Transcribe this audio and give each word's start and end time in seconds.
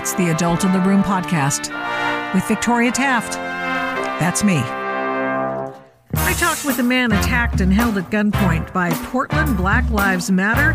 It's 0.00 0.14
the 0.14 0.30
Adult 0.30 0.64
in 0.64 0.72
the 0.72 0.80
Room 0.80 1.02
podcast 1.02 1.68
with 2.32 2.48
Victoria 2.48 2.90
Taft. 2.90 3.34
That's 4.18 4.42
me. 4.42 4.56
I 4.56 6.32
talked 6.38 6.64
with 6.64 6.78
a 6.78 6.82
man 6.82 7.12
attacked 7.12 7.60
and 7.60 7.70
held 7.70 7.98
at 7.98 8.10
gunpoint 8.10 8.72
by 8.72 8.92
Portland 9.10 9.58
Black 9.58 9.90
Lives 9.90 10.30
Matter 10.30 10.72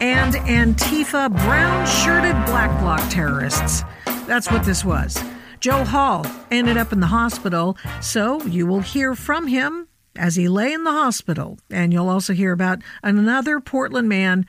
and 0.00 0.34
Antifa 0.34 1.30
brown 1.44 1.86
shirted 1.86 2.34
black 2.46 2.76
bloc 2.80 3.08
terrorists. 3.08 3.84
That's 4.26 4.50
what 4.50 4.64
this 4.64 4.84
was. 4.84 5.16
Joe 5.60 5.84
Hall 5.84 6.26
ended 6.50 6.76
up 6.76 6.92
in 6.92 6.98
the 6.98 7.06
hospital, 7.06 7.76
so 8.00 8.42
you 8.46 8.66
will 8.66 8.80
hear 8.80 9.14
from 9.14 9.46
him 9.46 9.86
as 10.16 10.34
he 10.34 10.48
lay 10.48 10.72
in 10.72 10.82
the 10.82 10.90
hospital. 10.90 11.60
And 11.70 11.92
you'll 11.92 12.08
also 12.08 12.32
hear 12.32 12.50
about 12.50 12.82
another 13.04 13.60
Portland 13.60 14.08
man 14.08 14.44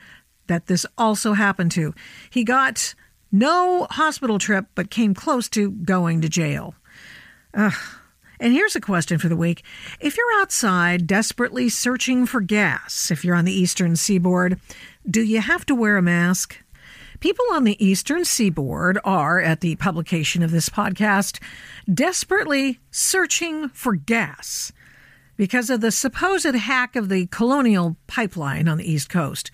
that 0.48 0.66
this 0.66 0.84
also 0.98 1.34
happened 1.34 1.70
to. 1.70 1.94
He 2.30 2.42
got 2.42 2.96
no 3.30 3.86
hospital 3.90 4.38
trip, 4.38 4.66
but 4.74 4.90
came 4.90 5.14
close 5.14 5.48
to 5.50 5.70
going 5.70 6.20
to 6.20 6.28
jail. 6.28 6.74
Ugh. 7.54 7.74
And 8.40 8.52
here's 8.52 8.76
a 8.76 8.80
question 8.80 9.18
for 9.18 9.28
the 9.28 9.36
week. 9.36 9.64
If 10.00 10.16
you're 10.16 10.40
outside 10.40 11.06
desperately 11.06 11.68
searching 11.68 12.24
for 12.24 12.40
gas, 12.40 13.10
if 13.10 13.24
you're 13.24 13.34
on 13.34 13.44
the 13.44 13.52
eastern 13.52 13.96
seaboard, 13.96 14.60
do 15.08 15.22
you 15.22 15.40
have 15.40 15.66
to 15.66 15.74
wear 15.74 15.96
a 15.96 16.02
mask? 16.02 16.56
People 17.20 17.44
on 17.50 17.64
the 17.64 17.84
eastern 17.84 18.24
seaboard 18.24 18.98
are, 19.04 19.40
at 19.40 19.60
the 19.60 19.74
publication 19.74 20.44
of 20.44 20.52
this 20.52 20.68
podcast, 20.68 21.40
desperately 21.92 22.78
searching 22.92 23.70
for 23.70 23.96
gas 23.96 24.72
because 25.36 25.68
of 25.68 25.80
the 25.80 25.90
supposed 25.90 26.54
hack 26.54 26.94
of 26.94 27.08
the 27.08 27.26
colonial 27.26 27.96
pipeline 28.06 28.68
on 28.68 28.78
the 28.78 28.88
east 28.88 29.08
coast 29.08 29.50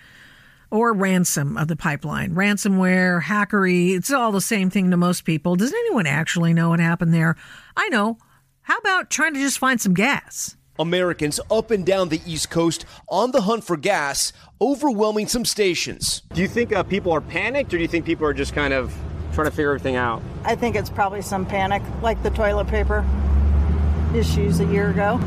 or 0.75 0.93
ransom 0.93 1.57
of 1.57 1.69
the 1.69 1.77
pipeline. 1.77 2.35
Ransomware, 2.35 3.23
hackery, 3.23 3.97
it's 3.97 4.11
all 4.11 4.33
the 4.33 4.41
same 4.41 4.71
thing 4.71 4.91
to 4.91 4.97
most 4.97 5.25
people. 5.25 5.55
Does 5.55 5.73
anyone 5.73 6.05
actually 6.05 6.53
know 6.53 6.71
what 6.71 6.81
happened 6.81 7.15
there? 7.15 7.37
I 7.77 7.89
know. 7.91 8.19
How 8.63 8.79
about 8.79 9.09
trying 9.09 9.35
to 9.35 9.41
just 9.41 9.57
find 9.57 9.81
some 9.81 9.95
gas? 9.95 10.57
Americans 10.77 11.39
up 11.49 11.71
and 11.71 11.87
down 11.87 12.09
the 12.09 12.21
East 12.27 12.51
Coast 12.51 12.85
on 13.09 13.31
the 13.31 13.43
hunt 13.43 13.63
for 13.63 13.77
gas, 13.77 14.33
overwhelming 14.61 15.29
some 15.29 15.45
stations. 15.45 16.23
Do 16.33 16.41
you 16.41 16.49
think 16.49 16.73
uh, 16.73 16.83
people 16.83 17.13
are 17.13 17.21
panicked, 17.21 17.73
or 17.73 17.77
do 17.77 17.83
you 17.83 17.89
think 17.89 18.05
people 18.05 18.27
are 18.27 18.35
just 18.35 18.53
kind 18.53 18.75
of 18.75 18.93
trying 19.33 19.45
to 19.45 19.53
figure 19.53 19.71
everything 19.71 19.95
out? 19.95 20.23
I 20.45 20.57
think 20.57 20.75
it's 20.75 20.91
probably 20.91 21.23
some 21.23 21.47
panic, 21.47 21.83
like 22.03 22.21
the 22.25 22.31
toilet 22.31 22.67
paper 22.67 23.07
issues 24.13 24.59
a 24.59 24.67
year 24.67 24.91
ago. 24.91 25.21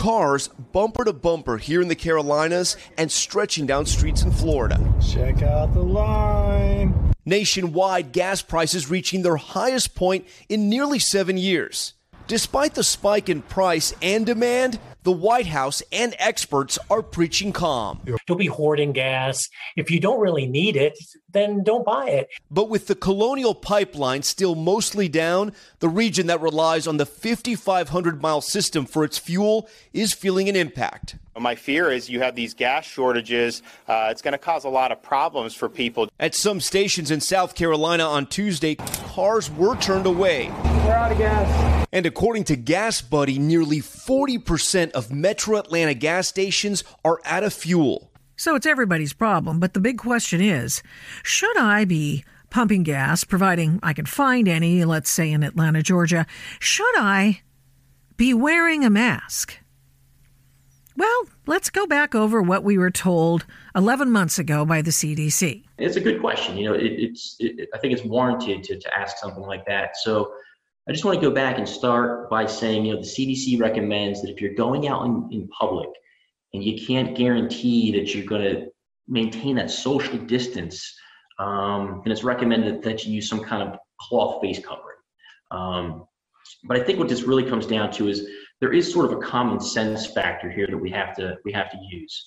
Cars 0.00 0.48
bumper 0.48 1.04
to 1.04 1.12
bumper 1.12 1.58
here 1.58 1.82
in 1.82 1.88
the 1.88 1.94
Carolinas 1.94 2.78
and 2.96 3.12
stretching 3.12 3.66
down 3.66 3.84
streets 3.84 4.22
in 4.22 4.30
Florida. 4.30 4.80
Check 5.06 5.42
out 5.42 5.74
the 5.74 5.82
line. 5.82 7.12
Nationwide, 7.26 8.10
gas 8.10 8.40
prices 8.40 8.88
reaching 8.88 9.20
their 9.20 9.36
highest 9.36 9.94
point 9.94 10.26
in 10.48 10.70
nearly 10.70 10.98
seven 10.98 11.36
years. 11.36 11.92
Despite 12.28 12.72
the 12.72 12.82
spike 12.82 13.28
in 13.28 13.42
price 13.42 13.92
and 14.00 14.24
demand, 14.24 14.78
the 15.02 15.12
White 15.12 15.46
House 15.46 15.82
and 15.92 16.14
experts 16.18 16.78
are 16.90 17.02
preaching 17.02 17.52
calm. 17.52 18.00
Don't 18.26 18.36
be 18.36 18.46
hoarding 18.46 18.92
gas. 18.92 19.48
If 19.76 19.90
you 19.90 20.00
don't 20.00 20.20
really 20.20 20.46
need 20.46 20.76
it, 20.76 20.98
then 21.32 21.62
don't 21.62 21.84
buy 21.84 22.08
it. 22.08 22.28
But 22.50 22.68
with 22.68 22.86
the 22.86 22.94
Colonial 22.94 23.54
Pipeline 23.54 24.22
still 24.22 24.54
mostly 24.54 25.08
down, 25.08 25.52
the 25.78 25.88
region 25.88 26.26
that 26.26 26.40
relies 26.40 26.86
on 26.86 26.98
the 26.98 27.06
5,500 27.06 28.20
mile 28.20 28.40
system 28.40 28.84
for 28.84 29.04
its 29.04 29.18
fuel 29.18 29.68
is 29.92 30.12
feeling 30.12 30.48
an 30.48 30.56
impact. 30.56 31.16
My 31.40 31.54
fear 31.54 31.90
is 31.90 32.10
you 32.10 32.20
have 32.20 32.34
these 32.34 32.52
gas 32.52 32.84
shortages. 32.84 33.62
Uh, 33.88 34.08
it's 34.10 34.20
going 34.20 34.32
to 34.32 34.38
cause 34.38 34.64
a 34.64 34.68
lot 34.68 34.92
of 34.92 35.02
problems 35.02 35.54
for 35.54 35.70
people. 35.70 36.06
At 36.20 36.34
some 36.34 36.60
stations 36.60 37.10
in 37.10 37.22
South 37.22 37.54
Carolina 37.54 38.04
on 38.04 38.26
Tuesday, 38.26 38.74
cars 38.74 39.50
were 39.50 39.74
turned 39.76 40.04
away. 40.04 40.50
We're 40.84 40.92
out 40.92 41.12
of 41.12 41.16
gas. 41.16 41.86
And 41.92 42.04
according 42.04 42.44
to 42.44 42.56
Gas 42.56 43.00
Buddy, 43.00 43.38
nearly 43.38 43.78
40% 43.78 44.90
of 44.90 45.10
metro 45.10 45.58
Atlanta 45.58 45.94
gas 45.94 46.28
stations 46.28 46.84
are 47.06 47.20
out 47.24 47.42
of 47.42 47.54
fuel. 47.54 48.10
So 48.36 48.54
it's 48.54 48.66
everybody's 48.66 49.14
problem, 49.14 49.60
but 49.60 49.72
the 49.72 49.80
big 49.80 49.96
question 49.96 50.42
is 50.42 50.82
should 51.22 51.56
I 51.56 51.86
be 51.86 52.22
pumping 52.50 52.82
gas, 52.82 53.24
providing 53.24 53.80
I 53.82 53.94
can 53.94 54.04
find 54.04 54.46
any, 54.46 54.84
let's 54.84 55.08
say 55.08 55.32
in 55.32 55.42
Atlanta, 55.42 55.82
Georgia? 55.82 56.26
Should 56.58 56.98
I 56.98 57.40
be 58.18 58.34
wearing 58.34 58.84
a 58.84 58.90
mask? 58.90 59.59
Well, 61.00 61.24
let's 61.46 61.70
go 61.70 61.86
back 61.86 62.14
over 62.14 62.42
what 62.42 62.62
we 62.62 62.76
were 62.76 62.90
told 62.90 63.46
11 63.74 64.10
months 64.10 64.38
ago 64.38 64.66
by 64.66 64.82
the 64.82 64.90
CDC. 64.90 65.64
It's 65.78 65.96
a 65.96 66.00
good 66.00 66.20
question. 66.20 66.58
You 66.58 66.68
know, 66.68 66.74
it, 66.74 66.92
it's 66.92 67.36
it, 67.38 67.70
I 67.72 67.78
think 67.78 67.94
it's 67.94 68.04
warranted 68.04 68.62
to, 68.64 68.78
to 68.78 68.98
ask 68.98 69.16
something 69.16 69.42
like 69.44 69.64
that. 69.64 69.96
So 69.96 70.34
I 70.86 70.92
just 70.92 71.06
want 71.06 71.18
to 71.18 71.26
go 71.26 71.34
back 71.34 71.56
and 71.56 71.66
start 71.66 72.28
by 72.28 72.44
saying, 72.44 72.84
you 72.84 72.92
know, 72.92 73.00
the 73.00 73.06
CDC 73.06 73.58
recommends 73.58 74.20
that 74.20 74.28
if 74.28 74.42
you're 74.42 74.52
going 74.52 74.88
out 74.88 75.06
in, 75.06 75.26
in 75.32 75.48
public 75.48 75.88
and 76.52 76.62
you 76.62 76.86
can't 76.86 77.16
guarantee 77.16 77.90
that 77.92 78.14
you're 78.14 78.26
going 78.26 78.42
to 78.42 78.66
maintain 79.08 79.56
that 79.56 79.70
social 79.70 80.18
distance, 80.18 80.94
um, 81.38 82.02
then 82.04 82.12
it's 82.12 82.24
recommended 82.24 82.82
that 82.82 83.06
you 83.06 83.14
use 83.14 83.26
some 83.26 83.40
kind 83.40 83.62
of 83.62 83.78
cloth 83.98 84.42
face 84.42 84.58
covering. 84.58 84.98
Um, 85.50 86.04
but 86.64 86.78
I 86.78 86.84
think 86.84 86.98
what 86.98 87.08
this 87.08 87.22
really 87.22 87.48
comes 87.48 87.64
down 87.64 87.90
to 87.92 88.08
is 88.08 88.28
there 88.60 88.72
is 88.72 88.92
sort 88.92 89.06
of 89.06 89.12
a 89.12 89.20
common 89.20 89.60
sense 89.60 90.06
factor 90.06 90.50
here 90.50 90.66
that 90.66 90.76
we 90.76 90.90
have 90.90 91.14
to 91.16 91.36
we 91.44 91.52
have 91.52 91.70
to 91.70 91.78
use. 91.90 92.26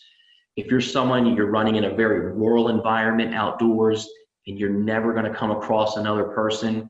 If 0.56 0.68
you're 0.68 0.82
someone 0.82 1.36
you're 1.36 1.50
running 1.50 1.76
in 1.76 1.86
a 1.86 1.96
very 1.96 2.20
rural 2.34 2.70
environment 2.70 3.34
outdoors 3.34 4.08
and 4.48 4.60
you're 4.60 4.70
never 4.70 5.14
going 5.14 5.26
to 5.26 5.34
come 5.34 5.52
across 5.52 5.98
another 5.98 6.26
person, 6.26 6.90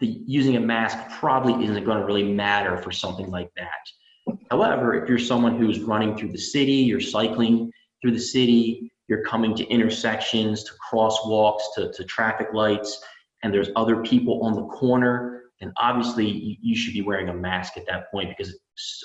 the 0.00 0.22
using 0.26 0.56
a 0.56 0.60
mask 0.60 0.98
probably 1.18 1.64
isn't 1.64 1.84
going 1.84 1.98
to 1.98 2.04
really 2.04 2.22
matter 2.22 2.76
for 2.78 2.92
something 2.92 3.30
like 3.30 3.50
that. 3.56 4.36
However, 4.50 4.94
if 4.94 5.08
you're 5.08 5.18
someone 5.18 5.58
who's 5.58 5.80
running 5.80 6.16
through 6.16 6.32
the 6.32 6.38
city, 6.38 6.72
you're 6.72 7.00
cycling 7.00 7.70
through 8.02 8.12
the 8.12 8.20
city, 8.20 8.90
you're 9.08 9.22
coming 9.22 9.54
to 9.56 9.64
intersections, 9.66 10.64
to 10.64 10.72
crosswalks, 10.90 11.62
to, 11.76 11.92
to 11.92 12.04
traffic 12.04 12.48
lights, 12.52 13.02
and 13.42 13.54
there's 13.54 13.70
other 13.76 14.02
people 14.02 14.42
on 14.44 14.54
the 14.54 14.66
corner, 14.66 15.45
then 15.60 15.72
obviously 15.78 16.58
you, 16.60 16.76
should 16.76 16.92
be 16.92 17.02
wearing 17.02 17.28
a 17.28 17.34
mask 17.34 17.76
at 17.76 17.86
that 17.86 18.10
point 18.10 18.34
because 18.36 18.58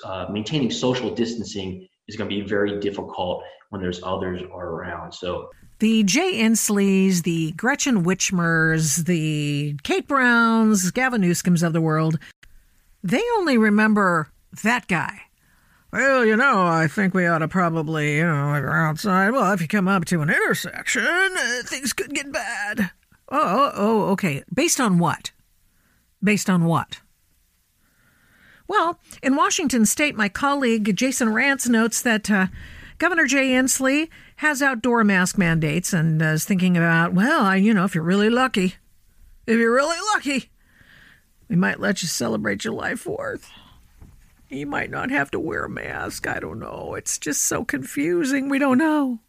uh, 0.04 0.26
maintaining 0.30 0.70
social 0.70 1.14
distancing 1.14 1.88
is 2.08 2.16
going 2.16 2.28
to 2.28 2.36
be 2.36 2.42
very 2.42 2.78
difficult 2.80 3.42
when 3.70 3.80
there's 3.80 4.02
others 4.02 4.42
are 4.52 4.68
around. 4.68 5.12
So 5.12 5.50
the 5.78 6.02
Jay 6.02 6.34
Inslees, 6.34 7.22
the 7.22 7.52
Gretchen 7.52 8.04
Whitmers, 8.04 9.06
the 9.06 9.76
Kate 9.82 10.06
Browns, 10.06 10.90
Gavin 10.90 11.22
Newsoms 11.22 11.66
of 11.66 11.72
the 11.72 11.80
world, 11.80 12.18
they 13.02 13.22
only 13.38 13.56
remember 13.56 14.28
that 14.62 14.86
guy. 14.88 15.22
Well, 15.92 16.24
you 16.24 16.36
know, 16.36 16.66
I 16.66 16.86
think 16.86 17.12
we 17.12 17.26
ought 17.26 17.38
to 17.38 17.48
probably, 17.48 18.16
you 18.16 18.26
know, 18.26 18.48
like 18.48 18.64
outside. 18.64 19.30
Well, 19.30 19.52
if 19.52 19.60
you 19.60 19.68
come 19.68 19.88
up 19.88 20.04
to 20.06 20.22
an 20.22 20.30
intersection, 20.30 21.04
uh, 21.04 21.62
things 21.64 21.92
could 21.92 22.14
get 22.14 22.32
bad. 22.32 22.90
Oh, 23.28 23.72
oh, 23.74 24.02
okay. 24.12 24.42
Based 24.52 24.80
on 24.80 24.98
what? 24.98 25.32
Based 26.22 26.48
on 26.48 26.64
what? 26.64 27.00
Well, 28.68 29.00
in 29.22 29.36
Washington 29.36 29.84
state, 29.86 30.14
my 30.14 30.28
colleague 30.28 30.96
Jason 30.96 31.28
Rantz 31.28 31.68
notes 31.68 32.00
that 32.02 32.30
uh, 32.30 32.46
Governor 32.98 33.26
Jay 33.26 33.48
Inslee 33.48 34.08
has 34.36 34.62
outdoor 34.62 35.04
mask 35.04 35.36
mandates 35.36 35.92
and 35.92 36.22
uh, 36.22 36.26
is 36.26 36.44
thinking 36.44 36.76
about, 36.76 37.12
well, 37.12 37.42
I, 37.42 37.56
you 37.56 37.74
know, 37.74 37.84
if 37.84 37.94
you're 37.94 38.04
really 38.04 38.30
lucky, 38.30 38.76
if 39.46 39.58
you're 39.58 39.74
really 39.74 39.98
lucky, 40.14 40.50
we 41.48 41.56
might 41.56 41.80
let 41.80 42.02
you 42.02 42.08
celebrate 42.08 42.60
July 42.60 42.92
4th. 42.92 43.50
You 44.48 44.66
might 44.66 44.90
not 44.90 45.10
have 45.10 45.30
to 45.32 45.40
wear 45.40 45.64
a 45.64 45.70
mask. 45.70 46.26
I 46.26 46.38
don't 46.38 46.58
know. 46.58 46.94
It's 46.94 47.18
just 47.18 47.42
so 47.42 47.64
confusing. 47.64 48.48
We 48.48 48.58
don't 48.58 48.78
know. 48.78 49.20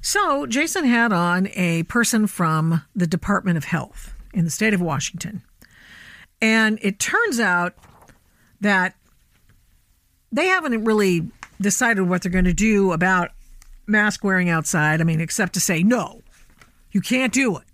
So, 0.00 0.46
Jason 0.46 0.84
had 0.84 1.12
on 1.12 1.48
a 1.54 1.82
person 1.84 2.26
from 2.26 2.82
the 2.94 3.06
Department 3.06 3.56
of 3.56 3.64
Health 3.64 4.14
in 4.32 4.44
the 4.44 4.50
state 4.50 4.72
of 4.72 4.80
Washington. 4.80 5.42
And 6.40 6.78
it 6.82 6.98
turns 6.98 7.40
out 7.40 7.74
that 8.60 8.94
they 10.32 10.46
haven't 10.46 10.84
really 10.84 11.30
decided 11.60 12.02
what 12.02 12.22
they're 12.22 12.32
going 12.32 12.44
to 12.44 12.52
do 12.52 12.92
about 12.92 13.30
mask 13.86 14.24
wearing 14.24 14.48
outside. 14.48 15.00
I 15.00 15.04
mean, 15.04 15.20
except 15.20 15.54
to 15.54 15.60
say, 15.60 15.82
no, 15.82 16.22
you 16.92 17.00
can't 17.00 17.32
do 17.32 17.56
it. 17.56 17.64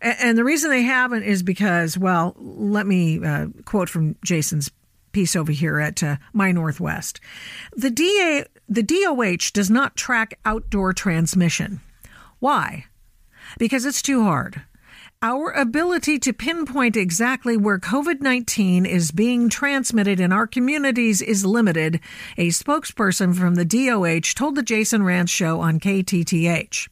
And, 0.00 0.36
the 0.36 0.44
reason 0.44 0.68
they 0.70 0.82
haven't 0.82 1.22
is 1.22 1.42
because, 1.42 1.96
well, 1.96 2.34
let 2.36 2.86
me 2.86 3.24
uh, 3.24 3.46
quote 3.64 3.88
from 3.88 4.16
Jason's 4.22 4.70
piece 5.12 5.34
over 5.34 5.50
here 5.50 5.80
at 5.80 6.02
uh, 6.02 6.16
My 6.34 6.52
Northwest. 6.52 7.20
The 7.72 7.90
DA, 7.90 8.44
the 8.68 8.82
DOH 8.82 9.52
does 9.54 9.70
not 9.70 9.96
track 9.96 10.38
outdoor 10.44 10.92
transmission. 10.92 11.80
Why? 12.38 12.84
Because 13.58 13.86
it's 13.86 14.02
too 14.02 14.24
hard. 14.24 14.62
Our 15.24 15.52
ability 15.52 16.18
to 16.18 16.34
pinpoint 16.34 16.98
exactly 16.98 17.56
where 17.56 17.78
COVID 17.78 18.20
19 18.20 18.84
is 18.84 19.10
being 19.10 19.48
transmitted 19.48 20.20
in 20.20 20.32
our 20.32 20.46
communities 20.46 21.22
is 21.22 21.46
limited, 21.46 22.00
a 22.36 22.48
spokesperson 22.48 23.34
from 23.34 23.54
the 23.54 23.64
DOH 23.64 24.34
told 24.34 24.54
the 24.54 24.62
Jason 24.62 25.00
Rantz 25.00 25.30
show 25.30 25.60
on 25.62 25.80
KTTH. 25.80 26.88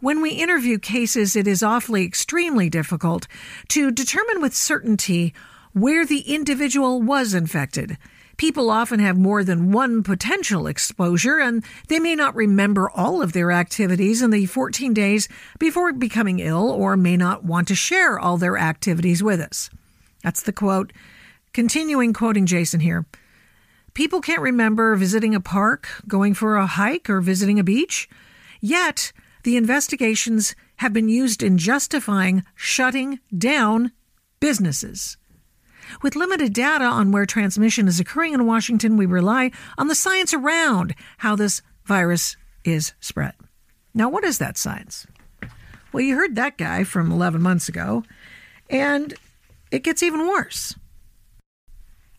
when 0.00 0.20
we 0.20 0.30
interview 0.30 0.76
cases, 0.76 1.36
it 1.36 1.46
is 1.46 1.62
awfully 1.62 2.04
extremely 2.04 2.68
difficult 2.68 3.28
to 3.68 3.92
determine 3.92 4.40
with 4.40 4.52
certainty 4.52 5.32
where 5.72 6.04
the 6.04 6.22
individual 6.22 7.00
was 7.00 7.32
infected. 7.32 7.96
People 8.40 8.70
often 8.70 9.00
have 9.00 9.18
more 9.18 9.44
than 9.44 9.70
one 9.70 10.02
potential 10.02 10.66
exposure, 10.66 11.38
and 11.38 11.62
they 11.88 11.98
may 11.98 12.14
not 12.14 12.34
remember 12.34 12.88
all 12.88 13.20
of 13.20 13.34
their 13.34 13.52
activities 13.52 14.22
in 14.22 14.30
the 14.30 14.46
14 14.46 14.94
days 14.94 15.28
before 15.58 15.92
becoming 15.92 16.38
ill, 16.38 16.70
or 16.70 16.96
may 16.96 17.18
not 17.18 17.44
want 17.44 17.68
to 17.68 17.74
share 17.74 18.18
all 18.18 18.38
their 18.38 18.56
activities 18.56 19.22
with 19.22 19.40
us. 19.40 19.68
That's 20.22 20.40
the 20.40 20.54
quote. 20.54 20.94
Continuing 21.52 22.14
quoting 22.14 22.46
Jason 22.46 22.80
here. 22.80 23.04
People 23.92 24.22
can't 24.22 24.40
remember 24.40 24.96
visiting 24.96 25.34
a 25.34 25.40
park, 25.40 25.86
going 26.08 26.32
for 26.32 26.56
a 26.56 26.64
hike, 26.64 27.10
or 27.10 27.20
visiting 27.20 27.58
a 27.58 27.62
beach. 27.62 28.08
Yet, 28.62 29.12
the 29.42 29.58
investigations 29.58 30.56
have 30.76 30.94
been 30.94 31.10
used 31.10 31.42
in 31.42 31.58
justifying 31.58 32.42
shutting 32.54 33.20
down 33.36 33.92
businesses. 34.40 35.18
With 36.02 36.16
limited 36.16 36.52
data 36.52 36.84
on 36.84 37.12
where 37.12 37.26
transmission 37.26 37.88
is 37.88 38.00
occurring 38.00 38.34
in 38.34 38.46
Washington, 38.46 38.96
we 38.96 39.06
rely 39.06 39.50
on 39.78 39.88
the 39.88 39.94
science 39.94 40.34
around 40.34 40.94
how 41.18 41.36
this 41.36 41.62
virus 41.84 42.36
is 42.64 42.92
spread. 43.00 43.34
Now, 43.94 44.08
what 44.08 44.24
is 44.24 44.38
that 44.38 44.56
science? 44.56 45.06
Well, 45.92 46.02
you 46.02 46.14
heard 46.14 46.36
that 46.36 46.56
guy 46.56 46.84
from 46.84 47.10
11 47.10 47.42
months 47.42 47.68
ago, 47.68 48.04
and 48.68 49.14
it 49.70 49.82
gets 49.82 50.02
even 50.02 50.26
worse. 50.28 50.74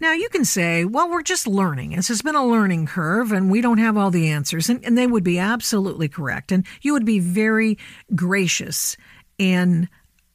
Now, 0.02 0.14
you 0.14 0.30
can 0.30 0.46
say, 0.46 0.84
well, 0.84 1.12
we're 1.12 1.22
just 1.22 1.46
learning. 1.46 1.92
This 1.92 2.08
has 2.08 2.24
been 2.24 2.36
a 2.36 2.46
learning 2.46 2.88
curve 2.88 3.32
and 3.32 3.52
we 3.52 3.62
don't 3.62 3.78
have 3.78 3.98
all 3.98 4.10
the 4.10 4.30
answers. 4.30 4.68
And, 4.68 4.84
and 4.84 4.98
they 4.98 5.06
would 5.06 5.24
be 5.24 5.38
absolutely 5.38 6.10
correct. 6.10 6.52
And 6.52 6.66
you 6.82 6.94
would 6.94 7.06
be 7.06 7.20
very 7.20 7.78
gracious 8.16 8.98
in 9.38 9.88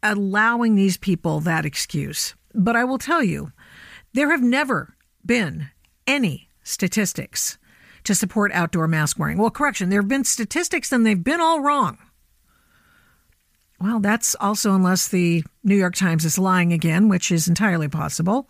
allowing 0.05 0.77
these 0.77 0.97
people 0.97 1.41
that 1.41 1.67
excuse. 1.67 2.37
But 2.57 2.75
I 2.75 2.85
will 2.85 2.99
tell 2.99 3.23
you, 3.23 3.53
there 4.15 4.31
have 4.31 4.43
never 4.43 4.97
been 5.25 5.69
any 6.07 6.49
statistics 6.63 7.59
to 8.05 8.15
support 8.15 8.51
outdoor 8.53 8.89
mask 8.89 9.19
wearing. 9.19 9.37
Well, 9.37 9.51
correction, 9.51 9.91
there 9.91 10.01
have 10.01 10.09
been 10.09 10.25
statistics 10.25 10.91
and 10.91 11.05
they've 11.05 11.23
been 11.23 11.41
all 11.41 11.61
wrong. 11.61 11.99
Well, 13.79 14.01
that's 14.01 14.35
also 14.41 14.75
unless 14.75 15.07
the 15.09 15.45
New 15.63 15.77
York 15.77 15.95
Times 15.95 16.25
is 16.25 16.39
lying 16.39 16.73
again, 16.73 17.11
which 17.11 17.31
is 17.31 17.47
entirely 17.47 17.89
possible. 17.89 18.49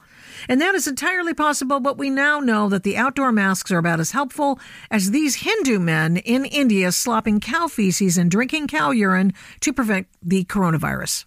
And 0.49 0.61
that 0.61 0.77
is 0.77 0.87
entirely 0.87 1.35
possible, 1.35 1.81
but 1.81 1.99
we 1.99 2.11
now 2.11 2.39
know 2.39 2.69
that 2.69 2.85
the 2.85 2.97
outdoor 2.97 3.33
masks 3.33 3.73
are 3.73 3.79
about 3.79 3.99
as 3.99 4.13
helpful 4.13 4.61
as 4.89 5.11
these 5.11 5.37
Hindu 5.37 5.81
men 5.81 6.19
in 6.19 6.45
India 6.45 6.93
slopping 6.93 7.41
cow 7.41 7.67
feces 7.67 8.17
and 8.17 8.31
drinking 8.31 8.69
cow 8.69 8.93
urine 8.93 9.33
to 9.63 9.73
prevent 9.73 10.07
the 10.23 10.45
coronavirus. 10.45 11.25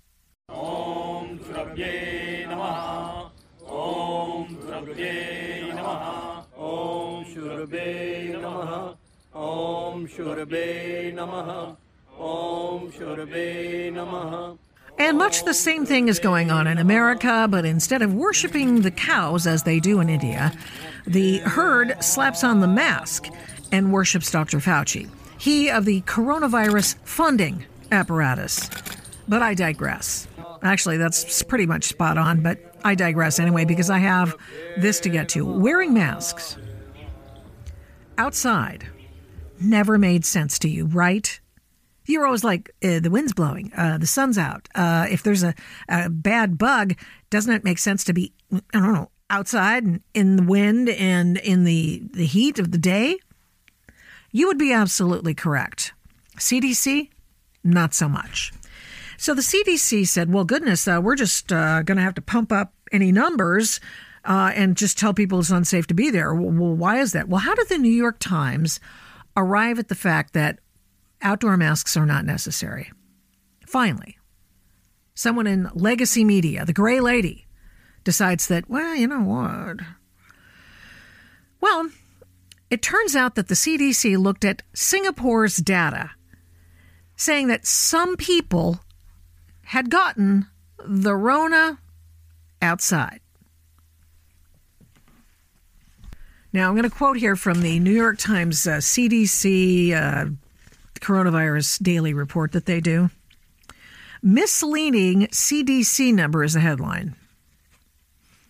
Om 0.48 1.19
Namaha. 7.70 8.96
Om 12.20 12.92
Namaha. 12.92 14.58
And 14.98 15.18
much 15.18 15.46
the 15.46 15.54
same 15.54 15.86
thing 15.86 16.10
is 16.10 16.20
going 16.20 16.52
on 16.52 16.68
in 16.68 16.78
America, 16.78 17.48
but 17.50 17.64
instead 17.64 18.02
of 18.02 18.14
worshiping 18.14 18.82
the 18.82 18.92
cows 18.92 19.48
as 19.48 19.64
they 19.64 19.80
do 19.80 20.02
in 20.02 20.10
India, 20.10 20.52
the 21.08 21.38
herd 21.40 22.04
slaps 22.04 22.44
on 22.44 22.60
the 22.60 22.68
mask 22.68 23.30
and 23.72 23.94
worships 23.94 24.30
Dr. 24.30 24.58
Fauci, 24.58 25.10
he 25.38 25.70
of 25.70 25.86
the 25.86 26.02
coronavirus 26.02 26.98
funding 27.06 27.66
apparatus. 27.92 28.70
But 29.30 29.42
I 29.42 29.54
digress. 29.54 30.28
Actually, 30.64 30.98
that's 30.98 31.44
pretty 31.44 31.66
much 31.66 31.86
spot 31.86 32.18
on, 32.18 32.42
but 32.42 32.60
I 32.84 32.96
digress 32.96 33.40
anyway 33.40 33.64
because 33.64 33.90
I 33.90 34.00
have 34.00 34.36
this 34.78 35.00
to 35.02 35.10
get 35.10 35.30
to. 35.30 35.46
Wearing 35.46 35.94
masks 35.94 36.58
outside 38.20 38.86
never 39.60 39.98
made 39.98 40.26
sense 40.26 40.60
to 40.60 40.70
you, 40.70 40.86
right? 40.86 41.40
You're 42.06 42.26
always 42.26 42.44
like, 42.44 42.70
uh, 42.84 43.00
the 43.00 43.10
wind's 43.10 43.34
blowing, 43.34 43.72
uh, 43.76 43.98
the 43.98 44.08
sun's 44.08 44.38
out. 44.38 44.68
Uh, 44.76 45.08
if 45.10 45.24
there's 45.24 45.44
a, 45.44 45.54
a 45.88 46.10
bad 46.10 46.58
bug, 46.58 46.96
doesn't 47.30 47.54
it 47.54 47.64
make 47.64 47.78
sense 47.78 48.04
to 48.06 48.14
be, 48.14 48.34
I 48.52 48.80
don't 48.80 48.94
know, 48.94 49.10
outside 49.30 49.84
and 49.84 50.02
in 50.14 50.36
the 50.36 50.44
wind 50.44 50.90
and 50.90 51.38
in 51.38 51.64
the, 51.64 52.04
the 52.12 52.26
heat 52.26 52.60
of 52.60 52.72
the 52.72 52.78
day? 52.78 53.20
You 54.32 54.48
would 54.48 54.58
be 54.58 54.74
absolutely 54.74 55.34
correct. 55.34 55.94
CDC, 56.38 57.10
not 57.64 57.94
so 57.94 58.10
much. 58.10 58.52
So 59.18 59.34
the 59.34 59.42
CDC 59.42 60.08
said, 60.08 60.34
well, 60.34 60.46
goodness, 60.46 60.88
uh, 60.88 61.00
we're 61.02 61.16
just 61.16 61.52
uh, 61.52 61.84
going 61.84 61.98
to 61.98 62.04
have 62.04 62.16
to 62.16 62.22
pump 62.22 62.52
up 62.52 62.74
any 62.92 63.12
numbers 63.12 63.80
uh, 64.26 64.52
and 64.56 64.78
just 64.78 64.98
tell 64.98 65.14
people 65.14 65.40
it's 65.40 65.50
unsafe 65.50 65.88
to 65.88 65.94
be 65.94 66.10
there. 66.10 66.34
Well, 66.34 66.76
why 66.76 67.00
is 67.00 67.14
that? 67.14 67.30
Well, 67.30 67.42
how 67.42 67.56
did 67.56 67.70
the 67.70 67.78
New 67.78 67.92
York 67.92 68.18
Times 68.20 68.80
arrive 69.36 69.80
at 69.80 69.88
the 69.88 69.96
fact 69.96 70.34
that 70.34 70.60
outdoor 71.22 71.58
masks 71.58 71.98
are 71.98 72.06
not 72.06 72.26
necessary. 72.26 72.92
Finally, 73.66 74.18
someone 75.14 75.48
in 75.48 75.70
legacy 75.74 76.24
media, 76.24 76.66
the 76.66 76.74
gray 76.74 77.00
lady, 77.00 77.48
decides 78.04 78.48
that, 78.48 78.70
well, 78.70 78.96
you 78.96 79.08
know 79.08 79.22
what? 79.22 79.78
Well, 81.62 81.90
it 82.70 82.82
turns 82.82 83.16
out 83.16 83.36
that 83.36 83.48
the 83.48 83.56
CDC 83.56 84.18
looked 84.18 84.46
at 84.46 84.64
Singapore's 84.74 85.58
data, 85.58 86.12
saying 87.16 87.48
that 87.48 87.66
some 87.68 88.16
people 88.16 88.80
had 89.64 89.90
gotten 89.90 90.48
the 90.86 91.16
Rona 91.16 91.80
outside. 92.62 93.20
Now, 96.52 96.68
I'm 96.68 96.76
going 96.76 96.90
to 96.90 96.96
quote 96.96 97.18
here 97.18 97.36
from 97.36 97.62
the 97.62 97.80
New 97.80 97.92
York 97.92 98.18
Times 98.18 98.66
uh, 98.66 98.78
CDC 98.78 99.94
uh, 99.94 100.26
coronavirus 101.00 101.84
daily 101.84 102.14
report 102.14 102.54
that 102.54 102.66
they 102.66 102.82
do. 102.82 103.12
Misleading 104.24 105.28
CDC 105.28 106.12
number 106.12 106.44
is 106.44 106.56
a 106.56 106.60
headline. 106.60 107.16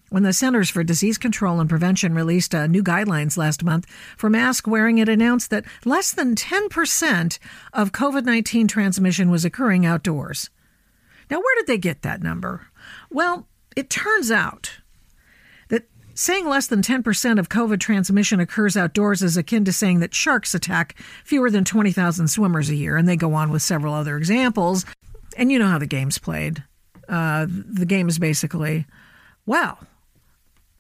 When 0.10 0.24
the 0.24 0.32
Centers 0.32 0.70
for 0.70 0.84
Disease 0.84 1.18
Control 1.18 1.60
and 1.60 1.70
Prevention 1.70 2.16
released 2.16 2.56
uh, 2.56 2.68
new 2.68 2.82
guidelines 2.82 3.38
last 3.38 3.64
month 3.64 3.86
for 4.18 4.30
mask 4.30 4.66
wearing, 4.66 4.98
it 4.98 5.10
announced 5.10 5.50
that 5.50 5.66
less 5.84 6.14
than 6.14 6.36
10% 6.36 7.38
of 7.74 7.92
COVID 7.92 8.24
19 8.24 8.68
transmission 8.70 9.30
was 9.30 9.44
occurring 9.44 9.86
outdoors. 9.86 10.50
Now, 11.30 11.38
where 11.38 11.56
did 11.58 11.68
they 11.68 11.78
get 11.78 12.02
that 12.02 12.24
number? 12.24 12.68
Well, 13.12 13.46
it 13.76 13.90
turns 13.90 14.32
out 14.32 14.79
Saying 16.20 16.50
less 16.50 16.68
than 16.68 16.82
10% 16.82 17.40
of 17.40 17.48
COVID 17.48 17.80
transmission 17.80 18.42
occurs 18.42 18.76
outdoors 18.76 19.22
is 19.22 19.38
akin 19.38 19.64
to 19.64 19.72
saying 19.72 20.02
that 20.02 20.14
sharks 20.14 20.54
attack 20.54 21.00
fewer 21.24 21.50
than 21.50 21.64
20,000 21.64 22.28
swimmers 22.28 22.70
a 22.70 22.76
year. 22.76 22.98
And 22.98 23.08
they 23.08 23.16
go 23.16 23.36
on 23.36 23.52
with 23.52 23.62
several 23.62 23.94
other 23.94 24.18
examples. 24.18 24.86
And 25.38 25.50
you 25.50 25.58
know 25.58 25.70
how 25.70 25.78
the 25.78 25.86
game's 25.86 26.18
played. 26.18 26.62
Uh, 27.08 27.46
the 27.48 27.86
game 27.86 28.10
is 28.10 28.20
basically, 28.20 28.86
well, 29.46 29.80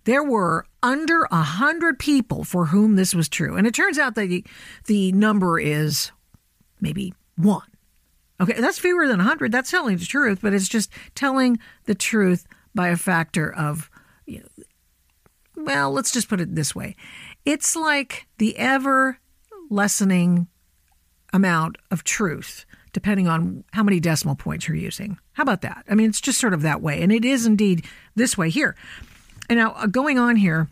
there 0.04 0.26
were 0.26 0.66
under 0.84 1.26
100 1.32 1.98
people 2.00 2.44
for 2.44 2.66
whom 2.66 2.98
this 2.98 3.16
was 3.16 3.30
true. 3.30 3.56
And 3.56 3.66
it 3.66 3.74
turns 3.74 3.98
out 3.98 4.16
that 4.16 4.28
the, 4.28 4.44
the 4.88 5.14
number 5.14 5.58
is 5.58 6.12
maybe 6.82 7.14
one. 7.38 7.64
Okay, 8.42 8.60
that's 8.60 8.78
fewer 8.78 9.08
than 9.08 9.20
100. 9.20 9.54
That's 9.54 9.72
telling 9.72 9.96
the 9.96 10.06
truth, 10.06 10.40
but 10.42 10.54
it's 10.54 10.68
just 10.68 10.92
telling 11.16 11.60
the 11.86 11.96
truth 11.96 12.46
by 12.76 12.90
a 12.90 12.98
factor 12.98 13.50
of 13.50 13.90
well, 15.70 15.92
let's 15.92 16.12
just 16.12 16.28
put 16.30 16.42
it 16.42 16.56
this 16.56 16.76
way 16.76 16.96
it's 17.46 17.76
like 17.76 18.28
the 18.38 18.58
ever 18.58 19.20
lessening 19.70 20.48
amount 21.32 21.78
of 21.92 22.04
truth 22.04 22.66
depending 22.92 23.28
on 23.28 23.64
how 23.72 23.84
many 23.84 24.00
decimal 24.00 24.36
points 24.36 24.68
you're 24.68 24.76
using. 24.76 25.20
How 25.34 25.44
about 25.44 25.62
that? 25.62 25.86
I 25.90 25.96
mean, 25.96 26.10
it's 26.10 26.22
just 26.22 26.40
sort 26.40 26.54
of 26.54 26.64
that 26.64 26.82
way. 26.82 27.02
And 27.02 27.12
it 27.12 27.24
is 27.24 27.46
indeed 27.46 27.86
this 28.16 28.38
way 28.38 28.50
here. 28.50 28.76
And 29.48 29.60
now, 29.60 29.74
uh, 29.74 29.86
going 29.86 30.18
on 30.18 30.36
here, 30.36 30.70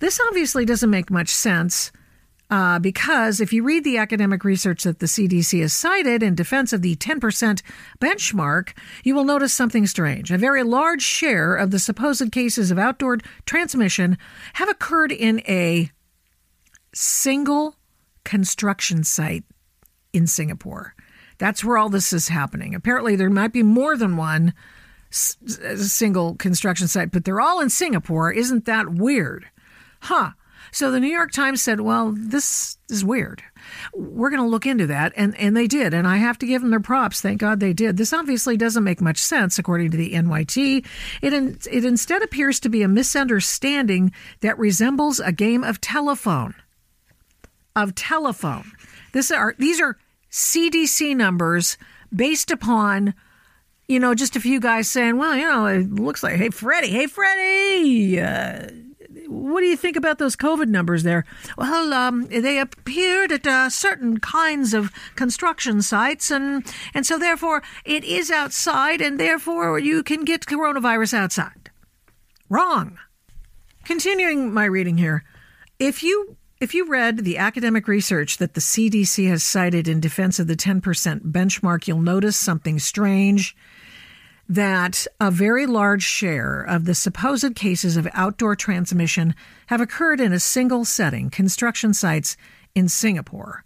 this 0.00 0.20
obviously 0.28 0.64
doesn't 0.64 0.90
make 0.90 1.10
much 1.10 1.30
sense 1.30 1.92
uh, 2.54 2.78
because 2.78 3.40
if 3.40 3.52
you 3.52 3.64
read 3.64 3.82
the 3.82 3.98
academic 3.98 4.44
research 4.44 4.84
that 4.84 5.00
the 5.00 5.06
CDC 5.06 5.60
has 5.60 5.72
cited 5.72 6.22
in 6.22 6.36
defense 6.36 6.72
of 6.72 6.82
the 6.82 6.94
10% 6.94 7.62
benchmark, 8.00 8.74
you 9.02 9.12
will 9.12 9.24
notice 9.24 9.52
something 9.52 9.88
strange. 9.88 10.30
A 10.30 10.38
very 10.38 10.62
large 10.62 11.02
share 11.02 11.56
of 11.56 11.72
the 11.72 11.80
supposed 11.80 12.30
cases 12.30 12.70
of 12.70 12.78
outdoor 12.78 13.18
transmission 13.44 14.16
have 14.52 14.68
occurred 14.68 15.10
in 15.10 15.40
a 15.48 15.90
single 16.94 17.74
construction 18.22 19.02
site 19.02 19.42
in 20.12 20.28
Singapore. 20.28 20.94
That's 21.38 21.64
where 21.64 21.76
all 21.76 21.88
this 21.88 22.12
is 22.12 22.28
happening. 22.28 22.72
Apparently, 22.72 23.16
there 23.16 23.30
might 23.30 23.52
be 23.52 23.64
more 23.64 23.96
than 23.96 24.16
one 24.16 24.54
s- 25.10 25.36
single 25.74 26.36
construction 26.36 26.86
site, 26.86 27.10
but 27.10 27.24
they're 27.24 27.40
all 27.40 27.60
in 27.60 27.68
Singapore. 27.68 28.30
Isn't 28.30 28.64
that 28.66 28.90
weird? 28.90 29.46
Huh. 30.02 30.30
So 30.74 30.90
the 30.90 30.98
New 30.98 31.06
York 31.06 31.30
Times 31.30 31.62
said, 31.62 31.80
well, 31.80 32.12
this 32.16 32.78
is 32.90 33.04
weird. 33.04 33.44
We're 33.94 34.30
going 34.30 34.42
to 34.42 34.48
look 34.48 34.66
into 34.66 34.88
that. 34.88 35.12
And, 35.14 35.38
and 35.38 35.56
they 35.56 35.68
did. 35.68 35.94
And 35.94 36.04
I 36.04 36.16
have 36.16 36.36
to 36.38 36.46
give 36.46 36.62
them 36.62 36.72
their 36.72 36.80
props. 36.80 37.20
Thank 37.20 37.40
God 37.40 37.60
they 37.60 37.72
did. 37.72 37.96
This 37.96 38.12
obviously 38.12 38.56
doesn't 38.56 38.82
make 38.82 39.00
much 39.00 39.18
sense, 39.18 39.56
according 39.56 39.92
to 39.92 39.96
the 39.96 40.14
NYT. 40.14 40.84
It, 41.22 41.32
in, 41.32 41.58
it 41.70 41.84
instead 41.84 42.24
appears 42.24 42.58
to 42.58 42.68
be 42.68 42.82
a 42.82 42.88
misunderstanding 42.88 44.10
that 44.40 44.58
resembles 44.58 45.20
a 45.20 45.30
game 45.30 45.62
of 45.62 45.80
telephone. 45.80 46.56
Of 47.76 47.94
telephone. 47.94 48.72
This 49.12 49.30
are, 49.30 49.54
these 49.56 49.80
are 49.80 49.96
CDC 50.32 51.14
numbers 51.14 51.78
based 52.12 52.50
upon 52.50 53.14
you 53.86 54.00
know, 54.00 54.14
just 54.14 54.34
a 54.34 54.40
few 54.40 54.60
guys 54.60 54.88
saying, 54.88 55.18
well, 55.18 55.36
you 55.36 55.44
know, 55.44 55.66
it 55.66 55.92
looks 55.92 56.22
like, 56.22 56.36
hey, 56.36 56.48
Freddie, 56.48 56.88
hey, 56.88 57.06
Freddie, 57.06 58.18
uh, 58.18 58.68
what 59.34 59.60
do 59.60 59.66
you 59.66 59.76
think 59.76 59.96
about 59.96 60.18
those 60.18 60.36
COVID 60.36 60.68
numbers 60.68 61.02
there? 61.02 61.24
Well, 61.58 61.92
um, 61.92 62.26
they 62.26 62.58
appeared 62.58 63.32
at 63.32 63.46
uh, 63.46 63.68
certain 63.68 64.18
kinds 64.20 64.74
of 64.74 64.92
construction 65.16 65.82
sites, 65.82 66.30
and 66.30 66.64
and 66.94 67.04
so 67.04 67.18
therefore 67.18 67.62
it 67.84 68.04
is 68.04 68.30
outside, 68.30 69.00
and 69.00 69.18
therefore 69.18 69.78
you 69.78 70.02
can 70.02 70.24
get 70.24 70.46
coronavirus 70.46 71.14
outside. 71.14 71.70
Wrong. 72.48 72.98
Continuing 73.84 74.54
my 74.54 74.64
reading 74.64 74.96
here, 74.96 75.24
if 75.78 76.02
you 76.02 76.36
if 76.60 76.72
you 76.72 76.86
read 76.86 77.18
the 77.18 77.36
academic 77.36 77.88
research 77.88 78.38
that 78.38 78.54
the 78.54 78.60
CDC 78.60 79.28
has 79.28 79.42
cited 79.42 79.88
in 79.88 80.00
defense 80.00 80.38
of 80.38 80.46
the 80.46 80.56
10% 80.56 80.80
benchmark, 81.32 81.86
you'll 81.86 82.00
notice 82.00 82.36
something 82.36 82.78
strange 82.78 83.54
that 84.48 85.06
a 85.20 85.30
very 85.30 85.66
large 85.66 86.02
share 86.02 86.60
of 86.60 86.84
the 86.84 86.94
supposed 86.94 87.54
cases 87.54 87.96
of 87.96 88.08
outdoor 88.12 88.54
transmission 88.54 89.34
have 89.66 89.80
occurred 89.80 90.20
in 90.20 90.32
a 90.32 90.40
single 90.40 90.84
setting, 90.84 91.30
construction 91.30 91.94
sites 91.94 92.36
in 92.74 92.88
Singapore. 92.88 93.64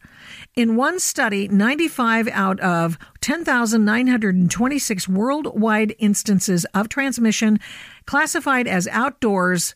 In 0.55 0.77
one 0.77 1.01
study, 1.01 1.49
95 1.49 2.29
out 2.29 2.61
of 2.61 2.99
10,926 3.21 5.09
worldwide 5.09 5.95
instances 5.99 6.65
of 6.75 6.89
transmission 6.89 7.59
classified 8.07 8.67
as 8.67 8.87
outdoors 8.89 9.75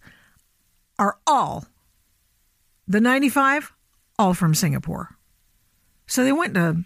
are 0.99 1.18
all, 1.26 1.64
the 2.87 3.00
95, 3.00 3.73
all 4.18 4.35
from 4.35 4.54
Singapore. 4.54 5.16
So 6.06 6.23
they 6.23 6.32
went 6.32 6.54
to 6.54 6.85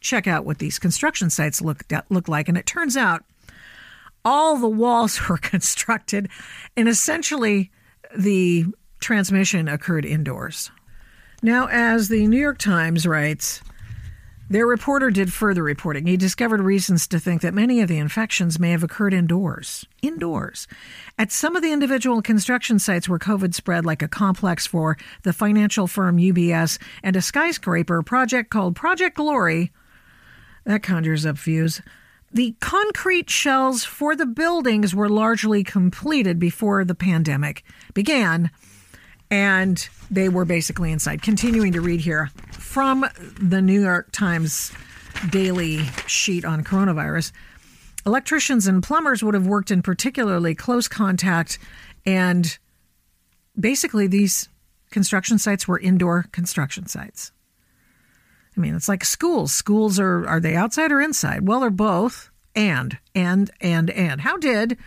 check 0.00 0.26
out 0.26 0.44
what 0.44 0.58
these 0.58 0.78
construction 0.78 1.30
sites 1.30 1.60
look, 1.60 1.82
look 2.08 2.28
like, 2.28 2.48
and 2.48 2.56
it 2.56 2.66
turns 2.66 2.96
out 2.96 3.24
all 4.24 4.56
the 4.56 4.68
walls 4.68 5.20
were 5.28 5.38
constructed, 5.38 6.28
and 6.76 6.88
essentially 6.88 7.70
the 8.16 8.66
transmission 9.00 9.68
occurred 9.68 10.04
indoors. 10.04 10.70
Now, 11.42 11.68
as 11.68 12.08
the 12.08 12.26
New 12.26 12.40
York 12.40 12.58
Times 12.58 13.06
writes, 13.06 13.60
their 14.48 14.66
reporter 14.66 15.10
did 15.10 15.32
further 15.32 15.62
reporting. 15.62 16.06
He 16.06 16.16
discovered 16.16 16.60
reasons 16.60 17.06
to 17.08 17.18
think 17.18 17.40
that 17.42 17.54
many 17.54 17.80
of 17.80 17.88
the 17.88 17.98
infections 17.98 18.60
may 18.60 18.72
have 18.72 18.82
occurred 18.82 19.14
indoors. 19.14 19.86
Indoors. 20.02 20.66
At 21.18 21.32
some 21.32 21.56
of 21.56 21.62
the 21.62 21.72
individual 21.72 22.20
construction 22.20 22.78
sites 22.78 23.08
where 23.08 23.18
COVID 23.18 23.54
spread, 23.54 23.86
like 23.86 24.02
a 24.02 24.08
complex 24.08 24.66
for 24.66 24.98
the 25.22 25.32
financial 25.32 25.86
firm 25.86 26.18
UBS 26.18 26.78
and 27.02 27.16
a 27.16 27.22
skyscraper 27.22 28.02
project 28.02 28.50
called 28.50 28.76
Project 28.76 29.16
Glory, 29.16 29.72
that 30.64 30.82
conjures 30.82 31.24
up 31.24 31.36
views. 31.38 31.80
The 32.34 32.56
concrete 32.58 33.30
shells 33.30 33.84
for 33.84 34.16
the 34.16 34.26
buildings 34.26 34.92
were 34.92 35.08
largely 35.08 35.62
completed 35.62 36.40
before 36.40 36.84
the 36.84 36.96
pandemic 36.96 37.62
began, 37.94 38.50
and 39.30 39.88
they 40.10 40.28
were 40.28 40.44
basically 40.44 40.90
inside. 40.90 41.22
Continuing 41.22 41.72
to 41.74 41.80
read 41.80 42.00
here 42.00 42.30
from 42.50 43.06
the 43.40 43.62
New 43.62 43.80
York 43.80 44.10
Times 44.10 44.72
daily 45.30 45.84
sheet 46.08 46.44
on 46.44 46.64
coronavirus. 46.64 47.30
Electricians 48.04 48.66
and 48.66 48.82
plumbers 48.82 49.22
would 49.22 49.34
have 49.34 49.46
worked 49.46 49.70
in 49.70 49.80
particularly 49.80 50.56
close 50.56 50.88
contact, 50.88 51.60
and 52.04 52.58
basically, 53.58 54.08
these 54.08 54.48
construction 54.90 55.38
sites 55.38 55.68
were 55.68 55.78
indoor 55.78 56.24
construction 56.32 56.86
sites. 56.86 57.30
I 58.56 58.60
mean, 58.60 58.74
it's 58.74 58.88
like 58.88 59.04
schools. 59.04 59.52
Schools 59.52 59.98
are 59.98 60.26
are 60.26 60.40
they 60.40 60.54
outside 60.54 60.92
or 60.92 61.00
inside? 61.00 61.46
Well, 61.46 61.60
they're 61.60 61.70
both. 61.70 62.30
And 62.54 62.98
and 63.14 63.50
and 63.60 63.90
and 63.90 64.20
how 64.20 64.36
did 64.36 64.78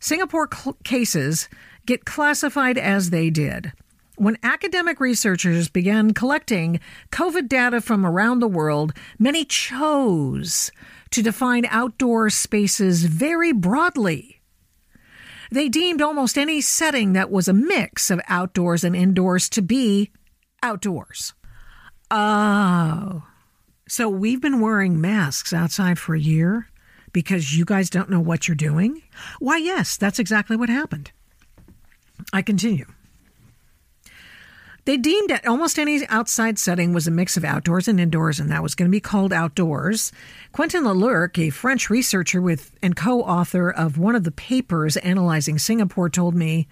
Singapore 0.00 0.48
cl- 0.52 0.76
cases 0.84 1.48
get 1.86 2.04
classified 2.04 2.78
as 2.78 3.10
they 3.10 3.30
did? 3.30 3.72
When 4.16 4.38
academic 4.42 4.98
researchers 4.98 5.68
began 5.68 6.14
collecting 6.14 6.80
COVID 7.12 7.48
data 7.48 7.80
from 7.80 8.04
around 8.04 8.40
the 8.40 8.48
world, 8.48 8.92
many 9.18 9.44
chose 9.44 10.72
to 11.10 11.22
define 11.22 11.66
outdoor 11.66 12.30
spaces 12.30 13.04
very 13.04 13.52
broadly. 13.52 14.40
They 15.52 15.68
deemed 15.68 16.02
almost 16.02 16.38
any 16.38 16.60
setting 16.60 17.12
that 17.12 17.30
was 17.30 17.46
a 17.46 17.52
mix 17.52 18.10
of 18.10 18.20
outdoors 18.26 18.82
and 18.82 18.96
indoors 18.96 19.48
to 19.50 19.62
be 19.62 20.10
outdoors. 20.62 21.34
Oh. 22.10 23.24
So 23.88 24.08
we've 24.08 24.40
been 24.40 24.60
wearing 24.60 25.00
masks 25.00 25.52
outside 25.52 25.98
for 25.98 26.14
a 26.14 26.20
year 26.20 26.68
because 27.12 27.56
you 27.56 27.64
guys 27.64 27.88
don't 27.88 28.10
know 28.10 28.20
what 28.20 28.46
you're 28.46 28.54
doing? 28.54 29.02
Why, 29.38 29.56
yes, 29.56 29.96
that's 29.96 30.18
exactly 30.18 30.56
what 30.56 30.68
happened. 30.68 31.12
I 32.32 32.42
continue. 32.42 32.86
They 34.84 34.96
deemed 34.96 35.30
that 35.30 35.46
almost 35.46 35.80
any 35.80 36.06
outside 36.08 36.58
setting 36.60 36.92
was 36.92 37.08
a 37.08 37.10
mix 37.10 37.36
of 37.36 37.44
outdoors 37.44 37.88
and 37.88 37.98
indoors, 37.98 38.38
and 38.38 38.50
that 38.52 38.62
was 38.62 38.76
going 38.76 38.88
to 38.88 38.94
be 38.94 39.00
called 39.00 39.32
outdoors. 39.32 40.12
Quentin 40.52 40.84
Leclerc, 40.84 41.38
a 41.38 41.50
French 41.50 41.90
researcher 41.90 42.40
with 42.40 42.70
and 42.82 42.94
co-author 42.94 43.68
of 43.68 43.98
one 43.98 44.14
of 44.14 44.22
the 44.22 44.30
papers 44.30 44.96
analyzing 44.98 45.58
Singapore, 45.58 46.08
told 46.08 46.36
me 46.36 46.68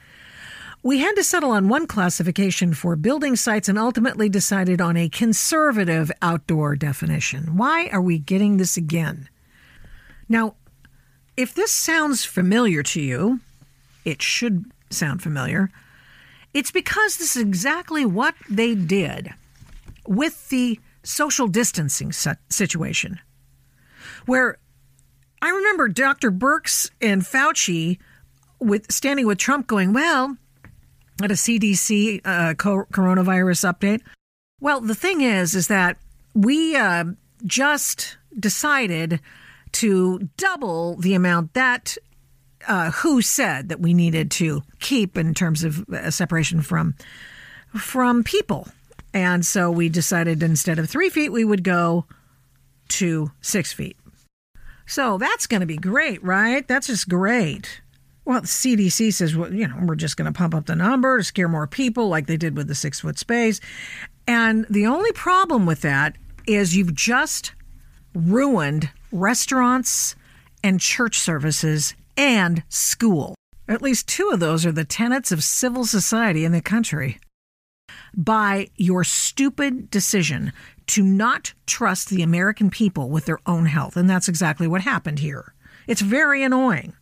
we 0.84 0.98
had 0.98 1.16
to 1.16 1.24
settle 1.24 1.50
on 1.50 1.68
one 1.68 1.86
classification 1.86 2.74
for 2.74 2.94
building 2.94 3.36
sites 3.36 3.70
and 3.70 3.78
ultimately 3.78 4.28
decided 4.28 4.82
on 4.82 4.98
a 4.98 5.08
conservative 5.08 6.12
outdoor 6.20 6.76
definition. 6.76 7.56
Why 7.56 7.88
are 7.90 8.02
we 8.02 8.18
getting 8.18 8.58
this 8.58 8.76
again? 8.76 9.30
Now, 10.28 10.56
if 11.38 11.54
this 11.54 11.72
sounds 11.72 12.26
familiar 12.26 12.82
to 12.82 13.00
you, 13.00 13.40
it 14.04 14.20
should 14.20 14.66
sound 14.90 15.22
familiar. 15.22 15.70
It's 16.52 16.70
because 16.70 17.16
this 17.16 17.34
is 17.34 17.42
exactly 17.42 18.04
what 18.04 18.34
they 18.50 18.74
did 18.74 19.30
with 20.06 20.50
the 20.50 20.78
social 21.02 21.48
distancing 21.48 22.12
situation, 22.12 23.20
where 24.26 24.58
I 25.40 25.48
remember 25.48 25.88
Dr. 25.88 26.30
Birx 26.30 26.90
and 27.00 27.22
Fauci 27.22 27.98
with 28.60 28.92
standing 28.92 29.26
with 29.26 29.38
Trump 29.38 29.66
going, 29.66 29.94
well, 29.94 30.36
at 31.22 31.30
a 31.30 31.34
CDC 31.34 32.20
uh, 32.24 32.54
coronavirus 32.54 33.72
update. 33.72 34.00
Well, 34.60 34.80
the 34.80 34.94
thing 34.94 35.20
is, 35.20 35.54
is 35.54 35.68
that 35.68 35.96
we 36.34 36.76
uh, 36.76 37.04
just 37.44 38.16
decided 38.38 39.20
to 39.72 40.28
double 40.36 40.96
the 40.96 41.14
amount 41.14 41.54
that 41.54 41.96
uh, 42.66 42.90
WHO 42.90 43.20
said 43.22 43.68
that 43.68 43.80
we 43.80 43.92
needed 43.94 44.30
to 44.32 44.62
keep 44.80 45.18
in 45.18 45.34
terms 45.34 45.64
of 45.64 45.88
uh, 45.88 46.10
separation 46.10 46.62
from 46.62 46.94
from 47.76 48.22
people. 48.22 48.68
And 49.12 49.44
so 49.44 49.70
we 49.70 49.88
decided 49.88 50.42
instead 50.42 50.78
of 50.78 50.88
three 50.88 51.10
feet, 51.10 51.30
we 51.30 51.44
would 51.44 51.64
go 51.64 52.06
to 52.88 53.30
six 53.40 53.72
feet. 53.72 53.96
So 54.86 55.18
that's 55.18 55.46
going 55.46 55.60
to 55.60 55.66
be 55.66 55.76
great, 55.76 56.22
right? 56.22 56.66
That's 56.66 56.86
just 56.86 57.08
great. 57.08 57.80
Well, 58.24 58.40
the 58.40 58.46
CDC 58.46 59.12
says, 59.12 59.36
well, 59.36 59.52
you 59.52 59.68
know, 59.68 59.76
we're 59.82 59.96
just 59.96 60.16
going 60.16 60.32
to 60.32 60.36
pump 60.36 60.54
up 60.54 60.66
the 60.66 60.74
number 60.74 61.18
to 61.18 61.24
scare 61.24 61.48
more 61.48 61.66
people 61.66 62.08
like 62.08 62.26
they 62.26 62.38
did 62.38 62.56
with 62.56 62.68
the 62.68 62.74
six 62.74 63.00
foot 63.00 63.18
space. 63.18 63.60
And 64.26 64.66
the 64.70 64.86
only 64.86 65.12
problem 65.12 65.66
with 65.66 65.82
that 65.82 66.16
is 66.46 66.76
you've 66.76 66.94
just 66.94 67.52
ruined 68.14 68.90
restaurants 69.12 70.16
and 70.62 70.80
church 70.80 71.18
services 71.18 71.94
and 72.16 72.62
school. 72.68 73.34
At 73.68 73.82
least 73.82 74.08
two 74.08 74.30
of 74.30 74.40
those 74.40 74.64
are 74.64 74.72
the 74.72 74.84
tenets 74.84 75.32
of 75.32 75.44
civil 75.44 75.84
society 75.84 76.44
in 76.44 76.52
the 76.52 76.62
country. 76.62 77.18
By 78.16 78.68
your 78.76 79.04
stupid 79.04 79.90
decision 79.90 80.52
to 80.88 81.02
not 81.02 81.52
trust 81.66 82.08
the 82.08 82.22
American 82.22 82.70
people 82.70 83.10
with 83.10 83.26
their 83.26 83.40
own 83.46 83.66
health. 83.66 83.96
And 83.96 84.08
that's 84.08 84.28
exactly 84.28 84.66
what 84.66 84.82
happened 84.82 85.18
here. 85.18 85.54
It's 85.86 86.00
very 86.00 86.42
annoying. 86.42 86.94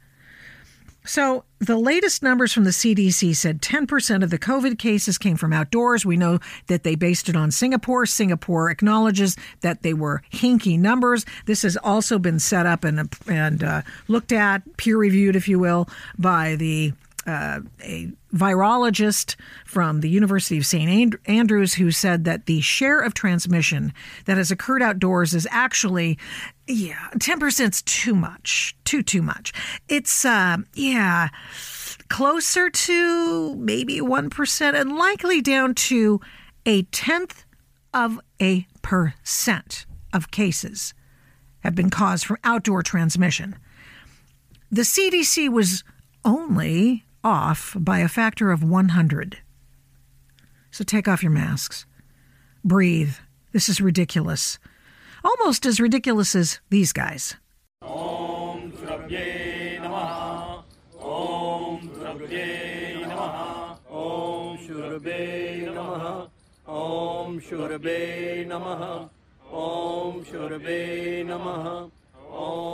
So, 1.04 1.44
the 1.59 1.78
latest 1.78 2.23
numbers 2.23 2.52
from 2.52 2.64
the 2.64 2.71
CDC 2.71 3.37
said 3.37 3.61
10% 3.61 4.23
of 4.23 4.30
the 4.30 4.38
COVID 4.38 4.78
cases 4.78 5.18
came 5.18 5.37
from 5.37 5.52
outdoors. 5.52 6.04
We 6.04 6.16
know 6.16 6.38
that 6.66 6.82
they 6.82 6.94
based 6.94 7.28
it 7.28 7.37
on 7.37 7.50
Singapore. 7.50 8.06
Singapore 8.06 8.71
acknowledges 8.71 9.37
that 9.61 9.82
they 9.82 9.94
were 9.94 10.23
hinky 10.32 10.78
numbers. 10.78 11.25
This 11.47 11.62
has 11.62 11.76
also 11.76 12.18
been 12.18 12.38
set 12.38 12.66
up 12.66 12.85
and, 12.85 13.12
and 13.28 13.62
uh, 13.62 13.82
looked 14.09 14.32
at, 14.32 14.76
peer 14.76 14.97
reviewed, 14.97 15.37
if 15.37 15.49
you 15.49 15.59
will, 15.59 15.88
by 16.18 16.56
the 16.56 16.92
uh, 17.26 17.61
a 17.82 18.11
virologist 18.35 19.37
from 19.65 20.01
the 20.01 20.09
University 20.09 20.59
of 20.59 20.67
St. 20.67 21.15
Andrews 21.27 21.75
who 21.75 21.91
said 21.91 22.25
that 22.25 22.47
the 22.47 22.61
share 22.61 23.01
of 23.01 23.15
transmission 23.15 23.93
that 24.25 24.37
has 24.39 24.51
occurred 24.51 24.83
outdoors 24.83 25.35
is 25.35 25.47
actually, 25.51 26.19
yeah, 26.67 27.09
10% 27.17 27.71
is 27.71 27.83
too 27.83 28.15
much. 28.15 28.75
Too, 28.85 29.03
too 29.03 29.23
much. 29.23 29.53
It's, 29.89 30.25
uh, 30.25 30.59
yeah, 30.75 31.29
closer 32.09 32.71
to 32.71 33.55
maybe 33.57 34.01
1% 34.01 34.81
and 34.81 34.97
likely 34.97 35.41
down 35.41 35.75
to 35.75 36.21
a 36.65 36.83
tenth 36.85 37.45
of 37.95 38.21
a 38.41 38.67
percent 38.83 39.87
of 40.12 40.31
cases 40.31 40.95
have 41.61 41.75
been 41.75 41.91
caused 41.91 42.25
from 42.27 42.39
outdoor 42.45 42.83
transmission. 42.83 43.57
The 44.71 44.83
CDC 44.83 45.51
was 45.51 45.85
only 46.25 47.05
off 47.25 47.76
by 47.79 47.99
a 48.00 48.09
factor 48.09 48.50
of 48.50 48.62
100. 48.62 49.38
So 50.71 50.85
take 50.85 51.09
off 51.09 51.23
your 51.23 51.33
masks. 51.33 51.87
Breathe. 52.64 53.14
This 53.52 53.69
is 53.69 53.81
ridiculous. 53.81 54.59
Almost 55.25 55.67
as 55.67 55.81
ridiculous 55.81 56.35
as 56.35 56.61
these 56.71 56.93
guys. 56.93 57.37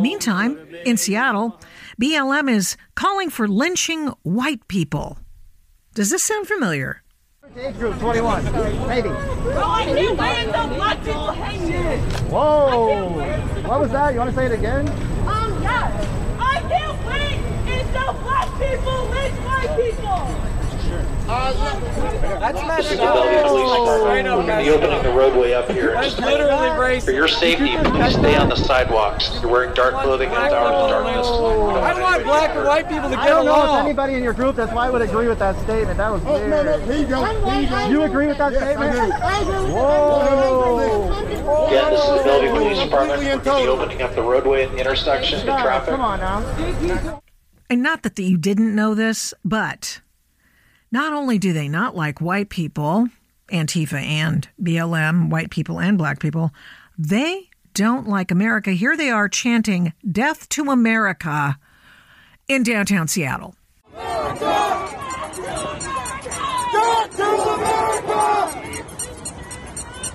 Meantime, 0.00 0.58
in 0.84 0.96
Seattle, 0.96 1.60
BLM 2.00 2.50
is 2.50 2.76
calling 2.94 3.30
for 3.30 3.48
lynching 3.48 4.08
white 4.22 4.66
people. 4.68 5.18
Does 5.94 6.10
this 6.10 6.22
sound 6.22 6.46
familiar? 6.46 7.02
Age 7.56 7.76
group 7.76 7.98
21, 7.98 8.44
maybe. 8.86 9.08
I 9.08 9.84
can't 9.84 10.18
wait 10.18 10.52
black 10.76 10.98
people 11.02 11.32
hate. 11.32 11.98
Whoa! 12.30 13.12
What 13.66 13.80
was 13.80 13.90
that? 13.90 14.12
You 14.12 14.20
want 14.20 14.30
to 14.30 14.36
say 14.36 14.46
it 14.46 14.52
again? 14.52 14.88
Um, 15.26 15.62
yes. 15.62 16.06
I 16.38 16.60
can't 16.68 17.06
wait 17.06 17.40
until 17.80 18.12
black 18.22 18.48
people 18.60 19.08
lynch 19.08 19.38
white 19.44 19.76
people. 19.76 20.48
That's 22.52 22.76
This 22.78 22.92
is 22.92 22.98
the 22.98 23.04
Bellevue 23.04 23.42
Police 23.42 23.70
Department. 23.76 24.46
We're 24.48 24.62
be 24.64 24.70
opening 24.70 25.02
the 25.02 25.10
roadway 25.10 25.52
up 25.52 25.70
here. 25.70 25.92
That's 25.92 26.18
literally 26.18 26.68
racist. 26.80 27.04
For 27.04 27.10
your 27.12 27.28
safety, 27.28 27.76
please 27.76 28.14
stay 28.14 28.36
on 28.36 28.48
the 28.48 28.56
sidewalks. 28.56 29.38
You're 29.42 29.50
wearing 29.50 29.74
dark 29.74 29.92
clothing 29.94 30.30
and 30.30 30.44
it's 30.46 30.54
hours 30.54 30.74
of 30.74 30.90
darkness. 30.90 31.26
I 31.26 32.00
want 32.00 32.24
black 32.24 32.56
and 32.56 32.66
white 32.66 32.88
people 32.88 33.10
to 33.10 33.16
get 33.16 33.26
along. 33.26 33.26
I 33.26 33.28
don't 33.28 33.44
know 33.44 33.78
if 33.78 33.84
anybody 33.84 34.14
in 34.14 34.22
your 34.22 34.32
group 34.32 34.56
that's 34.56 34.72
why 34.72 34.86
I 34.86 34.90
would 34.90 35.02
agree 35.02 35.28
with 35.28 35.38
that 35.40 35.60
statement. 35.64 35.98
That 35.98 36.10
was 36.10 36.22
weird. 36.24 36.48
No, 36.48 36.62
no, 36.62 36.78
he 36.90 37.04
don't. 37.04 37.90
You 37.90 38.02
agree 38.04 38.28
with 38.28 38.38
that 38.38 38.54
statement? 38.54 39.12
Whoa! 39.70 41.08
Again, 41.68 41.90
this 41.90 42.00
is 42.00 42.08
the 42.08 42.22
Bellevue 42.24 42.50
Police 42.50 42.78
Department. 42.78 43.20
We're 43.20 43.38
going 43.38 43.40
to 43.40 43.62
be 43.62 43.68
opening 43.68 44.00
up 44.02 44.14
the 44.14 44.22
roadway 44.22 44.64
at 44.64 44.70
the 44.72 44.78
intersection 44.78 45.40
to 45.40 45.44
traffic. 45.44 45.90
Come 45.90 46.00
on 46.00 46.20
now. 46.20 47.22
And 47.68 47.82
not 47.82 48.04
that 48.04 48.18
you 48.18 48.38
didn't 48.38 48.74
know 48.74 48.94
this, 48.94 49.34
but 49.44 50.00
not 50.90 51.12
only 51.12 51.38
do 51.38 51.52
they 51.52 51.68
not 51.68 51.94
like 51.94 52.20
white 52.20 52.48
people, 52.48 53.08
Antifa 53.50 54.00
and 54.00 54.48
BLM, 54.60 55.30
white 55.30 55.50
people 55.50 55.80
and 55.80 55.98
black 55.98 56.20
people, 56.20 56.52
they 56.96 57.48
don't 57.74 58.08
like 58.08 58.30
America. 58.30 58.72
Here 58.72 58.96
they 58.96 59.10
are 59.10 59.28
chanting 59.28 59.92
Death 60.10 60.48
to 60.50 60.70
America 60.70 61.58
in 62.48 62.62
downtown 62.62 63.08
Seattle. 63.08 63.54
Death 63.92 64.40
to 67.16 67.24
America! 67.24 68.52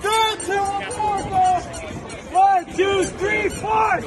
Death 0.02 0.46
to 0.46 0.60
America! 0.60 1.64
One, 2.34 2.66
two, 2.76 3.04
three, 3.04 3.50
four. 3.50 4.00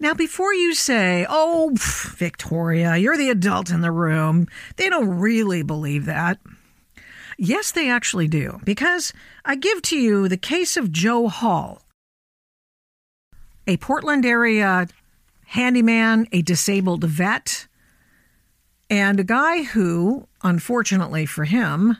Now, 0.00 0.14
before 0.14 0.54
you 0.54 0.74
say, 0.74 1.26
oh, 1.28 1.72
Victoria, 1.74 2.96
you're 2.96 3.16
the 3.16 3.30
adult 3.30 3.70
in 3.70 3.80
the 3.80 3.90
room, 3.90 4.46
they 4.76 4.88
don't 4.88 5.18
really 5.18 5.62
believe 5.62 6.04
that. 6.06 6.38
Yes, 7.36 7.72
they 7.72 7.90
actually 7.90 8.28
do, 8.28 8.60
because 8.64 9.12
I 9.44 9.56
give 9.56 9.82
to 9.82 9.98
you 9.98 10.28
the 10.28 10.36
case 10.36 10.76
of 10.76 10.92
Joe 10.92 11.28
Hall, 11.28 11.82
a 13.66 13.76
Portland 13.76 14.24
area 14.24 14.86
handyman, 15.46 16.26
a 16.30 16.42
disabled 16.42 17.04
vet, 17.04 17.66
and 18.90 19.18
a 19.18 19.24
guy 19.24 19.62
who, 19.62 20.28
unfortunately 20.42 21.26
for 21.26 21.44
him, 21.44 21.96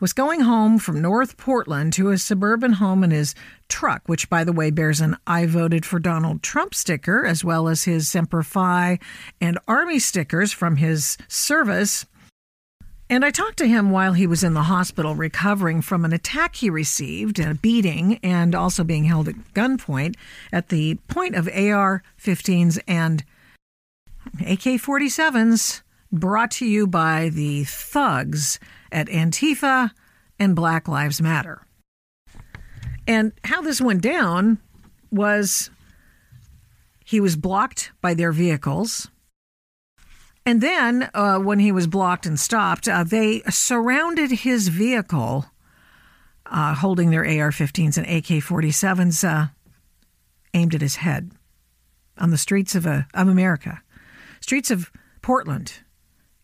was 0.00 0.12
going 0.14 0.40
home 0.40 0.78
from 0.78 1.02
North 1.02 1.36
Portland 1.36 1.92
to 1.92 2.06
his 2.06 2.24
suburban 2.24 2.72
home 2.72 3.04
in 3.04 3.10
his 3.10 3.34
truck, 3.68 4.02
which, 4.06 4.30
by 4.30 4.42
the 4.42 4.52
way, 4.52 4.70
bears 4.70 5.00
an 5.00 5.16
I 5.26 5.46
voted 5.46 5.84
for 5.84 5.98
Donald 5.98 6.42
Trump 6.42 6.74
sticker, 6.74 7.24
as 7.26 7.44
well 7.44 7.68
as 7.68 7.84
his 7.84 8.08
Semper 8.08 8.42
Fi 8.42 8.98
and 9.40 9.58
Army 9.68 9.98
stickers 9.98 10.52
from 10.52 10.76
his 10.76 11.18
service. 11.28 12.06
And 13.10 13.24
I 13.24 13.30
talked 13.30 13.58
to 13.58 13.66
him 13.66 13.90
while 13.90 14.12
he 14.12 14.26
was 14.26 14.44
in 14.44 14.54
the 14.54 14.62
hospital 14.62 15.16
recovering 15.16 15.82
from 15.82 16.04
an 16.04 16.12
attack 16.12 16.54
he 16.54 16.70
received, 16.70 17.40
a 17.40 17.54
beating, 17.54 18.18
and 18.22 18.54
also 18.54 18.84
being 18.84 19.04
held 19.04 19.28
at 19.28 19.34
gunpoint 19.52 20.14
at 20.52 20.68
the 20.68 20.94
point 21.08 21.34
of 21.34 21.48
AR 21.48 22.02
15s 22.22 22.78
and 22.86 23.24
AK 24.40 24.78
47s, 24.78 25.82
brought 26.12 26.52
to 26.52 26.66
you 26.66 26.86
by 26.86 27.28
the 27.28 27.64
thugs 27.64 28.60
at 28.92 29.08
Antifa 29.08 29.90
and 30.38 30.56
Black 30.56 30.88
Lives 30.88 31.20
Matter. 31.20 31.62
And 33.06 33.32
how 33.44 33.62
this 33.62 33.80
went 33.80 34.02
down 34.02 34.58
was 35.10 35.70
he 37.04 37.20
was 37.20 37.36
blocked 37.36 37.92
by 38.00 38.14
their 38.14 38.32
vehicles. 38.32 39.10
And 40.46 40.60
then, 40.60 41.10
uh, 41.12 41.38
when 41.38 41.58
he 41.58 41.72
was 41.72 41.86
blocked 41.86 42.24
and 42.24 42.38
stopped, 42.38 42.88
uh, 42.88 43.04
they 43.04 43.42
surrounded 43.50 44.30
his 44.30 44.68
vehicle, 44.68 45.46
uh, 46.46 46.74
holding 46.74 47.10
their 47.10 47.24
AR 47.24 47.50
15s 47.50 47.96
and 47.96 48.06
AK 48.06 48.42
47s 48.42 49.28
uh, 49.28 49.48
aimed 50.54 50.74
at 50.74 50.80
his 50.80 50.96
head 50.96 51.32
on 52.16 52.30
the 52.30 52.38
streets 52.38 52.74
of, 52.74 52.86
uh, 52.86 53.02
of 53.12 53.28
America, 53.28 53.82
streets 54.40 54.70
of 54.70 54.90
Portland, 55.20 55.80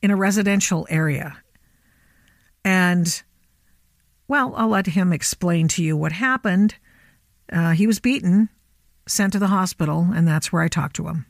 in 0.02 0.10
a 0.10 0.16
residential 0.16 0.86
area. 0.90 1.38
And, 2.66 3.22
well, 4.26 4.52
I'll 4.56 4.66
let 4.66 4.88
him 4.88 5.12
explain 5.12 5.68
to 5.68 5.84
you 5.84 5.96
what 5.96 6.10
happened. 6.10 6.74
Uh, 7.52 7.70
he 7.70 7.86
was 7.86 8.00
beaten, 8.00 8.48
sent 9.06 9.34
to 9.34 9.38
the 9.38 9.46
hospital, 9.46 10.08
and 10.12 10.26
that's 10.26 10.52
where 10.52 10.62
I 10.62 10.68
talked 10.68 10.96
to 10.96 11.06
him. 11.06 11.26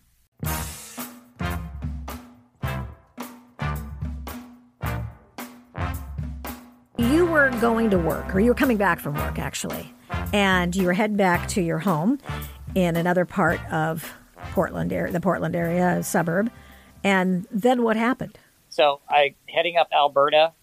You 6.97 7.27
were 7.27 7.51
going 7.61 7.91
to 7.91 7.99
work, 7.99 8.35
or 8.35 8.41
you 8.41 8.49
were 8.49 8.55
coming 8.55 8.79
back 8.79 8.99
from 8.99 9.15
work, 9.17 9.39
actually, 9.39 9.93
and 10.33 10.75
you 10.75 10.87
were 10.87 10.95
heading 10.95 11.19
back 11.19 11.49
to 11.49 11.61
your 11.61 11.81
home 11.81 12.19
in 12.75 12.97
another 12.97 13.27
part 13.27 13.61
of 13.71 14.11
Portland, 14.53 14.91
area, 14.91 15.13
the 15.13 15.21
Portland 15.21 15.55
area, 15.55 16.03
suburb. 16.03 16.51
And 17.05 17.47
then 17.51 17.83
what 17.83 17.97
happened? 17.97 18.39
So 18.71 19.03
I 19.07 19.35
heading 19.55 19.77
up 19.77 19.89
Alberta, 19.93 20.55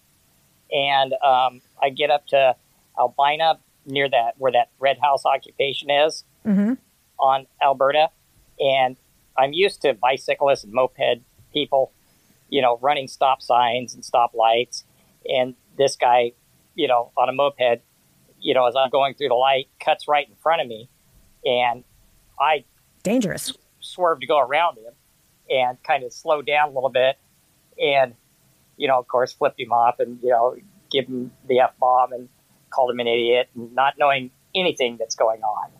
and 0.74 1.12
um, 1.24 1.62
I 1.80 1.88
get 1.90 2.10
up 2.10 2.26
to 2.28 2.56
Albina 2.98 3.58
near 3.86 4.08
that 4.10 4.34
where 4.38 4.52
that 4.52 4.70
red 4.80 4.98
house 5.00 5.24
occupation 5.24 5.90
is 5.90 6.24
Mm-hmm. 6.44 6.74
on 7.18 7.46
Alberta, 7.62 8.10
and 8.60 8.98
I'm 9.38 9.54
used 9.54 9.80
to 9.80 9.94
bicyclists 9.94 10.64
and 10.64 10.74
moped 10.74 11.22
people, 11.54 11.90
you 12.50 12.60
know, 12.60 12.78
running 12.82 13.08
stop 13.08 13.40
signs 13.40 13.94
and 13.94 14.04
stop 14.04 14.34
lights, 14.34 14.84
and 15.26 15.54
this 15.78 15.96
guy, 15.96 16.32
you 16.74 16.86
know, 16.86 17.12
on 17.16 17.30
a 17.30 17.32
moped, 17.32 17.80
you 18.40 18.52
know, 18.52 18.66
as 18.66 18.74
I'm 18.76 18.90
going 18.90 19.14
through 19.14 19.28
the 19.28 19.34
light, 19.34 19.68
cuts 19.80 20.06
right 20.06 20.28
in 20.28 20.34
front 20.36 20.60
of 20.60 20.68
me, 20.68 20.90
and 21.46 21.82
I 22.38 22.64
dangerous. 23.02 23.54
swerve 23.80 24.20
to 24.20 24.26
go 24.26 24.38
around 24.38 24.76
him, 24.76 24.92
and 25.48 25.82
kind 25.82 26.04
of 26.04 26.12
slow 26.12 26.42
down 26.42 26.68
a 26.68 26.72
little 26.72 26.90
bit, 26.90 27.16
and 27.82 28.14
you 28.76 28.88
know, 28.88 28.98
of 28.98 29.06
course, 29.08 29.32
flipped 29.32 29.58
him 29.60 29.72
off 29.72 30.00
and 30.00 30.18
you 30.22 30.30
know, 30.30 30.56
give 30.90 31.06
him 31.06 31.32
the 31.48 31.60
f 31.60 31.72
bomb 31.80 32.12
and 32.12 32.28
called 32.70 32.90
him 32.90 33.00
an 33.00 33.06
idiot, 33.06 33.48
and 33.54 33.74
not 33.74 33.94
knowing 33.98 34.30
anything 34.54 34.96
that's 34.98 35.14
going 35.14 35.42
on. 35.42 35.70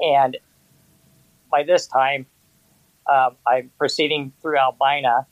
And 0.00 0.36
by 1.50 1.62
this 1.62 1.86
time, 1.86 2.26
um, 3.10 3.36
I'm 3.46 3.70
proceeding 3.78 4.32
through 4.40 4.58
Albina, 4.58 5.26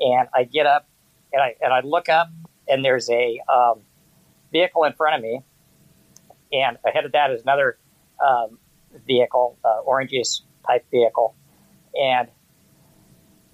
and 0.00 0.28
I 0.34 0.44
get 0.44 0.66
up 0.66 0.88
and 1.32 1.42
I 1.42 1.54
and 1.60 1.72
I 1.72 1.80
look 1.80 2.08
up, 2.08 2.28
and 2.68 2.84
there's 2.84 3.08
a 3.10 3.40
um, 3.48 3.80
vehicle 4.52 4.84
in 4.84 4.92
front 4.92 5.16
of 5.16 5.22
me, 5.22 5.40
and 6.52 6.78
ahead 6.86 7.04
of 7.04 7.12
that 7.12 7.30
is 7.30 7.42
another 7.42 7.78
um, 8.24 8.58
vehicle, 9.06 9.58
uh, 9.64 9.80
oranges 9.84 10.42
type 10.66 10.84
vehicle, 10.90 11.34
and 11.94 12.28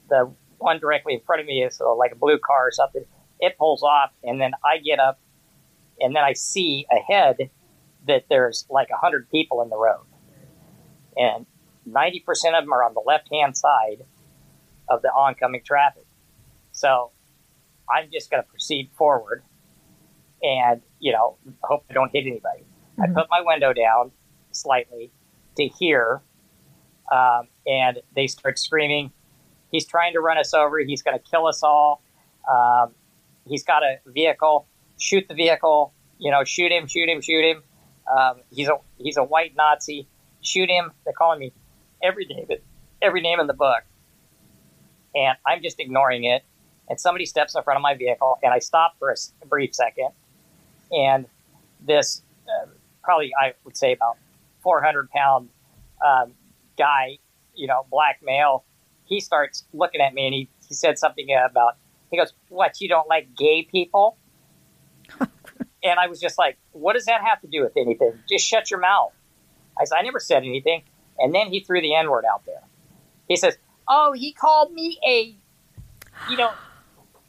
the 0.08 0.30
one 0.58 0.78
directly 0.78 1.14
in 1.14 1.20
front 1.20 1.40
of 1.40 1.46
me 1.46 1.62
is 1.62 1.80
uh, 1.80 1.94
like 1.94 2.12
a 2.12 2.16
blue 2.16 2.38
car 2.38 2.68
or 2.68 2.72
something. 2.72 3.04
It 3.40 3.56
pulls 3.58 3.82
off, 3.82 4.10
and 4.24 4.40
then 4.40 4.52
I 4.64 4.78
get 4.78 4.98
up, 4.98 5.20
and 6.00 6.14
then 6.14 6.24
I 6.24 6.32
see 6.32 6.86
ahead 6.90 7.50
that 8.06 8.24
there's 8.28 8.66
like 8.70 8.88
a 8.90 8.96
hundred 8.96 9.30
people 9.30 9.62
in 9.62 9.68
the 9.68 9.76
road, 9.76 10.04
and 11.16 11.46
ninety 11.86 12.20
percent 12.20 12.56
of 12.56 12.64
them 12.64 12.72
are 12.72 12.82
on 12.82 12.94
the 12.94 13.02
left 13.06 13.28
hand 13.32 13.56
side 13.56 14.04
of 14.88 15.02
the 15.02 15.08
oncoming 15.08 15.62
traffic. 15.64 16.04
So 16.72 17.12
I'm 17.90 18.10
just 18.12 18.30
going 18.30 18.42
to 18.42 18.48
proceed 18.48 18.90
forward, 18.96 19.42
and 20.42 20.82
you 20.98 21.12
know, 21.12 21.36
hope 21.62 21.84
I 21.90 21.94
don't 21.94 22.10
hit 22.12 22.26
anybody. 22.26 22.64
I 23.00 23.06
put 23.06 23.28
my 23.30 23.40
window 23.44 23.72
down 23.72 24.10
slightly 24.50 25.12
to 25.56 25.68
hear, 25.68 26.20
um, 27.12 27.48
and 27.66 28.00
they 28.16 28.26
start 28.26 28.58
screaming. 28.58 29.12
He's 29.70 29.86
trying 29.86 30.14
to 30.14 30.20
run 30.20 30.38
us 30.38 30.54
over. 30.54 30.78
He's 30.78 31.02
going 31.02 31.18
to 31.18 31.24
kill 31.30 31.46
us 31.46 31.62
all. 31.62 32.02
Um, 32.50 32.94
he's 33.46 33.64
got 33.64 33.82
a 33.82 33.96
vehicle. 34.06 34.66
Shoot 34.98 35.28
the 35.28 35.34
vehicle. 35.34 35.92
You 36.18 36.30
know, 36.30 36.44
shoot 36.44 36.72
him, 36.72 36.86
shoot 36.86 37.08
him, 37.08 37.20
shoot 37.20 37.44
him. 37.44 37.62
Um, 38.10 38.40
he's 38.50 38.68
a 38.68 38.78
he's 38.96 39.16
a 39.16 39.24
white 39.24 39.54
Nazi. 39.56 40.08
Shoot 40.40 40.68
him. 40.68 40.92
They're 41.04 41.12
calling 41.12 41.38
me 41.38 41.52
every 42.02 42.24
name, 42.24 42.46
every 43.02 43.20
name 43.20 43.40
in 43.40 43.46
the 43.46 43.54
book, 43.54 43.82
and 45.14 45.36
I'm 45.46 45.62
just 45.62 45.78
ignoring 45.78 46.24
it. 46.24 46.42
And 46.88 46.98
somebody 46.98 47.26
steps 47.26 47.54
in 47.54 47.62
front 47.62 47.76
of 47.76 47.82
my 47.82 47.94
vehicle, 47.94 48.38
and 48.42 48.52
I 48.52 48.60
stop 48.60 48.94
for 48.98 49.10
a 49.10 49.46
brief 49.46 49.74
second, 49.74 50.08
and 50.90 51.26
this 51.86 52.22
uh, 52.48 52.66
probably 53.02 53.32
I 53.40 53.52
would 53.64 53.76
say 53.76 53.92
about 53.92 54.16
400 54.62 55.10
pound 55.10 55.50
um, 56.04 56.32
guy, 56.78 57.18
you 57.54 57.66
know, 57.66 57.86
black 57.90 58.20
male, 58.22 58.64
he 59.08 59.20
starts 59.20 59.64
looking 59.72 60.00
at 60.00 60.14
me 60.14 60.26
and 60.26 60.34
he, 60.34 60.48
he 60.68 60.74
said 60.74 60.98
something 60.98 61.26
about, 61.32 61.76
he 62.10 62.16
goes, 62.16 62.32
What, 62.48 62.80
you 62.80 62.88
don't 62.88 63.08
like 63.08 63.34
gay 63.36 63.62
people? 63.62 64.18
and 65.20 65.98
I 65.98 66.06
was 66.06 66.20
just 66.20 66.38
like, 66.38 66.58
What 66.72 66.94
does 66.94 67.06
that 67.06 67.22
have 67.22 67.40
to 67.40 67.46
do 67.46 67.62
with 67.62 67.76
anything? 67.76 68.18
Just 68.28 68.46
shut 68.46 68.70
your 68.70 68.80
mouth. 68.80 69.12
I 69.80 69.84
said, 69.84 69.96
I 69.96 70.02
never 70.02 70.20
said 70.20 70.42
anything. 70.44 70.82
And 71.18 71.34
then 71.34 71.48
he 71.48 71.60
threw 71.60 71.80
the 71.80 71.94
N 71.94 72.10
word 72.10 72.24
out 72.30 72.44
there. 72.46 72.62
He 73.28 73.36
says, 73.36 73.56
Oh, 73.88 74.12
he 74.12 74.32
called 74.32 74.72
me 74.72 74.98
a, 75.06 75.36
you 76.30 76.36
know, 76.36 76.50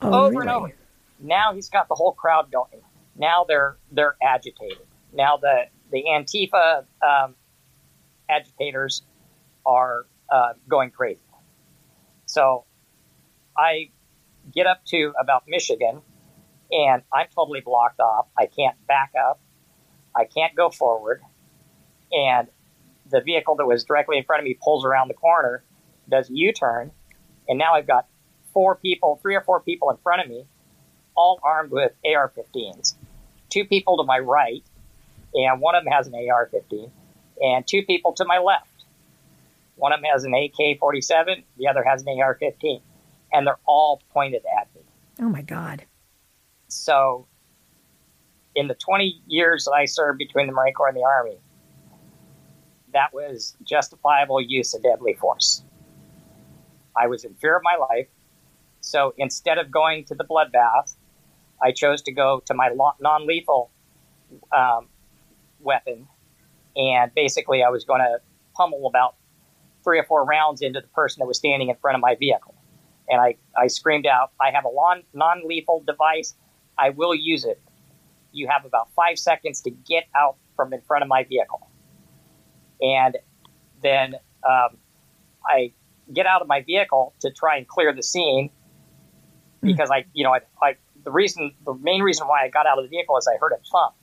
Oh, 0.02 0.28
over 0.28 0.42
and 0.42 0.50
over. 0.50 0.74
Now 1.20 1.54
he's 1.54 1.70
got 1.70 1.89
the 1.89 1.96
whole 1.96 2.13
crowd 2.13 2.52
going. 2.52 2.82
Now 3.18 3.44
they're 3.46 3.78
they're 3.92 4.15
agitated. 4.24 4.88
Now 5.12 5.36
the 5.36 5.65
the 5.92 6.06
Antifa 6.08 6.86
um, 7.06 7.36
agitators 8.30 9.02
are 9.65 10.06
uh, 10.32 10.54
going 10.70 10.92
crazy. 10.92 11.20
So 12.30 12.65
I 13.58 13.89
get 14.54 14.68
up 14.68 14.86
to 14.89 15.13
about 15.20 15.46
Michigan, 15.48 16.04
and 16.72 17.02
I'm 17.12 17.26
totally 17.34 17.62
blocked 17.62 18.00
off. 18.00 18.28
I 18.38 18.46
can't 18.46 18.76
back 18.86 19.13
up. 19.20 19.39
I 20.15 20.26
can't 20.26 20.56
go 20.56 20.70
forward, 20.70 21.24
and 22.12 22.48
the 23.10 23.22
vehicle 23.22 23.56
that 23.56 23.65
was 23.65 23.84
directly 23.84 24.20
in 24.20 24.26
front 24.26 24.42
of 24.42 24.46
me 24.46 24.56
pulls 24.63 24.86
around 24.86 25.08
the 25.08 25.15
corner, 25.15 25.63
does 26.08 26.30
a 26.30 26.34
U-turn, 26.36 26.92
and 27.48 27.58
now 27.58 27.74
I've 27.74 27.88
got 27.88 28.06
four 28.54 28.76
people, 28.76 29.18
three 29.24 29.36
or 29.36 29.42
four 29.42 29.60
people 29.62 29.89
in 29.89 29.98
front 29.98 30.22
of 30.22 30.30
me, 30.30 30.46
all 31.15 31.39
armed 31.44 31.72
with 31.72 31.94
AR-15s. 32.06 32.94
Two 33.50 33.65
people 33.65 33.98
to 33.98 34.04
my 34.04 34.20
right, 34.20 34.63
and 35.34 35.60
one 35.60 35.74
of 35.74 35.84
them 35.84 35.92
has 35.94 36.06
an 36.06 36.13
AR-15, 36.13 36.92
and 37.42 37.65
two 37.65 37.82
people 37.82 38.13
to 38.13 38.26
my 38.26 38.38
left. 38.38 38.68
One 39.80 39.94
of 39.94 40.02
them 40.02 40.10
has 40.12 40.26
an 40.26 40.34
AK-47, 40.34 41.44
the 41.58 41.68
other 41.68 41.84
has 41.84 42.04
an 42.04 42.10
AR-15, 42.10 42.82
and 43.32 43.48
they're 43.48 43.60
all 43.65 44.02
pointed 44.12 44.44
at 44.60 44.68
me. 44.76 44.82
Oh 45.22 45.30
my 45.30 45.42
God. 45.42 45.86
So, 46.68 47.28
in 48.56 48.68
the 48.68 48.76
20 48.76 49.22
years 49.26 49.65
that 49.65 49.72
I 49.72 49.86
served 49.86 50.18
between 50.18 50.48
the 50.48 50.54
Marine 50.54 50.74
Corps 50.74 50.89
and 50.89 50.98
the 50.98 51.04
Army, 51.04 51.39
that 52.94 53.13
was 53.13 53.56
justifiable 53.63 54.42
use 54.42 54.74
of 54.74 54.84
deadly 54.84 55.13
force. 55.13 55.63
I 56.98 57.08
was 57.08 57.24
in 57.24 57.34
fear 57.36 57.56
of 57.56 57.63
my 57.63 57.76
life. 57.76 58.08
So 58.82 59.13
instead 59.18 59.58
of 59.58 59.72
going 59.72 60.06
to 60.06 60.15
the 60.15 60.26
bloodbath, 60.26 60.96
I 61.62 61.72
chose 61.72 62.02
to 62.04 62.12
go 62.12 62.42
to 62.46 62.54
my 62.54 62.70
non 63.00 63.28
lethal 63.28 63.72
um, 64.52 64.88
weapon. 65.60 66.08
And 66.76 67.13
basically, 67.15 67.63
I 67.63 67.70
was 67.70 67.84
going 67.84 68.02
to 68.02 68.20
pummel 68.56 68.88
about 68.88 69.15
three 69.89 69.97
or 69.97 70.04
four 70.04 70.23
rounds 70.23 70.62
into 70.62 70.80
the 70.80 70.88
person 70.89 71.19
that 71.19 71.25
was 71.25 71.39
standing 71.39 71.69
in 71.69 71.75
front 71.78 71.95
of 71.95 72.02
my 72.02 72.13
vehicle. 72.13 72.54
And 73.10 73.19
I, 73.19 73.38
I 73.58 73.65
screamed 73.65 74.06
out, 74.06 74.32
I 74.39 74.52
have 74.52 74.65
a 74.65 75.17
non 75.17 75.41
lethal 75.43 75.84
device. 75.86 76.36
I 76.78 76.91
will 76.91 77.15
use 77.15 77.43
it. 77.43 77.60
You 78.32 78.47
have 78.47 78.65
about 78.65 78.89
five 78.95 79.17
seconds 79.17 79.62
to 79.62 79.71
get 79.71 80.06
out 80.15 80.38
from 80.56 80.73
in 80.73 80.82
front 80.82 81.02
of 81.02 81.10
my 81.10 81.23
vehicle. 81.23 81.67
And 82.80 83.17
then 83.82 84.13
um, 84.47 84.78
I 85.43 85.73
get 86.13 86.28
out 86.28 86.43
of 86.43 86.47
my 86.47 86.62
vehicle 86.62 87.15
to 87.21 87.32
try 87.32 87.58
and 87.58 87.67
clear 87.67 87.91
the 87.91 88.04
scene 88.04 88.52
because 89.63 89.89
I, 89.89 90.06
you 90.13 90.23
know, 90.23 90.36
I, 90.36 90.41
I, 90.62 90.75
the 91.04 91.12
reason, 91.12 91.52
the 91.65 91.73
main 91.73 92.04
reason 92.04 92.28
why 92.28 92.43
I 92.45 92.49
got 92.49 92.67
out 92.67 92.78
of 92.78 92.84
the 92.84 92.89
vehicle 92.89 93.17
is 93.17 93.28
I 93.28 93.38
heard 93.39 93.54
a 93.54 93.62
thump, 93.71 93.95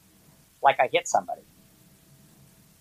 like 0.64 0.81
I 0.81 0.88
hit 0.92 1.07
somebody. 1.07 1.42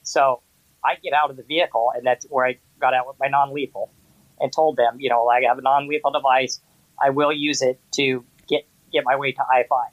So 0.01 0.41
I 0.83 0.95
get 0.95 1.13
out 1.13 1.29
of 1.29 1.37
the 1.37 1.43
vehicle, 1.43 1.91
and 1.95 2.05
that's 2.05 2.25
where 2.29 2.45
I 2.47 2.57
got 2.79 2.93
out 2.93 3.07
with 3.07 3.17
my 3.19 3.27
non-lethal, 3.27 3.91
and 4.39 4.51
told 4.51 4.77
them, 4.77 4.97
you 4.99 5.09
know, 5.09 5.27
I 5.27 5.41
have 5.43 5.57
a 5.57 5.61
non-lethal 5.61 6.11
device. 6.11 6.61
I 7.01 7.09
will 7.09 7.31
use 7.31 7.61
it 7.61 7.79
to 7.93 8.23
get 8.47 8.67
get 8.91 9.03
my 9.05 9.15
way 9.15 9.31
to 9.31 9.41
I 9.41 9.63
five. 9.69 9.91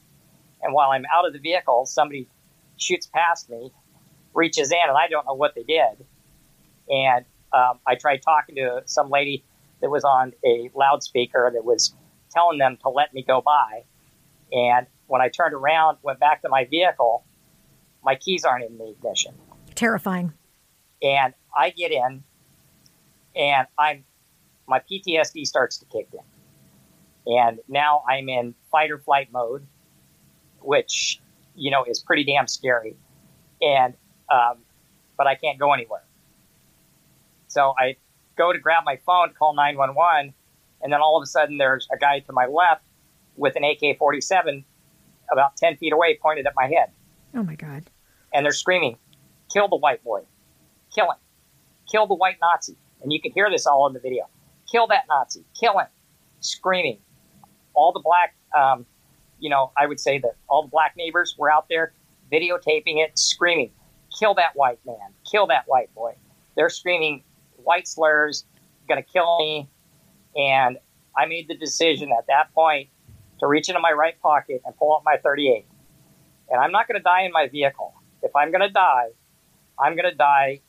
And 0.62 0.72
while 0.72 0.90
I'm 0.90 1.04
out 1.12 1.26
of 1.26 1.32
the 1.32 1.38
vehicle, 1.38 1.86
somebody 1.86 2.28
shoots 2.76 3.06
past 3.06 3.50
me, 3.50 3.72
reaches 4.34 4.70
in, 4.70 4.78
and 4.88 4.96
I 4.96 5.08
don't 5.08 5.26
know 5.26 5.34
what 5.34 5.54
they 5.54 5.64
did. 5.64 6.06
And 6.88 7.24
um, 7.52 7.80
I 7.86 7.96
tried 7.96 8.22
talking 8.22 8.56
to 8.56 8.82
some 8.86 9.10
lady 9.10 9.44
that 9.80 9.90
was 9.90 10.04
on 10.04 10.32
a 10.44 10.70
loudspeaker 10.74 11.50
that 11.52 11.64
was 11.64 11.94
telling 12.30 12.58
them 12.58 12.78
to 12.82 12.88
let 12.88 13.12
me 13.12 13.22
go 13.22 13.40
by. 13.40 13.84
And 14.52 14.86
when 15.06 15.20
I 15.20 15.28
turned 15.28 15.54
around, 15.54 15.98
went 16.02 16.20
back 16.20 16.42
to 16.42 16.48
my 16.48 16.64
vehicle, 16.64 17.24
my 18.04 18.14
keys 18.14 18.44
aren't 18.44 18.64
in 18.64 18.78
the 18.78 18.90
ignition. 18.90 19.34
Terrifying. 19.74 20.32
And 21.02 21.34
I 21.56 21.70
get 21.70 21.90
in, 21.90 22.22
and 23.34 23.66
I'm 23.78 24.04
my 24.68 24.80
PTSD 24.80 25.46
starts 25.46 25.78
to 25.78 25.86
kick 25.86 26.08
in, 26.12 27.34
and 27.34 27.58
now 27.68 28.02
I'm 28.08 28.28
in 28.28 28.54
fight 28.70 28.90
or 28.90 28.98
flight 28.98 29.28
mode, 29.32 29.66
which 30.60 31.20
you 31.54 31.70
know 31.70 31.84
is 31.84 32.00
pretty 32.00 32.24
damn 32.24 32.48
scary. 32.48 32.96
And 33.60 33.94
um, 34.30 34.58
but 35.16 35.26
I 35.26 35.34
can't 35.34 35.58
go 35.58 35.72
anywhere. 35.72 36.02
So 37.48 37.74
I 37.78 37.96
go 38.36 38.52
to 38.52 38.58
grab 38.58 38.84
my 38.84 38.98
phone, 39.04 39.34
call 39.38 39.54
911, 39.54 40.32
and 40.80 40.92
then 40.92 41.00
all 41.00 41.16
of 41.16 41.22
a 41.22 41.26
sudden 41.26 41.58
there's 41.58 41.86
a 41.92 41.98
guy 41.98 42.20
to 42.20 42.32
my 42.32 42.46
left 42.46 42.84
with 43.36 43.56
an 43.56 43.64
AK 43.64 43.98
47 43.98 44.64
about 45.30 45.56
10 45.56 45.76
feet 45.76 45.92
away 45.92 46.18
pointed 46.20 46.46
at 46.46 46.54
my 46.56 46.64
head. 46.64 46.90
Oh 47.34 47.42
my 47.42 47.54
God. 47.54 47.84
And 48.32 48.44
they're 48.44 48.52
screaming, 48.52 48.96
kill 49.52 49.68
the 49.68 49.76
white 49.76 50.02
boy, 50.02 50.22
kill 50.94 51.10
him, 51.10 51.18
kill 51.90 52.06
the 52.06 52.14
white 52.14 52.36
Nazi. 52.40 52.76
And 53.02 53.12
you 53.12 53.20
can 53.20 53.32
hear 53.32 53.50
this 53.50 53.66
all 53.66 53.86
in 53.86 53.92
the 53.92 54.00
video. 54.00 54.28
Kill 54.70 54.86
that 54.88 55.04
Nazi, 55.08 55.44
kill 55.58 55.78
him, 55.78 55.86
screaming. 56.40 56.98
All 57.74 57.92
the 57.92 58.00
black, 58.00 58.34
um, 58.56 58.86
you 59.38 59.50
know, 59.50 59.72
I 59.76 59.86
would 59.86 60.00
say 60.00 60.18
that 60.18 60.36
all 60.48 60.62
the 60.62 60.68
black 60.68 60.94
neighbors 60.96 61.36
were 61.38 61.50
out 61.50 61.66
there 61.68 61.92
videotaping 62.32 63.04
it, 63.04 63.18
screaming, 63.18 63.70
kill 64.18 64.34
that 64.34 64.54
white 64.54 64.78
man, 64.86 64.96
kill 65.30 65.46
that 65.48 65.64
white 65.66 65.92
boy. 65.94 66.14
They're 66.56 66.70
screaming 66.70 67.24
white 67.56 67.88
slurs, 67.88 68.44
gonna 68.88 69.02
kill 69.02 69.38
me. 69.38 69.68
And 70.36 70.78
I 71.16 71.26
made 71.26 71.48
the 71.48 71.56
decision 71.56 72.10
at 72.16 72.26
that 72.28 72.52
point 72.54 72.88
to 73.40 73.46
reach 73.46 73.68
into 73.68 73.80
my 73.80 73.92
right 73.92 74.18
pocket 74.20 74.62
and 74.64 74.76
pull 74.76 74.94
out 74.94 75.02
my 75.04 75.16
38. 75.22 75.66
And 76.50 76.60
I'm 76.60 76.72
not 76.72 76.88
gonna 76.88 77.00
die 77.00 77.22
in 77.22 77.32
my 77.32 77.48
vehicle. 77.48 77.94
If 78.22 78.34
I'm 78.36 78.52
gonna 78.52 78.70
die, 78.70 79.08
I'm 79.78 79.96
gonna 79.96 80.14
die, 80.14 80.60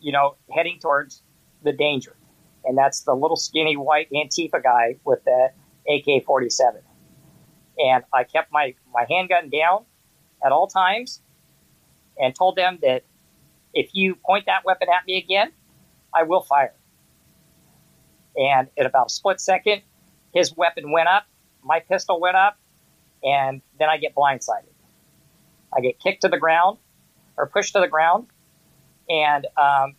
you 0.00 0.12
know, 0.12 0.36
heading 0.50 0.78
towards 0.80 1.22
the 1.62 1.72
danger. 1.72 2.16
And 2.64 2.76
that's 2.76 3.02
the 3.02 3.14
little 3.14 3.36
skinny 3.36 3.76
white 3.76 4.08
Antifa 4.10 4.62
guy 4.62 4.96
with 5.04 5.20
the 5.24 5.50
AK 5.88 6.24
47. 6.24 6.82
And 7.78 8.04
I 8.12 8.24
kept 8.24 8.52
my, 8.52 8.74
my 8.92 9.06
handgun 9.08 9.48
down 9.48 9.84
at 10.44 10.52
all 10.52 10.66
times 10.66 11.22
and 12.18 12.34
told 12.34 12.56
them 12.56 12.78
that 12.82 13.04
if 13.72 13.90
you 13.94 14.14
point 14.14 14.46
that 14.46 14.64
weapon 14.64 14.88
at 14.88 15.06
me 15.06 15.16
again, 15.16 15.52
I 16.14 16.24
will 16.24 16.42
fire. 16.42 16.74
And 18.36 18.68
in 18.76 18.86
about 18.86 19.06
a 19.06 19.10
split 19.10 19.40
second, 19.40 19.82
his 20.34 20.56
weapon 20.56 20.92
went 20.92 21.08
up, 21.08 21.24
my 21.62 21.80
pistol 21.80 22.20
went 22.20 22.36
up, 22.36 22.58
and 23.22 23.62
then 23.78 23.88
I 23.88 23.96
get 23.96 24.14
blindsided. 24.14 24.64
I 25.72 25.80
get 25.80 25.98
kicked 25.98 26.22
to 26.22 26.28
the 26.28 26.38
ground 26.38 26.78
or 27.36 27.46
pushed 27.46 27.74
to 27.74 27.80
the 27.80 27.88
ground, 27.88 28.26
and 29.08 29.46
um, 29.56 29.94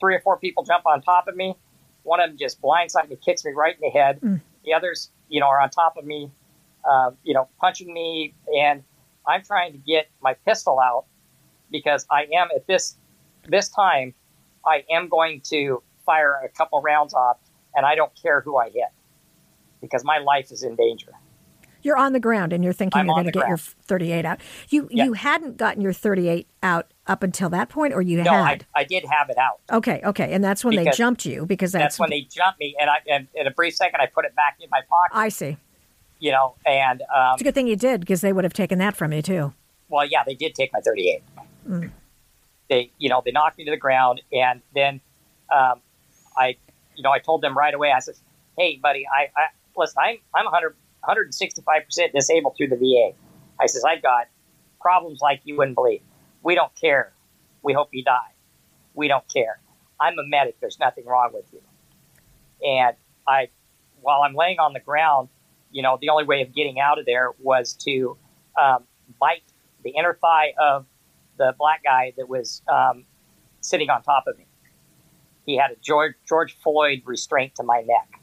three 0.00 0.14
or 0.14 0.20
four 0.20 0.38
people 0.38 0.64
jump 0.64 0.86
on 0.86 1.02
top 1.02 1.28
of 1.28 1.36
me. 1.36 1.56
One 2.02 2.20
of 2.20 2.30
them 2.30 2.38
just 2.38 2.60
blindsides 2.60 3.08
me, 3.08 3.16
kicks 3.16 3.44
me 3.44 3.52
right 3.52 3.74
in 3.74 3.80
the 3.80 3.90
head. 3.90 4.20
Mm. 4.20 4.40
The 4.64 4.72
others, 4.72 5.10
you 5.28 5.40
know, 5.40 5.46
are 5.46 5.60
on 5.60 5.70
top 5.70 5.96
of 5.96 6.04
me, 6.04 6.30
uh, 6.88 7.10
you 7.22 7.34
know, 7.34 7.48
punching 7.58 7.92
me, 7.92 8.34
and 8.56 8.82
I'm 9.26 9.42
trying 9.42 9.72
to 9.72 9.78
get 9.78 10.08
my 10.22 10.34
pistol 10.34 10.80
out 10.80 11.04
because 11.70 12.06
I 12.10 12.26
am 12.34 12.48
at 12.54 12.66
this 12.66 12.96
this 13.48 13.68
time, 13.68 14.14
I 14.66 14.84
am 14.90 15.08
going 15.08 15.40
to 15.46 15.82
fire 16.04 16.40
a 16.44 16.48
couple 16.48 16.80
rounds 16.82 17.14
off, 17.14 17.38
and 17.74 17.86
I 17.86 17.94
don't 17.94 18.12
care 18.20 18.40
who 18.40 18.56
I 18.56 18.70
hit 18.70 18.88
because 19.80 20.04
my 20.04 20.18
life 20.18 20.50
is 20.50 20.62
in 20.62 20.76
danger. 20.76 21.12
You're 21.82 21.96
on 21.96 22.12
the 22.12 22.20
ground 22.20 22.52
and 22.52 22.62
you're 22.62 22.72
thinking 22.72 23.00
I'm 23.00 23.06
you're 23.06 23.14
going 23.14 23.26
to 23.26 23.32
get 23.32 23.48
your 23.48 23.56
38 23.56 24.24
out. 24.24 24.40
You 24.68 24.88
you 24.90 25.12
hadn't 25.14 25.56
gotten 25.56 25.82
your 25.82 25.92
38 25.92 26.46
out 26.62 26.92
up 27.06 27.22
until 27.22 27.48
that 27.50 27.68
point, 27.68 27.92
or 27.94 28.02
you 28.02 28.22
no, 28.22 28.30
I, 28.30 28.50
had? 28.50 28.66
I 28.76 28.84
did 28.84 29.04
have 29.10 29.30
it 29.30 29.38
out. 29.38 29.60
okay, 29.72 30.00
okay, 30.04 30.32
and 30.32 30.44
that's 30.44 30.64
when 30.64 30.76
they 30.76 30.90
jumped 30.90 31.26
you 31.26 31.46
because 31.46 31.72
that's, 31.72 31.82
That's, 31.82 31.98
when 31.98 32.10
they 32.10 32.20
jumped 32.22 32.60
me, 32.60 32.76
and 32.80 32.88
I 32.88 32.98
and 33.10 33.26
in 33.34 33.46
a 33.46 33.50
brief 33.50 33.74
second 33.74 34.00
I 34.00 34.06
put 34.06 34.24
it 34.24 34.34
back 34.36 34.58
in 34.60 34.68
my 34.70 34.80
pocket. 34.88 35.16
I 35.16 35.28
see. 35.28 35.56
you 36.18 36.30
know, 36.32 36.54
and 36.66 37.02
um, 37.02 37.32
It's 37.34 37.42
a 37.42 37.44
good 37.44 37.54
thing 37.54 37.66
you 37.66 37.76
did 37.76 38.00
because 38.00 38.20
they 38.20 38.32
would 38.32 38.44
have 38.44 38.52
taken 38.52 38.78
that 38.78 38.96
from 38.96 39.12
you 39.12 39.22
too. 39.22 39.52
well, 39.88 40.06
yeah, 40.06 40.22
they 40.24 40.34
did 40.34 40.54
take 40.54 40.72
my 40.72 40.80
38. 40.80 41.22
Mm. 41.68 41.90
They, 42.68 42.90
you 42.98 43.08
know, 43.08 43.20
they 43.24 43.32
knocked 43.32 43.58
me 43.58 43.64
to 43.64 43.70
the 43.70 43.76
ground, 43.76 44.20
and 44.32 44.60
then 44.74 45.00
um, 45.52 45.80
I, 46.36 46.56
you 46.94 47.02
know, 47.02 47.10
I 47.10 47.18
told 47.18 47.42
them 47.42 47.56
right 47.58 47.74
away. 47.74 47.90
I 47.90 47.98
said, 47.98 48.14
"Hey, 48.56 48.78
buddy, 48.80 49.04
I, 49.08 49.22
I 49.36 49.46
listen. 49.76 49.96
I'm 50.00 50.18
I'm 50.34 50.44
100 50.44 50.76
165 51.00 51.84
percent 51.84 52.12
disabled 52.12 52.56
through 52.56 52.68
the 52.68 52.76
VA. 52.76 53.16
I 53.60 53.66
says 53.66 53.84
I've 53.84 54.02
got 54.02 54.28
problems 54.80 55.20
like 55.20 55.40
you 55.44 55.56
wouldn't 55.56 55.74
believe. 55.74 56.02
We 56.42 56.54
don't 56.54 56.74
care. 56.74 57.12
We 57.62 57.72
hope 57.72 57.88
you 57.92 58.02
die. 58.02 58.32
We 58.94 59.08
don't 59.08 59.26
care. 59.32 59.60
I'm 60.00 60.14
a 60.18 60.26
medic. 60.26 60.58
There's 60.60 60.78
nothing 60.78 61.04
wrong 61.04 61.30
with 61.32 61.44
you. 61.52 61.60
And 62.66 62.96
I, 63.28 63.48
while 64.00 64.22
I'm 64.22 64.34
laying 64.34 64.58
on 64.58 64.72
the 64.72 64.80
ground, 64.80 65.28
you 65.70 65.82
know, 65.82 65.98
the 66.00 66.08
only 66.08 66.24
way 66.24 66.42
of 66.42 66.54
getting 66.54 66.80
out 66.80 66.98
of 66.98 67.06
there 67.06 67.30
was 67.38 67.74
to 67.84 68.16
um, 68.60 68.84
bite 69.20 69.42
the 69.84 69.90
inner 69.90 70.18
thigh 70.20 70.52
of 70.60 70.86
the 71.36 71.54
black 71.58 71.82
guy 71.84 72.12
that 72.16 72.28
was 72.28 72.62
um, 72.68 73.04
sitting 73.60 73.90
on 73.90 74.02
top 74.02 74.24
of 74.26 74.36
me. 74.36 74.46
He 75.46 75.56
had 75.56 75.70
a 75.70 75.76
George, 75.82 76.14
George 76.28 76.56
Floyd 76.62 77.02
restraint 77.04 77.54
to 77.56 77.62
my 77.62 77.82
neck. 77.82 78.20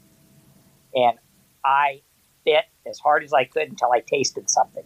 And 0.94 1.18
I 1.64 2.02
bit 2.48 2.64
as 2.88 2.98
hard 2.98 3.24
as 3.24 3.32
I 3.32 3.44
could 3.44 3.68
until 3.68 3.92
I 3.92 4.00
tasted 4.00 4.48
something. 4.48 4.84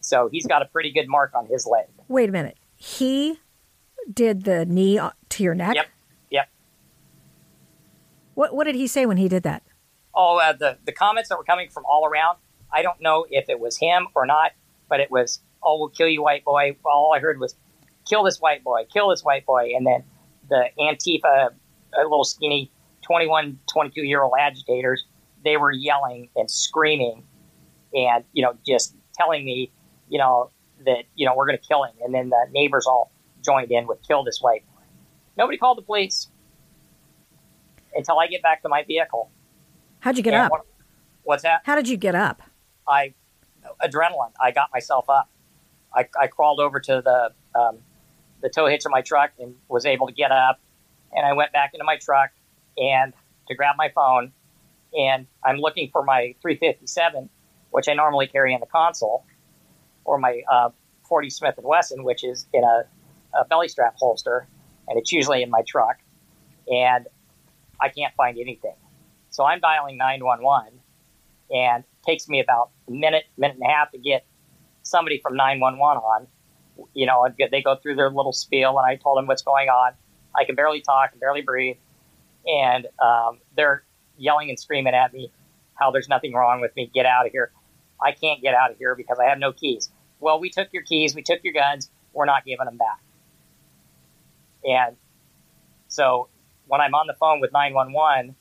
So 0.00 0.28
he's 0.32 0.46
got 0.46 0.62
a 0.62 0.64
pretty 0.64 0.90
good 0.92 1.08
mark 1.08 1.32
on 1.34 1.46
his 1.46 1.66
leg. 1.66 1.86
Wait 2.08 2.28
a 2.28 2.32
minute. 2.32 2.58
He 2.76 3.38
did 4.12 4.44
the 4.44 4.64
knee 4.66 4.98
to 5.28 5.42
your 5.42 5.54
neck. 5.54 5.76
Yep. 5.76 5.86
Yep. 6.30 6.48
What 8.34 8.54
what 8.54 8.64
did 8.64 8.74
he 8.74 8.86
say 8.86 9.06
when 9.06 9.18
he 9.18 9.28
did 9.28 9.42
that? 9.44 9.62
Oh, 10.14 10.38
uh, 10.38 10.52
the 10.52 10.78
the 10.84 10.92
comments 10.92 11.28
that 11.28 11.38
were 11.38 11.44
coming 11.44 11.68
from 11.70 11.84
all 11.86 12.06
around. 12.06 12.38
I 12.72 12.82
don't 12.82 13.00
know 13.00 13.26
if 13.30 13.48
it 13.48 13.60
was 13.60 13.76
him 13.76 14.08
or 14.14 14.26
not, 14.26 14.52
but 14.88 15.00
it 15.00 15.10
was, 15.10 15.40
"Oh, 15.62 15.78
we'll 15.78 15.88
kill 15.88 16.08
you, 16.08 16.22
white 16.22 16.44
boy." 16.44 16.76
All 16.84 17.12
I 17.14 17.20
heard 17.20 17.38
was, 17.38 17.54
"Kill 18.08 18.22
this 18.24 18.40
white 18.40 18.64
boy, 18.64 18.86
kill 18.92 19.10
this 19.10 19.22
white 19.22 19.44
boy," 19.44 19.72
and 19.76 19.86
then 19.86 20.04
the 20.48 20.70
Antifa, 20.78 21.50
a 21.96 22.02
little 22.02 22.24
skinny 22.24 22.70
21, 23.02 23.58
22 23.70 24.02
year 24.02 24.22
old 24.22 24.34
agitators, 24.38 25.04
they 25.44 25.56
were 25.56 25.70
yelling 25.72 26.28
and 26.36 26.50
screaming, 26.50 27.24
and 27.94 28.24
you 28.32 28.42
know, 28.42 28.54
just 28.66 28.94
telling 29.14 29.44
me, 29.44 29.70
you 30.08 30.18
know, 30.18 30.50
that 30.86 31.04
you 31.14 31.26
know 31.26 31.34
we're 31.34 31.46
going 31.46 31.58
to 31.58 31.66
kill 31.66 31.84
him, 31.84 31.94
and 32.04 32.14
then 32.14 32.30
the 32.30 32.46
neighbors 32.52 32.86
all 32.86 33.10
joined 33.44 33.70
in 33.70 33.86
with 33.86 33.98
"Kill 34.06 34.22
this 34.24 34.40
white 34.40 34.64
boy." 34.74 34.82
Nobody 35.36 35.58
called 35.58 35.78
the 35.78 35.82
police 35.82 36.28
until 37.94 38.18
I 38.18 38.26
get 38.26 38.42
back 38.42 38.62
to 38.62 38.68
my 38.68 38.84
vehicle. 38.84 39.30
How'd 40.00 40.16
you 40.16 40.22
get 40.22 40.34
And 40.34 40.44
up? 40.44 40.50
what- 40.50 40.66
what's 41.22 41.42
that? 41.42 41.62
How 41.64 41.74
did 41.74 41.88
you 41.88 41.96
get 41.96 42.14
up? 42.14 42.42
I 42.88 43.14
adrenaline. 43.82 44.32
I 44.40 44.50
got 44.52 44.70
myself 44.72 45.08
up. 45.10 45.28
I, 45.94 46.08
I 46.18 46.26
crawled 46.28 46.60
over 46.60 46.80
to 46.80 47.02
the 47.04 47.32
um, 47.58 47.78
the 48.40 48.48
tow 48.48 48.66
hitch 48.66 48.84
of 48.86 48.90
my 48.90 49.02
truck 49.02 49.32
and 49.38 49.54
was 49.68 49.84
able 49.84 50.06
to 50.06 50.12
get 50.12 50.32
up. 50.32 50.60
And 51.12 51.26
I 51.26 51.32
went 51.34 51.52
back 51.52 51.70
into 51.74 51.84
my 51.84 51.96
truck 51.96 52.30
and 52.78 53.12
to 53.48 53.54
grab 53.54 53.74
my 53.76 53.90
phone. 53.94 54.32
And 54.96 55.26
I'm 55.44 55.56
looking 55.58 55.90
for 55.92 56.04
my 56.04 56.34
357, 56.42 57.28
which 57.70 57.88
I 57.88 57.94
normally 57.94 58.26
carry 58.26 58.54
in 58.54 58.60
the 58.60 58.66
console, 58.66 59.24
or 60.04 60.18
my 60.18 60.42
uh, 60.50 60.70
40 61.08 61.30
Smith 61.30 61.54
and 61.58 61.66
Wesson, 61.66 62.04
which 62.04 62.24
is 62.24 62.46
in 62.52 62.64
a, 62.64 62.84
a 63.38 63.44
belly 63.44 63.68
strap 63.68 63.94
holster, 63.96 64.48
and 64.88 64.98
it's 64.98 65.12
usually 65.12 65.42
in 65.42 65.50
my 65.50 65.62
truck. 65.66 65.98
And 66.68 67.06
I 67.80 67.88
can't 67.88 68.14
find 68.14 68.38
anything. 68.38 68.74
So 69.30 69.44
I'm 69.44 69.60
dialing 69.60 69.96
911 69.96 70.80
and 71.50 71.84
it 71.84 72.06
takes 72.06 72.28
me 72.28 72.40
about 72.40 72.70
a 72.88 72.90
minute, 72.90 73.24
minute 73.36 73.56
and 73.56 73.66
a 73.68 73.72
half 73.72 73.90
to 73.92 73.98
get 73.98 74.24
somebody 74.82 75.20
from 75.20 75.36
911 75.36 76.02
on. 76.02 76.26
You 76.94 77.06
know, 77.06 77.28
they 77.50 77.62
go 77.62 77.76
through 77.76 77.96
their 77.96 78.10
little 78.10 78.32
spiel, 78.32 78.78
and 78.78 78.86
I 78.86 78.96
told 78.96 79.18
them 79.18 79.26
what's 79.26 79.42
going 79.42 79.68
on. 79.68 79.92
I 80.34 80.44
can 80.44 80.54
barely 80.54 80.80
talk, 80.80 81.10
and 81.12 81.20
barely 81.20 81.42
breathe, 81.42 81.76
and 82.46 82.86
um, 83.02 83.38
they're 83.56 83.84
yelling 84.20 84.50
and 84.50 84.58
screaming 84.58 84.94
at 84.94 85.12
me 85.12 85.32
how 85.74 85.90
there's 85.90 86.08
nothing 86.08 86.32
wrong 86.32 86.60
with 86.60 86.74
me. 86.76 86.90
Get 86.92 87.06
out 87.06 87.26
of 87.26 87.32
here. 87.32 87.50
I 88.02 88.12
can't 88.12 88.40
get 88.40 88.54
out 88.54 88.70
of 88.70 88.78
here 88.78 88.94
because 88.94 89.18
I 89.18 89.24
have 89.24 89.38
no 89.38 89.52
keys. 89.52 89.90
Well, 90.20 90.38
we 90.38 90.50
took 90.50 90.68
your 90.72 90.82
keys, 90.82 91.14
we 91.14 91.22
took 91.22 91.42
your 91.42 91.54
guns, 91.54 91.90
we're 92.12 92.26
not 92.26 92.44
giving 92.44 92.66
them 92.66 92.76
back. 92.76 93.00
And 94.64 94.96
so 95.88 96.28
when 96.66 96.80
I'm 96.80 96.94
on 96.94 97.06
the 97.06 97.14
phone 97.14 97.40
with 97.40 97.52
911, 97.52 98.36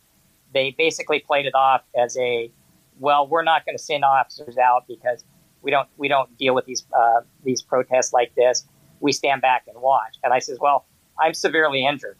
they 0.53 0.75
basically 0.77 1.19
played 1.19 1.45
it 1.45 1.55
off 1.55 1.81
as 1.97 2.17
a, 2.17 2.51
well, 2.99 3.27
we're 3.27 3.43
not 3.43 3.65
going 3.65 3.77
to 3.77 3.83
send 3.83 4.03
officers 4.03 4.57
out 4.57 4.85
because 4.87 5.23
we 5.61 5.71
don't 5.71 5.89
we 5.97 6.07
don't 6.07 6.37
deal 6.37 6.55
with 6.55 6.65
these 6.65 6.85
uh, 6.97 7.21
these 7.43 7.61
protests 7.61 8.13
like 8.13 8.33
this. 8.35 8.65
We 9.01 9.11
stand 9.11 9.41
back 9.41 9.65
and 9.67 9.81
watch. 9.81 10.15
And 10.23 10.33
I 10.33 10.39
says, 10.39 10.57
well, 10.59 10.85
I'm 11.19 11.33
severely 11.33 11.85
injured. 11.85 12.17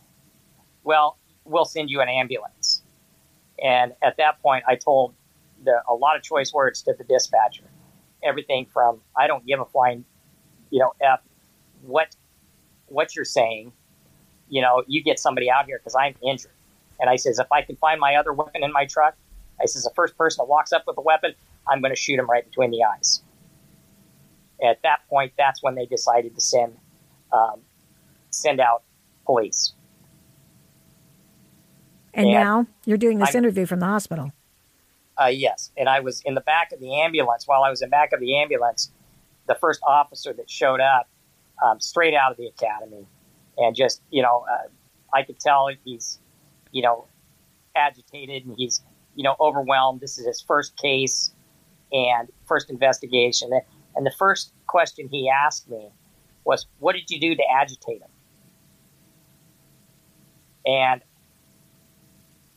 Well, 0.84 1.18
we'll 1.46 1.66
send 1.66 1.90
you 1.90 2.02
an 2.02 2.10
ambulance. 2.10 2.79
And 3.64 3.94
at 4.02 4.18
that 4.18 4.42
point, 4.42 4.64
I 4.68 4.76
told 4.76 5.14
the, 5.64 5.82
a 5.88 5.94
lot 5.94 6.16
of 6.16 6.24
choice 6.24 6.54
words 6.54 6.82
to 6.84 6.94
the 6.98 7.04
dispatcher. 7.04 7.66
Everything 8.24 8.66
from 8.66 9.02
I 9.18 9.28
don't 9.28 9.46
give 9.46 9.60
a 9.60 9.66
flying, 9.66 10.06
you 10.70 10.80
know, 10.80 10.94
f 11.02 11.22
what 11.82 12.16
what 12.88 13.16
you're 13.16 13.26
saying. 13.26 13.72
You 14.50 14.62
know, 14.62 14.84
you 14.88 15.04
get 15.04 15.20
somebody 15.20 15.50
out 15.50 15.66
here 15.66 15.78
because 15.78 15.96
I'm 15.96 16.16
injured. 16.22 16.52
And 17.00 17.10
I 17.10 17.16
says, 17.16 17.40
if 17.40 17.52
I 17.52 17.62
can 17.62 17.76
find 17.78 18.00
my 18.00 18.16
other 18.16 18.34
weapon 18.34 18.64
in 18.64 18.74
my 18.74 18.86
truck, 18.86 19.16
I 19.62 19.66
says, 19.66 19.84
the 19.84 19.92
first 19.96 20.18
person 20.18 20.42
that 20.42 20.50
walks 20.50 20.74
up 20.74 20.84
with 20.88 20.98
a 20.98 21.02
weapon, 21.02 21.34
I'm 21.68 21.82
going 21.82 21.94
to 21.94 22.00
shoot 22.00 22.20
him 22.20 22.30
right 22.30 22.46
between 22.46 22.72
the 22.72 22.84
eyes. 22.84 23.22
At 24.64 24.82
that 24.84 25.08
point, 25.10 25.34
that's 25.38 25.64
when 25.64 25.76
they 25.76 25.86
decided 25.86 26.36
to 26.36 26.42
send 26.42 26.78
um, 27.32 27.62
send 28.32 28.60
out 28.60 28.84
police. 29.26 29.74
And 32.14 32.26
And 32.28 32.34
now 32.34 32.66
you're 32.86 32.98
doing 32.98 33.20
this 33.20 33.30
I'm- 33.36 33.44
interview 33.44 33.66
from 33.66 33.80
the 33.80 33.86
hospital. 33.86 34.32
Uh, 35.22 35.26
yes, 35.26 35.72
and 35.76 35.90
I 35.90 36.00
was 36.00 36.22
in 36.22 36.34
the 36.34 36.42
back 36.42 36.72
of 36.72 36.80
the 36.80 37.02
ambulance. 37.02 37.46
While 37.46 37.64
I 37.64 37.70
was 37.70 37.82
in 37.82 37.90
back 37.90 38.14
of 38.14 38.22
the 38.22 38.38
ambulance, 38.38 38.90
the 39.48 39.56
first 39.56 39.82
officer 39.86 40.32
that 40.34 40.50
showed 40.50 40.80
up, 40.80 41.10
um, 41.62 41.80
straight 41.82 42.14
out 42.14 42.32
of 42.32 42.38
the 42.38 42.48
academy, 42.48 43.06
and 43.58 43.76
just 43.76 44.02
you 44.12 44.22
know, 44.22 44.46
uh, 44.50 44.68
I 45.14 45.24
could 45.24 45.38
tell 45.40 45.70
he's, 45.84 46.20
you 46.72 46.82
know, 46.82 47.06
agitated 47.76 48.46
and 48.46 48.56
he's, 48.58 48.82
you 49.16 49.24
know, 49.24 49.36
overwhelmed. 49.42 50.00
This 50.00 50.18
is 50.18 50.26
his 50.26 50.40
first 50.40 50.78
case 50.78 51.34
and 51.92 52.32
first 52.46 52.70
investigation, 52.70 53.52
and 53.96 54.06
the 54.06 54.12
first 54.12 54.54
question 54.68 55.10
he 55.10 55.30
asked 55.30 55.70
me 55.70 55.90
was, 56.46 56.66
"What 56.80 56.94
did 56.94 57.10
you 57.12 57.20
do 57.20 57.36
to 57.36 57.44
agitate 57.52 58.02
him?" 58.02 58.10
And 60.66 61.02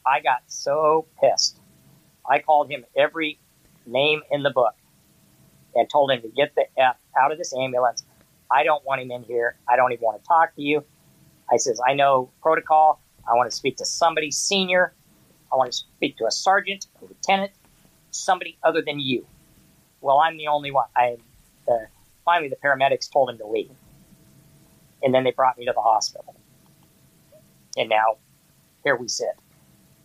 I 0.07 0.21
got 0.21 0.43
so 0.47 1.07
pissed. 1.21 1.59
I 2.29 2.39
called 2.39 2.71
him 2.71 2.85
every 2.97 3.39
name 3.87 4.23
in 4.31 4.43
the 4.43 4.51
book 4.51 4.75
and 5.75 5.89
told 5.91 6.11
him 6.11 6.23
to 6.23 6.29
get 6.29 6.55
the 6.55 6.67
F 6.79 6.97
out 7.21 7.33
of 7.33 7.39
this 7.39 7.55
ambulance. 7.55 8.05
I 8.51 8.65
don't 8.65 8.85
want 8.85 9.01
him 9.01 9.11
in 9.11 9.23
here. 9.25 9.57
I 9.69 9.77
don't 9.77 9.93
even 9.93 10.03
want 10.03 10.23
to 10.23 10.29
talk 10.29 10.55
to 10.57 10.63
you. 10.63 10.85
I 11.51 11.57
says, 11.57 11.81
I 11.87 11.95
know 11.95 12.31
protocol. 12.43 13.01
I 13.29 13.35
want 13.35 13.51
to 13.51 13.57
speak 13.57 13.77
to 13.79 13.85
somebody 13.85 14.31
senior. 14.31 14.95
I 15.53 15.57
want 15.57 15.71
to 15.71 15.77
speak 15.77 16.17
to 16.19 16.27
a 16.27 16.31
sergeant, 16.31 16.87
a 17.01 17.05
lieutenant, 17.05 17.53
somebody 18.11 18.59
other 18.63 18.83
than 18.83 19.01
you. 19.01 19.27
Well, 20.01 20.19
I'm 20.19 20.37
the 20.37 20.49
only 20.49 20.71
one. 20.71 20.87
I 20.97 21.17
the, 21.67 21.87
finally 22.25 22.49
the 22.49 22.57
paramedics 22.57 23.11
told 23.11 23.31
him 23.31 23.39
to 23.39 23.47
leave, 23.47 23.71
and 25.03 25.15
then 25.15 25.25
they 25.25 25.31
brought 25.31 25.59
me 25.59 25.67
to 25.67 25.73
the 25.73 25.81
hospital. 25.81 26.35
And 27.77 27.89
now, 27.89 28.17
here 28.85 28.97
we 28.97 29.09
sit. 29.09 29.31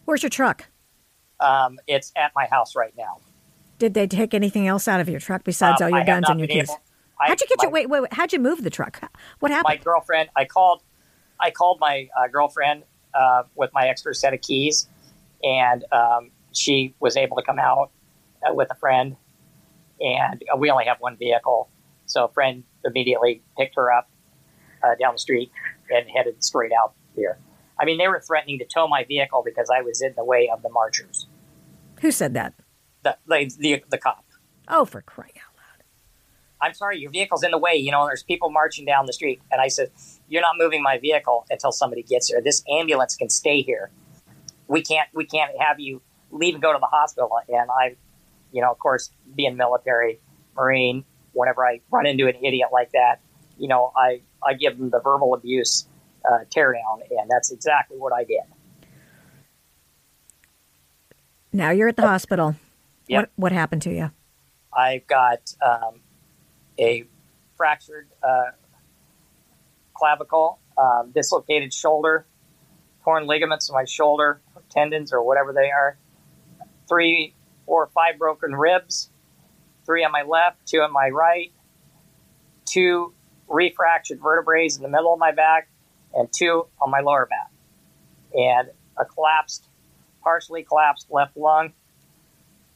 Where's 0.08 0.24
your 0.24 0.30
truck? 0.30 0.70
Um, 1.42 1.80
it's 1.86 2.14
at 2.16 2.32
my 2.34 2.46
house 2.46 2.78
right 2.78 2.94
now. 2.98 3.20
Did 3.78 3.94
they 3.94 4.08
take 4.08 4.34
anything 4.34 4.66
else 4.66 4.88
out 4.88 5.02
of 5.02 5.10
your 5.10 5.20
truck 5.20 5.44
besides 5.44 5.82
Um, 5.82 5.88
all 5.88 5.90
your 5.90 6.00
I 6.00 6.06
guns 6.06 6.30
and 6.30 6.40
your 6.40 6.48
keys? 6.48 6.70
able- 6.70 6.80
I- 7.20 7.28
how'd 7.28 7.42
you 7.42 7.48
get 7.48 7.58
my- 7.58 7.64
your 7.66 7.72
wait, 7.72 7.90
wait, 7.90 8.00
wait? 8.04 8.14
How'd 8.14 8.32
you 8.32 8.40
move 8.40 8.64
the 8.64 8.70
truck? 8.70 9.02
What 9.40 9.52
happened? 9.52 9.66
my 9.80 9.84
girlfriend 9.84 10.30
i 10.38 10.46
called 10.46 10.82
i 11.42 11.52
called 11.52 11.80
my 11.82 12.08
uh, 12.18 12.28
girlfriend 12.30 12.84
uh, 13.14 13.44
with 13.56 13.70
my 13.74 13.90
extra 13.90 14.16
set 14.16 14.34
of 14.34 14.40
keys, 14.40 14.88
and 15.44 15.84
um, 15.92 16.32
she 16.54 16.96
was 17.02 17.18
able 17.18 17.36
to 17.36 17.44
come 17.44 17.60
out 17.60 17.92
uh, 18.50 18.54
with 18.54 18.72
a 18.72 18.76
friend, 18.76 19.18
and 20.00 20.42
uh, 20.54 20.56
we 20.56 20.70
only 20.72 20.86
have 20.86 21.02
one 21.02 21.18
vehicle, 21.18 21.70
so 22.06 22.24
a 22.26 22.30
friend 22.30 22.64
immediately 22.86 23.42
picked 23.58 23.76
her 23.76 23.92
up 23.92 24.10
uh, 24.84 24.96
down 25.02 25.14
the 25.16 25.20
street 25.20 25.52
and 25.90 26.10
headed 26.10 26.42
straight 26.44 26.72
out 26.72 26.94
here. 27.14 27.38
I 27.80 27.86
mean, 27.86 27.98
they 27.98 28.08
were 28.08 28.20
threatening 28.20 28.60
to 28.60 28.66
tow 28.66 28.88
my 28.88 29.04
vehicle 29.04 29.44
because 29.46 29.70
I 29.70 29.82
was 29.82 30.02
in 30.02 30.14
the 30.16 30.24
way 30.24 30.50
of 30.52 30.62
the 30.62 30.70
marchers. 30.70 31.28
Who 32.02 32.12
said 32.12 32.34
that? 32.34 32.54
The 33.04 33.18
the 33.28 33.52
the, 33.58 33.84
the 33.90 33.98
cop. 33.98 34.26
Oh, 34.68 34.86
for 34.86 35.02
crying 35.02 35.34
out! 35.38 35.56
Loud. 35.56 35.84
I'm 36.62 36.74
sorry, 36.74 37.00
your 37.00 37.12
vehicle's 37.12 37.44
in 37.44 37.52
the 37.52 37.58
way. 37.58 37.76
You 37.76 37.92
know, 37.92 38.06
there's 38.06 38.24
people 38.24 38.50
marching 38.50 38.86
down 38.86 39.06
the 39.06 39.14
street, 39.14 39.42
and 39.52 39.62
I 39.62 39.68
said, 39.68 39.92
"You're 40.28 40.42
not 40.42 40.56
moving 40.58 40.82
my 40.82 40.98
vehicle 40.98 41.46
until 41.50 41.72
somebody 41.72 42.04
gets 42.04 42.28
here. 42.28 42.42
This 42.42 42.64
ambulance 42.70 43.16
can 43.16 43.30
stay 43.30 43.62
here. 43.62 43.92
We 44.68 44.82
can't 44.82 45.08
we 45.14 45.26
can't 45.26 45.52
have 45.60 45.80
you 45.80 46.02
leave 46.32 46.56
and 46.56 46.62
go 46.62 46.74
to 46.74 46.80
the 46.80 46.88
hospital." 46.88 47.32
And 47.48 47.70
I, 47.72 47.96
you 48.52 48.62
know, 48.62 48.72
of 48.72 48.80
course, 48.80 49.12
being 49.36 49.56
military, 49.56 50.20
marine, 50.56 51.06
whenever 51.34 51.66
I 51.66 51.82
run 51.92 52.06
into 52.06 52.28
an 52.28 52.36
idiot 52.44 52.70
like 52.72 52.92
that, 52.92 53.20
you 53.58 53.68
know, 53.68 53.92
I 53.96 54.22
I 54.46 54.54
give 54.54 54.78
them 54.78 54.90
the 54.90 55.00
verbal 55.00 55.34
abuse 55.34 55.88
uh, 56.30 56.40
teardown, 56.56 57.02
and 57.10 57.30
that's 57.30 57.52
exactly 57.52 57.98
what 57.98 58.14
I 58.14 58.24
did. 58.24 58.42
Now 61.54 61.72
you're 61.72 61.88
at 61.88 61.96
the 61.96 62.04
hospital. 62.04 62.56
Yep. 63.08 63.22
What 63.22 63.30
what 63.36 63.52
happened 63.52 63.82
to 63.84 63.94
you? 63.94 64.12
I've 64.74 65.08
got 65.08 65.54
um, 65.66 66.02
a 66.80 67.06
fractured 67.56 68.08
uh, 68.22 68.52
clavicle, 69.94 70.60
um, 70.78 71.12
dislocated 71.14 71.74
shoulder, 71.74 72.28
torn 73.04 73.26
ligaments 73.26 73.70
in 73.70 73.74
my 73.74 73.86
shoulder, 73.86 74.42
or 74.56 74.64
tendons, 74.70 75.12
or 75.12 75.24
whatever 75.24 75.54
they 75.54 75.72
are, 75.72 75.98
three, 76.88 77.34
four, 77.66 77.88
five 77.88 78.20
broken 78.20 78.54
ribs, 78.54 79.10
three 79.86 80.04
on 80.04 80.12
my 80.12 80.24
left, 80.24 80.66
two 80.68 80.80
on 80.80 80.92
my 80.92 81.10
right, 81.10 81.52
two 82.66 83.14
refractured 83.50 84.22
vertebrae 84.22 84.68
in 84.76 84.82
the 84.84 84.90
middle 84.90 85.14
of 85.14 85.20
my 85.20 85.32
back, 85.32 85.70
and 86.14 86.30
two 86.32 86.68
on 86.82 86.90
my 86.92 87.00
lower 87.00 87.26
back, 87.26 87.52
and 88.34 88.70
a 88.98 89.06
collapsed, 89.06 89.68
partially 90.24 90.64
collapsed 90.64 91.08
left 91.10 91.38
lung, 91.38 91.74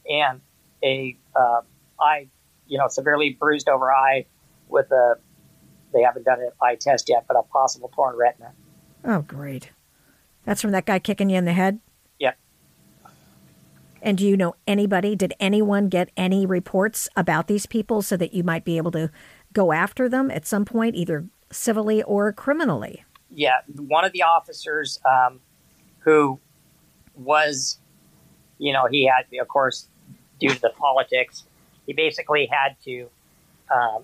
and 0.08 0.40
a 0.82 1.16
uh, 1.34 1.60
eye, 2.00 2.28
you 2.66 2.78
know, 2.78 2.88
severely 2.88 3.36
bruised 3.38 3.68
over 3.68 3.92
eye 3.92 4.26
with 4.68 4.90
a. 4.90 5.16
They 5.92 6.02
haven't 6.02 6.24
done 6.24 6.40
an 6.40 6.50
eye 6.62 6.76
test 6.76 7.10
yet, 7.10 7.26
but 7.28 7.36
a 7.36 7.42
possible 7.42 7.90
torn 7.94 8.16
retina. 8.16 8.52
Oh, 9.04 9.20
great. 9.20 9.72
That's 10.44 10.62
from 10.62 10.70
that 10.70 10.86
guy 10.86 10.98
kicking 10.98 11.28
you 11.28 11.36
in 11.36 11.44
the 11.44 11.52
head. 11.52 11.80
Yep. 12.18 12.38
And 14.00 14.16
do 14.16 14.26
you 14.26 14.36
know 14.36 14.54
anybody? 14.66 15.14
Did 15.14 15.34
anyone 15.38 15.88
get 15.88 16.10
any 16.16 16.46
reports 16.46 17.08
about 17.14 17.46
these 17.46 17.66
people 17.66 18.00
so 18.00 18.16
that 18.16 18.32
you 18.32 18.42
might 18.42 18.64
be 18.64 18.78
able 18.78 18.90
to 18.92 19.10
go 19.52 19.72
after 19.72 20.08
them 20.08 20.30
at 20.30 20.46
some 20.46 20.64
point, 20.64 20.96
either 20.96 21.26
civilly 21.50 22.02
or 22.02 22.32
criminally? 22.32 23.04
Yeah, 23.34 23.60
one 23.76 24.04
of 24.04 24.12
the 24.12 24.22
officers 24.22 25.00
um, 25.04 25.40
who 26.00 26.38
was, 27.14 27.78
you 28.58 28.72
know, 28.72 28.86
he 28.90 29.06
had, 29.06 29.26
of 29.40 29.48
course, 29.48 29.88
due 30.40 30.50
to 30.50 30.60
the 30.60 30.70
politics, 30.70 31.44
he 31.86 31.92
basically 31.92 32.46
had 32.46 32.76
to, 32.84 33.08
um, 33.74 34.02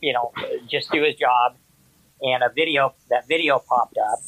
you 0.00 0.12
know, 0.12 0.32
just 0.68 0.90
do 0.90 1.02
his 1.02 1.14
job. 1.14 1.56
And 2.20 2.42
a 2.42 2.48
video, 2.48 2.94
that 3.10 3.28
video 3.28 3.60
popped 3.60 3.96
up, 3.96 4.18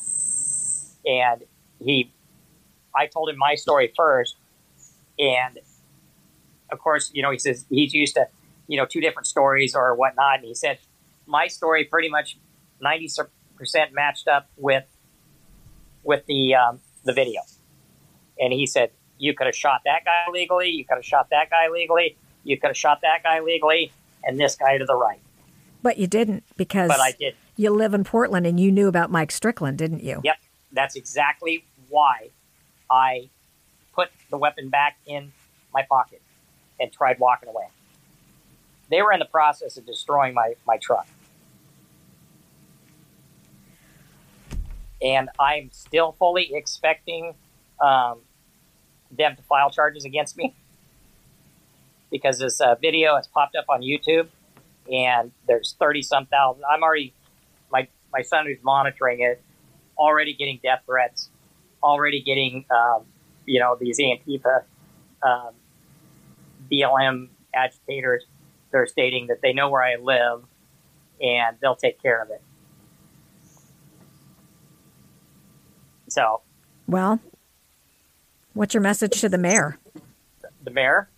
and 1.05 1.43
he, 1.81 2.13
I 2.95 3.07
told 3.07 3.31
him 3.31 3.37
my 3.37 3.57
story 3.57 3.93
first, 3.97 4.37
and 5.19 5.59
of 6.71 6.79
course, 6.79 7.11
you 7.13 7.21
know, 7.21 7.33
he 7.33 7.39
says 7.41 7.67
he's 7.69 7.93
used 7.93 8.15
to, 8.15 8.29
you 8.69 8.77
know, 8.77 8.87
two 8.87 9.01
different 9.01 9.27
stories 9.27 9.75
or 9.75 9.97
whatnot, 9.97 10.37
and 10.37 10.45
he 10.45 10.55
said 10.55 10.79
my 11.27 11.49
story 11.49 11.83
pretty 11.83 12.09
much 12.09 12.39
ninety 12.81 13.09
percent 13.61 13.93
matched 13.93 14.27
up 14.27 14.49
with 14.57 14.85
with 16.03 16.27
the 16.27 16.55
um, 16.57 16.81
the 17.05 17.13
video. 17.13 17.43
And 18.41 18.53
he 18.53 18.67
said, 18.67 18.91
"You 19.19 19.35
could 19.35 19.47
have 19.47 19.55
shot 19.55 19.83
that 19.85 20.05
guy 20.05 20.25
legally. 20.33 20.71
You 20.71 20.85
could 20.85 20.97
have 20.97 21.05
shot 21.05 21.29
that 21.31 21.51
guy 21.51 21.69
legally. 21.69 22.17
You 22.43 22.59
could 22.59 22.69
have 22.69 22.77
shot 22.77 23.03
that 23.03 23.23
guy 23.23 23.41
legally, 23.41 23.93
and 24.25 24.41
this 24.41 24.57
guy 24.57 24.79
to 24.79 24.85
the 24.85 24.97
right." 24.97 25.21
But 25.83 25.99
you 25.99 26.07
didn't 26.07 26.43
because 26.57 26.89
But 26.89 27.01
I 27.01 27.13
did. 27.13 27.37
you 27.57 27.71
live 27.71 27.95
in 27.95 28.05
Portland 28.05 28.47
and 28.47 28.59
you 28.59 28.71
knew 28.73 28.89
about 28.89 29.11
Mike 29.11 29.31
Strickland, 29.31 29.79
didn't 29.79 30.03
you? 30.03 30.21
Yep, 30.25 30.37
that's 30.73 30.95
exactly 30.97 31.65
why 31.89 32.31
I 32.91 33.31
put 33.95 34.11
the 34.31 34.37
weapon 34.37 34.69
back 34.69 34.97
in 35.07 35.33
my 35.73 35.83
pocket 35.89 36.21
and 36.79 36.93
tried 36.93 37.19
walking 37.19 37.49
away. 37.49 37.69
They 38.91 39.01
were 39.01 39.13
in 39.13 39.21
the 39.21 39.25
process 39.25 39.77
of 39.79 39.87
destroying 39.87 40.35
my, 40.35 40.55
my 40.67 40.77
truck. 40.77 41.07
And 45.03 45.29
I'm 45.39 45.71
still 45.73 46.13
fully 46.13 46.55
expecting 46.55 47.35
um, 47.81 48.21
them 49.11 49.37
to 49.37 49.43
file 49.43 49.71
charges 49.71 50.05
against 50.05 50.37
me 50.37 50.55
because 52.11 52.39
this 52.39 52.61
uh, 52.61 52.75
video 52.75 53.17
has 53.17 53.27
popped 53.27 53.57
up 53.57 53.67
on 53.69 53.81
YouTube 53.83 54.29
and 54.93 55.31
there's 55.47 55.77
30 55.79 56.03
some 56.03 56.27
thousand. 56.27 56.65
I'm 56.71 56.83
already, 56.83 57.15
my, 57.71 57.89
my 58.13 58.23
son 58.23 58.47
who's 58.47 58.63
monitoring 58.63 59.21
it, 59.21 59.43
already 59.97 60.35
getting 60.35 60.59
death 60.63 60.83
threats, 60.87 61.31
already 61.83 62.21
getting, 62.23 62.65
um, 62.71 63.05
you 63.47 63.61
know, 63.61 63.77
these 63.81 63.99
Antifa, 63.99 64.65
um, 65.23 65.55
BLM 66.71 67.29
agitators. 67.55 68.25
They're 68.71 68.87
stating 68.87 69.29
that 69.29 69.41
they 69.43 69.53
know 69.53 69.71
where 69.71 69.83
I 69.83 69.97
live 69.97 70.45
and 71.21 71.57
they'll 71.61 71.77
take 71.77 72.01
care 72.03 72.23
of 72.23 72.31
it. 72.31 72.43
So, 76.11 76.43
Well, 76.87 77.21
what's 78.53 78.75
your 78.75 78.83
message 78.83 79.21
to 79.21 79.29
the 79.29 79.39
mayor? 79.39 79.79
the 80.63 80.71
mayor, 80.71 81.09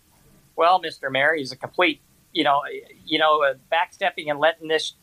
well, 0.55 0.81
Mr. 0.81 1.11
Mayor, 1.11 1.33
he's 1.35 1.51
a 1.51 1.57
complete, 1.57 1.99
you 2.31 2.43
know, 2.43 2.61
you 3.05 3.19
know, 3.19 3.43
uh, 3.43 3.55
backstepping 3.71 4.29
and 4.29 4.39
letting 4.39 4.67
this, 4.69 4.93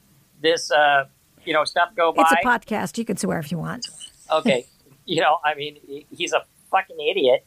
this, 0.41 0.71
uh, 0.71 1.05
you 1.45 1.53
know, 1.53 1.65
stuff 1.65 1.91
go 1.95 2.13
by. 2.13 2.23
It's 2.23 2.33
a 2.43 2.47
podcast. 2.47 2.97
You 2.97 3.05
can 3.05 3.17
swear 3.17 3.39
if 3.39 3.51
you 3.51 3.59
want. 3.59 3.87
okay, 4.31 4.65
you 5.05 5.21
know, 5.21 5.39
I 5.45 5.55
mean, 5.55 6.05
he's 6.11 6.33
a 6.33 6.45
fucking 6.71 6.97
idiot 7.01 7.45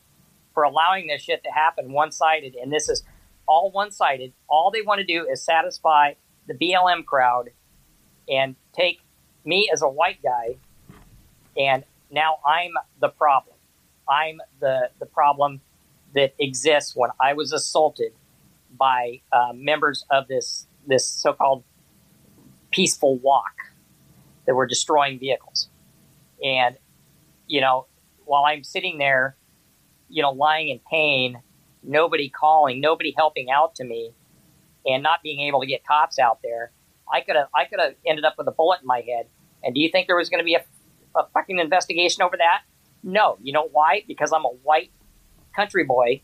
for 0.54 0.64
allowing 0.64 1.08
this 1.08 1.22
shit 1.24 1.44
to 1.46 1.50
happen 1.50 1.92
one 1.92 2.12
sided. 2.12 2.56
And 2.56 2.72
this 2.72 2.90
is 2.90 3.04
all 3.48 3.72
one 3.72 3.90
sided. 3.92 4.34
All 4.48 4.70
they 4.70 4.82
want 4.82 5.00
to 5.00 5.06
do 5.06 5.28
is 5.28 5.42
satisfy 5.42 6.14
the 6.48 6.54
BLM 6.54 7.06
crowd 7.06 7.50
and 8.30 8.56
take 8.74 9.00
me 9.46 9.70
as 9.74 9.82
a 9.82 9.90
white 9.90 10.22
guy. 10.22 10.58
And 11.58 11.84
now 12.13 12.38
I'm 12.45 12.71
the 12.99 13.10
problem. 13.10 13.56
I'm 14.08 14.39
the, 14.60 14.89
the 14.99 15.06
problem 15.06 15.62
that 16.13 16.34
exists 16.39 16.95
when 16.95 17.10
I 17.19 17.34
was 17.34 17.52
assaulted 17.52 18.13
by 18.78 19.21
uh, 19.32 19.54
members 19.54 20.06
of 20.10 20.28
this, 20.28 20.67
this 20.88 21.08
so 21.08 21.34
called 21.34 21.63
peaceful 22.71 23.17
walk 23.17 23.56
that 24.45 24.56
were 24.56 24.67
destroying 24.67 25.19
vehicles. 25.19 25.69
And, 26.43 26.78
you 27.47 27.62
know, 27.62 27.88
while 28.26 28.45
I'm 28.45 28.63
sitting 28.63 28.97
there, 28.97 29.36
you 30.10 30.21
know, 30.21 30.32
lying 30.32 30.69
in 30.69 30.80
pain, 30.89 31.41
nobody 31.82 32.30
calling, 32.30 32.80
nobody 32.80 33.13
helping 33.15 33.49
out 33.49 33.76
to 33.76 33.84
me, 33.84 34.12
and 34.86 35.02
not 35.02 35.23
being 35.23 35.41
able 35.41 35.62
to 35.62 35.67
get 35.67 35.86
cops 35.86 36.19
out 36.19 36.39
there, 36.43 36.71
I 37.12 37.21
could 37.21 37.36
have 37.36 37.47
I 37.56 37.65
could 37.65 37.80
have 37.80 37.95
ended 38.06 38.26
up 38.26 38.36
with 38.38 38.47
a 38.47 38.52
bullet 38.52 38.82
in 38.82 38.88
my 38.88 39.02
head. 39.02 39.28
And 39.63 39.73
do 39.73 39.80
you 39.80 39.89
think 39.89 40.07
there 40.07 40.18
was 40.18 40.30
going 40.30 40.39
to 40.39 40.45
be 40.45 40.55
a, 40.55 40.64
a 41.16 41.26
fucking 41.34 41.59
investigation 41.59 42.24
over 42.24 42.38
that? 42.38 42.61
No. 43.03 43.38
You 43.41 43.53
know 43.53 43.68
why? 43.72 44.03
Because 44.07 44.32
I'm 44.32 44.45
a 44.45 44.53
white 44.64 44.91
country 45.55 45.84
boy 45.84 46.22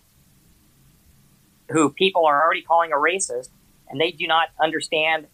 who 1.69 1.91
people 1.91 2.25
are 2.25 2.43
already 2.43 2.63
calling 2.63 2.91
a 2.91 2.95
racist, 2.95 3.49
and 3.87 4.01
they 4.01 4.11
do 4.11 4.25
not 4.27 4.47
understand 4.61 5.27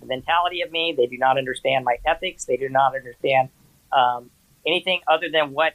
the 0.00 0.06
mentality 0.06 0.62
of 0.62 0.70
me. 0.72 0.94
They 0.96 1.06
do 1.06 1.18
not 1.18 1.38
understand 1.38 1.84
my 1.84 1.96
ethics. 2.04 2.44
They 2.44 2.56
do 2.56 2.68
not 2.68 2.94
understand 2.94 3.50
um, 3.92 4.30
anything 4.66 5.00
other 5.06 5.28
than 5.30 5.52
what 5.52 5.74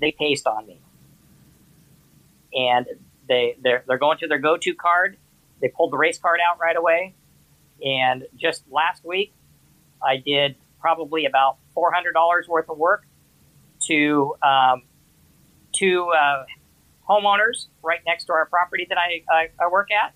they 0.00 0.12
paste 0.12 0.46
on 0.46 0.66
me. 0.66 0.80
And 2.54 2.86
they 3.28 3.56
they're, 3.60 3.84
they're 3.86 3.98
going 3.98 4.18
to 4.18 4.28
their 4.28 4.38
go-to 4.38 4.74
card. 4.74 5.16
They 5.60 5.68
pulled 5.68 5.92
the 5.92 5.96
race 5.96 6.18
card 6.18 6.40
out 6.48 6.60
right 6.60 6.76
away. 6.76 7.14
And 7.84 8.26
just 8.36 8.62
last 8.70 9.04
week, 9.04 9.32
I 10.02 10.16
did 10.16 10.56
probably 10.80 11.24
about 11.26 11.56
four 11.74 11.92
hundred 11.92 12.12
dollars 12.12 12.48
worth 12.48 12.68
of 12.70 12.78
work 12.78 13.06
to 13.88 14.36
um, 14.42 14.82
to 15.74 16.10
uh, 16.10 16.44
homeowners 17.08 17.66
right 17.82 18.00
next 18.06 18.24
to 18.26 18.32
our 18.32 18.46
property 18.46 18.86
that 18.88 18.98
I, 18.98 19.22
I, 19.30 19.48
I 19.60 19.68
work 19.68 19.88
at. 19.92 20.14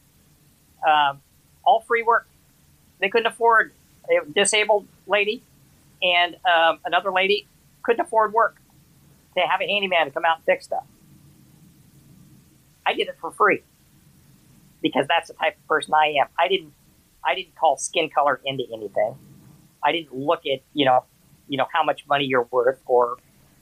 Um, 0.89 1.21
all 1.65 1.81
free 1.81 2.03
work. 2.03 2.29
They 3.01 3.09
couldn't 3.11 3.27
afford 3.27 3.73
a 4.11 4.31
disabled 4.31 4.87
lady 5.07 5.43
and 6.03 6.37
um, 6.47 6.81
another 6.85 7.13
lady 7.13 7.47
couldn't 7.83 8.01
afford 8.07 8.33
work. 8.33 8.57
to 9.37 9.41
have 9.43 9.61
a 9.61 9.67
handyman 9.67 10.07
to 10.07 10.13
come 10.13 10.25
out 10.25 10.39
and 10.39 10.45
fix 10.47 10.65
stuff. 10.67 10.85
I 12.87 12.95
did 12.95 13.09
it 13.09 13.17
for 13.21 13.31
free 13.33 13.63
because 14.83 15.07
that's 15.09 15.29
the 15.29 15.35
type 15.35 15.57
of 15.57 15.69
person 15.69 15.95
I 15.95 16.17
am. 16.21 16.29
I 16.39 16.49
didn't 16.49 16.73
I 17.25 17.35
didn't 17.35 17.57
call 17.57 17.77
skin 17.77 18.11
color 18.11 18.41
into 18.45 18.65
anything. 18.73 19.17
I 19.85 19.93
didn't 19.93 20.15
look 20.15 20.47
at, 20.47 20.61
you 20.75 20.87
know, 20.87 21.05
you 21.49 21.57
know 21.57 21.66
how 21.72 21.82
much 21.82 22.07
money 22.09 22.24
you're 22.24 22.49
worth 22.51 22.80
or 22.86 23.18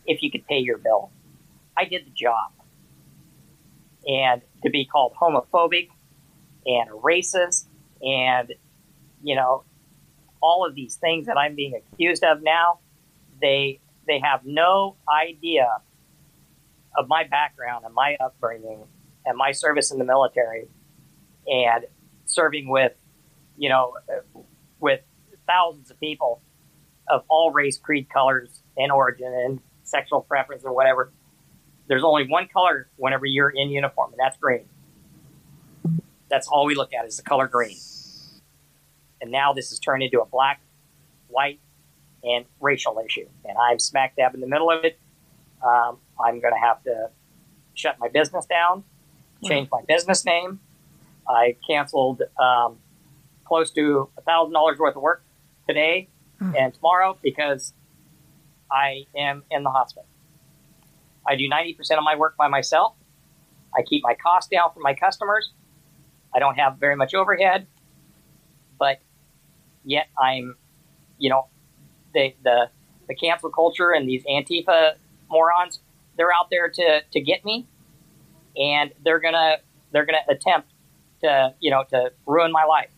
if 0.07 0.23
you 0.23 0.31
could 0.31 0.47
pay 0.47 0.59
your 0.59 0.79
bill. 0.79 1.11
I 1.77 1.85
did 1.85 2.07
the 2.07 2.11
job. 2.11 2.51
And 4.07 4.43
to 4.63 4.71
be 4.71 4.85
called 4.85 5.15
homophobic 5.21 5.89
and 6.65 6.91
racist 6.91 7.67
and 8.03 8.53
you 9.23 9.35
know 9.35 9.65
all 10.41 10.67
of 10.67 10.75
these 10.75 10.97
things 10.97 11.27
that 11.27 11.37
I'm 11.37 11.55
being 11.55 11.75
accused 11.75 12.23
of 12.23 12.43
now, 12.43 12.79
they 13.41 13.81
they 14.07 14.21
have 14.21 14.45
no 14.45 14.97
idea 15.09 15.69
of 16.97 17.09
my 17.09 17.25
background 17.25 17.85
and 17.85 17.95
my 17.95 18.17
upbringing 18.21 18.85
and 19.25 19.37
my 19.37 19.53
service 19.53 19.91
in 19.91 19.99
the 19.99 20.05
military 20.05 20.69
and 21.47 21.85
serving 22.27 22.69
with 22.69 22.93
you 23.57 23.69
know 23.69 23.95
with 24.81 25.01
thousands 25.47 25.91
of 25.91 25.99
people 26.01 26.41
of 27.09 27.25
all 27.29 27.51
race, 27.51 27.79
creed, 27.79 28.09
colors, 28.09 28.61
and 28.77 28.93
origin 28.93 29.33
and 29.33 29.61
sexual 29.85 30.21
preference 30.21 30.65
or 30.65 30.73
whatever. 30.73 31.13
There's 31.89 32.05
only 32.05 32.27
one 32.27 32.49
color 32.49 32.89
whenever 32.97 33.27
you're 33.27 33.51
in 33.51 33.71
uniform, 33.71 34.13
and 34.13 34.19
that's 34.19 34.37
green. 34.37 34.67
That's 36.29 36.49
all 36.49 36.67
we 36.67 36.75
look 36.75 36.93
at 36.93 37.07
is 37.07 37.17
the 37.17 37.23
color 37.23 37.47
green. 37.47 37.77
And 39.21 39.31
now 39.31 39.53
this 39.53 39.71
has 39.71 39.79
turned 39.79 40.03
into 40.03 40.21
a 40.21 40.27
black, 40.27 40.61
white, 41.29 41.61
and 42.25 42.45
racial 42.61 43.01
issue. 43.05 43.27
And 43.45 43.57
I'm 43.57 43.79
smack 43.79 44.17
dab 44.17 44.35
in 44.35 44.41
the 44.41 44.49
middle 44.49 44.71
of 44.71 44.85
it. 44.85 44.99
Um, 45.65 45.99
I'm 46.19 46.41
going 46.41 46.53
to 46.53 46.61
have 46.61 46.83
to 46.85 47.11
shut 47.75 47.99
my 48.01 48.09
business 48.09 48.47
down, 48.47 48.83
change 49.45 49.69
my 49.71 49.83
business 49.87 50.25
name. 50.25 50.61
I 51.29 51.57
canceled 51.67 52.23
um, 52.39 52.79
close 53.45 53.71
to 53.73 54.09
a 54.19 54.23
thousand 54.23 54.53
dollars 54.53 54.79
worth 54.79 54.97
of 54.97 55.03
work 55.03 55.23
today 55.69 56.09
Mm. 56.41 56.55
and 56.59 56.75
tomorrow 56.75 57.17
because 57.23 57.73
I 58.71 59.07
am 59.17 59.43
in 59.51 59.63
the 59.63 59.71
hospital. 59.71 60.07
I 61.27 61.35
do 61.37 61.49
90% 61.49 61.79
of 61.97 62.05
my 62.05 62.15
work 62.17 62.37
by 62.37 62.49
myself. 62.49 62.95
I 63.77 63.83
keep 63.83 64.03
my 64.03 64.15
costs 64.15 64.51
down 64.51 64.71
for 64.75 64.81
my 64.81 64.95
customers. 64.95 65.53
I 66.35 66.39
don't 66.39 66.57
have 66.57 66.79
very 66.79 66.97
much 66.97 67.15
overhead, 67.15 67.67
but 68.79 69.01
yet 69.85 70.09
I'm, 70.19 70.57
you 71.19 71.31
know, 71.31 71.47
the 72.13 72.35
the 72.43 72.71
the 73.09 73.15
cancel 73.15 73.51
culture 73.51 73.93
and 73.93 74.09
these 74.09 74.25
Antifa 74.25 74.95
morons, 75.31 75.81
they're 76.17 76.33
out 76.33 76.51
there 76.51 76.69
to 76.69 77.01
to 77.13 77.21
get 77.21 77.45
me, 77.45 77.67
and 78.57 78.93
they're 79.05 79.21
gonna 79.21 79.57
they're 79.93 80.07
gonna 80.07 80.25
attempt 80.29 80.73
to 81.23 81.55
you 81.61 81.71
know 81.71 81.85
to 81.91 82.13
ruin 82.27 82.53
my 82.53 82.65
life. 82.65 82.91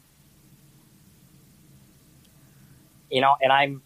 You 3.11 3.21
know, 3.21 3.35
and 3.41 3.53
I'm 3.53 3.83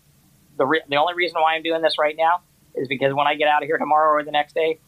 the 0.59 0.67
re- 0.67 0.83
the 0.89 0.97
only 0.97 1.15
reason 1.15 1.41
why 1.41 1.55
I'm 1.55 1.63
doing 1.63 1.83
this 1.83 1.99
right 1.99 2.17
now 2.17 2.41
is 2.75 2.89
because 2.89 3.15
when 3.15 3.27
I 3.27 3.35
get 3.35 3.49
out 3.49 3.63
of 3.63 3.67
here 3.67 3.79
tomorrow 3.79 4.11
or 4.13 4.25
the 4.25 4.31
next 4.31 4.55
day, 4.55 4.79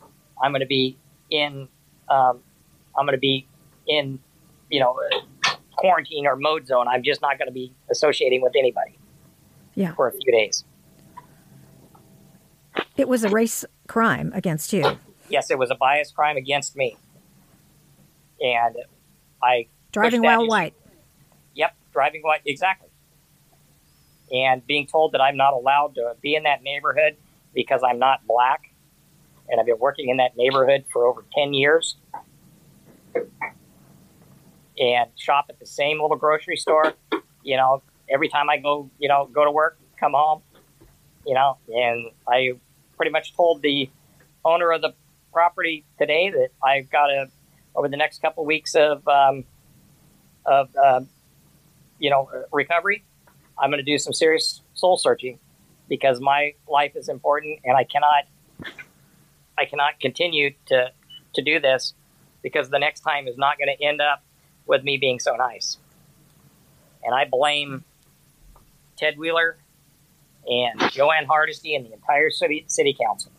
I'm 0.43 0.53
going 0.53 0.61
to 0.61 0.67
be 0.67 0.99
in 1.31 1.69
um, 2.09 2.41
I'm 2.97 3.07
going 3.07 3.13
to 3.13 3.19
be 3.19 3.47
in 3.87 4.19
you 4.71 4.81
know 4.81 4.99
quarantine 5.77 6.27
or 6.27 6.37
mode 6.37 6.67
zone. 6.67 6.89
I'm 6.89 7.03
just 7.03 7.21
not 7.23 7.39
going 7.39 7.49
to 7.49 7.53
be 7.53 7.73
associating 7.91 8.43
with 8.43 8.53
anybody 8.59 8.99
Yeah. 9.75 9.95
for 9.95 10.09
a 10.09 10.13
few 10.13 10.33
days. 10.33 10.65
It 12.97 13.09
was 13.09 13.25
a 13.25 13.29
race 13.29 13.65
crime 13.89 14.33
against 14.35 14.73
you. 14.73 14.99
Yes, 15.29 15.51
it 15.51 15.59
was 15.59 15.71
a 15.71 15.75
bias 15.75 16.13
crime 16.13 16.37
against 16.37 16.77
me, 16.77 16.97
and 18.41 18.77
I 19.43 19.67
Driving 19.91 20.23
while 20.23 20.47
white. 20.47 20.75
Yep, 21.55 21.77
driving 21.93 22.23
white, 22.23 22.41
exactly. 22.45 22.89
And 24.33 24.67
being 24.67 24.87
told 24.87 25.13
that 25.13 25.21
I'm 25.21 25.37
not 25.37 25.53
allowed 25.53 25.95
to 25.97 26.17
be 26.21 26.35
in 26.35 26.45
that 26.45 26.63
neighborhood 26.63 27.17
because 27.55 27.83
I'm 27.87 27.99
not 27.99 28.27
black, 28.27 28.71
and 29.49 29.61
I've 29.61 29.67
been 29.67 29.79
working 29.79 30.09
in 30.09 30.17
that 30.17 30.37
neighborhood 30.37 30.85
for 30.93 31.07
over 31.07 31.25
10 31.37 31.55
years, 31.55 31.97
and 34.79 35.11
shop 35.17 35.47
at 35.51 35.59
the 35.59 35.67
same 35.67 36.01
little 36.01 36.17
grocery 36.17 36.57
store, 36.57 36.95
you 37.43 37.57
know, 37.57 37.83
every 38.09 38.29
time 38.29 38.51
I 38.51 38.57
go, 38.57 38.91
you 38.99 39.09
know, 39.09 39.29
go 39.33 39.45
to 39.45 39.51
work, 39.51 39.79
come 39.99 40.13
home, 40.15 40.43
you 41.27 41.35
know, 41.35 41.59
and 41.69 42.11
I 42.27 42.53
pretty 42.97 43.13
much 43.13 43.37
told 43.37 43.63
the 43.63 43.89
owner 44.45 44.73
of 44.73 44.83
the 44.83 44.95
property 45.33 45.85
today 45.99 46.31
that 46.31 46.49
I've 46.63 46.91
got 46.91 47.07
to, 47.07 47.29
over 47.77 47.89
the 47.89 47.97
next 47.97 48.23
couple 48.23 48.45
weeks 48.45 48.75
of, 48.75 49.07
um, 49.07 49.45
of 50.47 50.69
um, 50.77 51.09
you 51.99 52.11
know 52.11 52.29
recovery, 52.53 53.05
I'm 53.59 53.71
going 53.71 53.85
to 53.85 53.91
do 53.91 53.99
some 53.99 54.13
serious 54.13 54.63
soul 54.75 54.97
searching 54.97 55.39
because 55.89 56.21
my 56.21 56.55
life 56.69 56.97
is 56.97 57.09
important, 57.09 57.61
and 57.65 57.77
I 57.77 57.85
cannot 57.85 58.25
I 59.59 59.65
cannot 59.67 60.01
continue 60.01 60.55
to 60.67 60.93
to 61.35 61.43
do 61.43 61.61
this 61.61 61.95
because 62.43 62.71
the 62.71 62.79
next 62.79 63.01
time 63.01 63.27
is 63.29 63.37
not 63.37 63.59
going 63.59 63.75
to 63.77 63.85
end 63.85 64.01
up 64.01 64.23
with 64.67 64.83
me 64.85 64.97
being 64.97 65.19
so 65.19 65.35
nice. 65.37 65.79
And 67.03 67.15
I 67.15 67.27
blame 67.27 67.85
Ted 68.97 69.19
Wheeler 69.19 69.57
and 70.47 70.81
Jo 70.93 71.11
Ann 71.11 71.27
Hardesty 71.27 71.75
and 71.75 71.85
the 71.87 71.93
entire 71.93 72.31
city 72.31 72.65
city 72.69 72.97
council. 73.01 73.33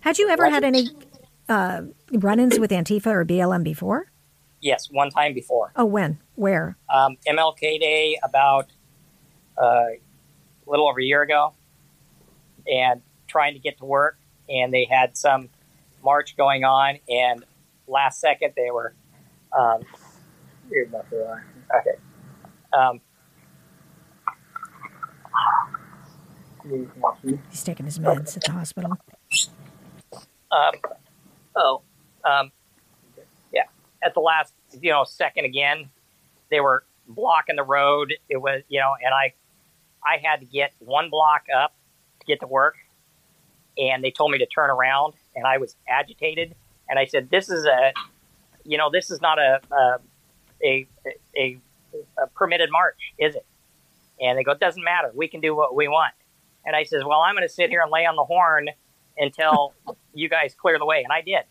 Had 0.00 0.18
you 0.18 0.28
ever 0.28 0.48
had 0.50 0.64
any 0.64 0.90
uh, 1.48 1.82
run-ins 2.12 2.58
with 2.58 2.70
Antifa 2.70 3.06
or 3.06 3.24
BLM 3.24 3.62
before? 3.62 4.10
Yes, 4.60 4.88
one 4.90 5.10
time 5.10 5.34
before. 5.34 5.72
Oh, 5.76 5.84
when? 5.84 6.18
Where? 6.34 6.76
um, 6.92 7.16
MLK 7.28 7.80
Day 7.80 8.18
about 8.22 8.70
uh, 9.62 9.64
a 9.64 10.00
little 10.66 10.88
over 10.88 11.00
a 11.00 11.04
year 11.04 11.22
ago, 11.22 11.54
and 12.66 13.00
trying 13.28 13.54
to 13.54 13.60
get 13.60 13.78
to 13.78 13.84
work, 13.84 14.18
and 14.48 14.72
they 14.72 14.84
had 14.84 15.16
some 15.16 15.48
march 16.02 16.36
going 16.36 16.64
on, 16.64 16.98
and 17.08 17.44
last 17.86 18.20
second 18.20 18.52
they 18.56 18.70
were. 18.70 18.94
Um, 19.56 19.82
here's 20.68 20.90
my 20.90 21.02
phone. 21.10 21.42
okay. 21.76 21.96
Um, 22.72 23.00
He's 27.50 27.64
taking 27.64 27.86
his 27.86 27.98
meds 27.98 28.36
at 28.36 28.44
the 28.44 28.52
hospital. 28.52 28.92
Um, 30.50 30.72
oh, 31.56 31.82
um, 32.24 32.52
yeah. 33.52 33.64
At 34.02 34.14
the 34.14 34.20
last, 34.20 34.52
you 34.80 34.90
know, 34.90 35.04
second 35.04 35.44
again, 35.44 35.90
they 36.50 36.60
were 36.60 36.84
blocking 37.08 37.56
the 37.56 37.64
road. 37.64 38.14
It 38.28 38.36
was, 38.36 38.62
you 38.68 38.80
know, 38.80 38.94
and 39.04 39.12
I, 39.12 39.34
I 40.04 40.18
had 40.22 40.40
to 40.40 40.46
get 40.46 40.72
one 40.78 41.10
block 41.10 41.44
up 41.54 41.74
to 42.20 42.26
get 42.26 42.40
to 42.40 42.46
work, 42.46 42.76
and 43.78 44.02
they 44.02 44.10
told 44.10 44.30
me 44.30 44.38
to 44.38 44.46
turn 44.46 44.70
around, 44.70 45.14
and 45.34 45.46
I 45.46 45.58
was 45.58 45.76
agitated, 45.88 46.54
and 46.88 46.98
I 46.98 47.06
said, 47.06 47.30
"This 47.30 47.48
is 47.48 47.64
a, 47.64 47.92
you 48.64 48.78
know, 48.78 48.90
this 48.90 49.10
is 49.10 49.20
not 49.20 49.38
a, 49.38 49.60
a, 49.72 49.98
a, 50.64 50.86
a, 51.36 51.58
a 52.18 52.26
permitted 52.34 52.70
march, 52.70 52.98
is 53.18 53.34
it?" 53.34 53.46
And 54.20 54.38
they 54.38 54.44
go, 54.44 54.52
"It 54.52 54.60
doesn't 54.60 54.82
matter. 54.84 55.10
We 55.14 55.28
can 55.28 55.40
do 55.40 55.54
what 55.54 55.74
we 55.74 55.88
want." 55.88 56.14
And 56.64 56.76
I 56.76 56.84
says, 56.84 57.02
"Well, 57.04 57.20
I'm 57.20 57.34
going 57.34 57.46
to 57.46 57.52
sit 57.52 57.70
here 57.70 57.80
and 57.82 57.90
lay 57.90 58.06
on 58.06 58.16
the 58.16 58.24
horn 58.24 58.68
until 59.16 59.74
you 60.14 60.28
guys 60.28 60.54
clear 60.54 60.78
the 60.78 60.86
way. 60.86 61.02
And 61.02 61.12
I 61.12 61.20
did. 61.20 61.44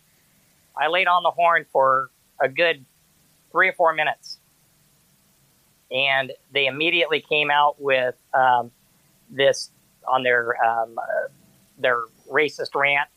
I 0.76 0.88
laid 0.88 1.06
on 1.06 1.22
the 1.22 1.30
horn 1.30 1.66
for 1.72 2.10
a 2.40 2.48
good 2.48 2.84
three 3.50 3.68
or 3.68 3.72
four 3.72 3.92
minutes. 3.92 4.38
And 5.92 6.32
they 6.52 6.66
immediately 6.66 7.20
came 7.20 7.50
out 7.50 7.80
with 7.80 8.14
um, 8.32 8.70
this 9.30 9.70
on 10.08 10.22
their 10.22 10.56
um, 10.64 10.98
uh, 10.98 11.28
their 11.78 12.02
racist 12.30 12.74
rant 12.74 13.08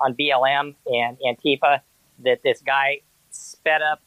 on 0.00 0.14
BLM 0.14 0.74
and 0.86 1.16
Antifa 1.26 1.80
that 2.20 2.42
this 2.42 2.60
guy 2.60 3.00
sped 3.30 3.82
up, 3.82 4.02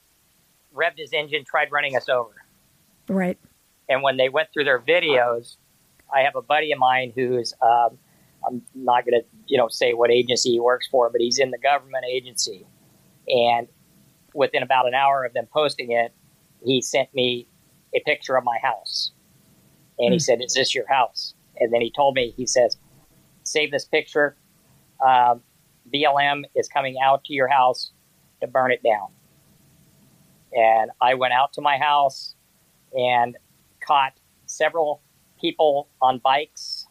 revved 0.75 0.97
his 0.97 1.13
engine, 1.13 1.43
tried 1.45 1.71
running 1.71 1.95
us 1.95 2.09
over. 2.09 2.33
Right. 3.07 3.37
And 3.89 4.03
when 4.03 4.17
they 4.17 4.29
went 4.29 4.49
through 4.53 4.65
their 4.65 4.79
videos, 4.79 5.55
I 6.13 6.21
have 6.21 6.35
a 6.35 6.41
buddy 6.41 6.71
of 6.71 6.79
mine 6.79 7.13
who's 7.15 7.53
um, 7.61 7.97
I'm 8.45 8.61
not 8.75 9.05
going 9.05 9.21
to 9.21 9.27
you 9.47 9.57
know 9.57 9.67
say 9.67 9.93
what 9.93 10.11
agency 10.11 10.51
he 10.51 10.59
works 10.59 10.87
for, 10.87 11.09
but 11.09 11.21
he's 11.21 11.39
in 11.39 11.51
the 11.51 11.57
government 11.57 12.05
agency. 12.09 12.65
And 13.27 13.67
within 14.33 14.63
about 14.63 14.87
an 14.87 14.93
hour 14.93 15.25
of 15.25 15.33
them 15.33 15.47
posting 15.51 15.91
it, 15.91 16.13
he 16.63 16.81
sent 16.81 17.13
me 17.13 17.47
a 17.93 17.99
picture 18.01 18.35
of 18.35 18.43
my 18.43 18.57
house, 18.61 19.11
and 19.99 20.13
he 20.13 20.19
Hmm. 20.19 20.23
said, 20.23 20.41
"Is 20.41 20.53
this 20.53 20.75
your 20.75 20.87
house?" 20.87 21.33
And 21.59 21.73
then 21.73 21.81
he 21.81 21.91
told 21.91 22.15
me, 22.15 22.31
he 22.31 22.45
says, 22.45 22.77
"Save 23.43 23.71
this 23.71 23.85
picture. 23.85 24.37
Um, 25.05 25.43
BLM 25.91 26.45
is 26.55 26.67
coming 26.67 26.99
out 26.99 27.23
to 27.25 27.33
your 27.33 27.47
house 27.47 27.91
to 28.41 28.47
burn 28.47 28.71
it 28.71 28.83
down." 28.83 29.13
And 30.53 30.91
I 31.01 31.13
went 31.15 31.33
out 31.33 31.53
to 31.53 31.61
my 31.61 31.77
house 31.77 32.35
and 32.97 33.37
caught 33.79 34.13
several 34.45 35.01
people 35.39 35.89
on 36.01 36.19
bikes 36.19 36.87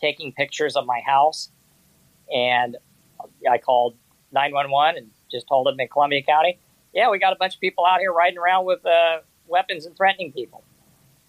taking 0.00 0.32
pictures 0.32 0.76
of 0.76 0.84
my 0.84 1.00
house. 1.00 1.50
And 2.32 2.76
I 3.50 3.58
called 3.58 3.96
911 4.32 4.96
and 4.98 5.10
just 5.30 5.46
told 5.48 5.66
them 5.66 5.78
in 5.78 5.88
Columbia 5.88 6.22
County, 6.22 6.58
yeah, 6.92 7.10
we 7.10 7.18
got 7.18 7.32
a 7.32 7.36
bunch 7.36 7.54
of 7.54 7.60
people 7.60 7.86
out 7.86 8.00
here 8.00 8.12
riding 8.12 8.38
around 8.38 8.66
with 8.66 8.84
uh, 8.84 9.20
weapons 9.52 9.86
and 9.86 9.96
threatening 9.96 10.32
people. 10.32 10.64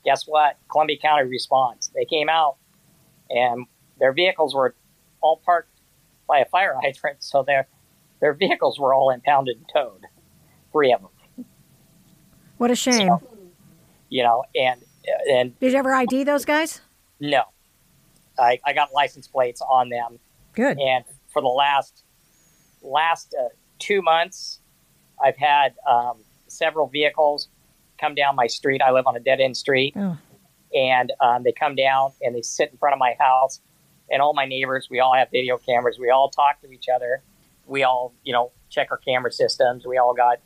Guess 0.04 0.24
what? 0.26 0.58
Columbia 0.72 0.98
County 0.98 1.30
responds. 1.30 1.92
They 1.94 2.06
came 2.06 2.30
out 2.30 2.56
and 3.30 3.68
their 4.00 4.14
vehicles 4.14 4.56
were 4.56 4.76
all 5.22 5.42
parked 5.46 5.70
by 6.28 6.40
a 6.40 6.46
fire 6.46 6.76
hydrant, 6.82 7.24
so 7.24 7.44
their 7.44 7.68
their 8.20 8.34
vehicles 8.34 8.80
were 8.80 8.94
all 8.94 9.10
impounded 9.10 9.58
and 9.58 9.66
towed, 9.72 10.06
three 10.72 10.94
of 10.94 11.02
them. 11.02 11.46
What 12.58 12.72
a 12.72 12.76
shame. 12.76 13.10
So, 13.10 13.22
you 14.10 14.24
know, 14.24 14.44
and 14.56 14.82
and 15.30 15.60
Did 15.60 15.74
you 15.74 15.78
ever 15.78 15.94
ID 15.94 16.24
those 16.24 16.46
guys? 16.46 16.82
no, 17.20 17.44
I, 18.40 18.60
I 18.66 18.74
got 18.74 18.94
license 18.94 19.28
plates 19.28 19.62
on 19.62 19.90
them. 19.90 20.20
Good. 20.54 20.80
And 20.80 21.04
for 21.32 21.42
the 21.42 21.48
last 21.48 22.04
last 22.82 23.36
uh, 23.40 23.50
two 23.80 24.02
months, 24.02 24.60
I've 25.24 25.38
had 25.38 25.76
um, 25.90 26.18
several 26.48 26.88
vehicles 26.88 27.50
come 28.04 28.16
down 28.16 28.36
my 28.36 28.48
street. 28.48 28.82
I 28.82 28.92
live 28.92 29.08
on 29.08 29.16
a 29.16 29.20
dead 29.20 29.40
end 29.40 29.56
street, 29.58 29.94
Oh. 29.96 30.18
and 30.76 31.12
um, 31.22 31.44
they 31.44 31.52
come 31.54 31.76
down 31.76 32.12
and 32.22 32.36
they 32.36 32.42
sit 32.42 32.70
in 32.72 32.78
front 32.78 32.94
of 32.94 33.00
my 33.00 33.16
house. 33.20 33.62
And 34.12 34.22
all 34.22 34.34
my 34.34 34.46
neighbors, 34.46 34.88
we 34.92 35.00
all 35.00 35.14
have 35.16 35.30
video 35.32 35.58
cameras. 35.58 35.98
We 36.00 36.10
all 36.10 36.30
talk 36.30 36.62
to 36.62 36.72
each 36.72 36.88
other. 36.94 37.24
We 37.66 37.84
all, 37.84 38.14
you 38.24 38.34
know, 38.34 38.52
check 38.70 38.90
our 38.92 38.98
camera 38.98 39.32
systems. 39.32 39.86
We 39.86 39.98
all 39.98 40.14
got, 40.14 40.40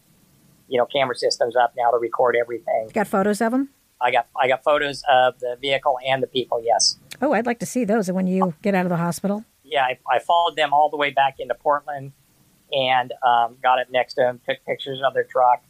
you 0.70 0.78
know, 0.78 0.86
camera 0.86 1.16
systems 1.16 1.56
up 1.56 1.74
now 1.76 1.90
to 1.92 1.98
record 1.98 2.36
everything. 2.40 2.90
Got 2.94 3.08
photos 3.08 3.42
of 3.42 3.52
them? 3.52 3.70
I 4.00 4.12
got 4.12 4.28
I 4.40 4.48
got 4.48 4.64
photos 4.64 5.04
of 5.10 5.40
the 5.40 5.58
vehicle 5.60 5.98
and 6.08 6.22
the 6.22 6.28
people. 6.28 6.62
Yes. 6.64 6.98
Oh, 7.22 7.34
I'd 7.34 7.48
like 7.48 7.58
to 7.60 7.66
see 7.66 7.84
those 7.84 8.12
when 8.12 8.28
you 8.28 8.54
get 8.62 8.76
out 8.76 8.86
of 8.86 8.90
the 8.90 8.98
hospital. 8.98 9.44
yeah, 9.64 9.84
I, 9.84 9.98
I 10.10 10.20
followed 10.20 10.56
them 10.56 10.72
all 10.72 10.90
the 10.90 10.98
way 10.98 11.10
back 11.10 11.40
into 11.40 11.56
Portland 11.56 12.12
and 12.72 13.12
um, 13.26 13.58
got 13.64 13.80
up 13.80 13.90
next 13.90 14.14
to 14.14 14.22
them, 14.22 14.40
took 14.48 14.64
pictures 14.66 15.00
of 15.06 15.14
their 15.16 15.24
truck. 15.24 15.64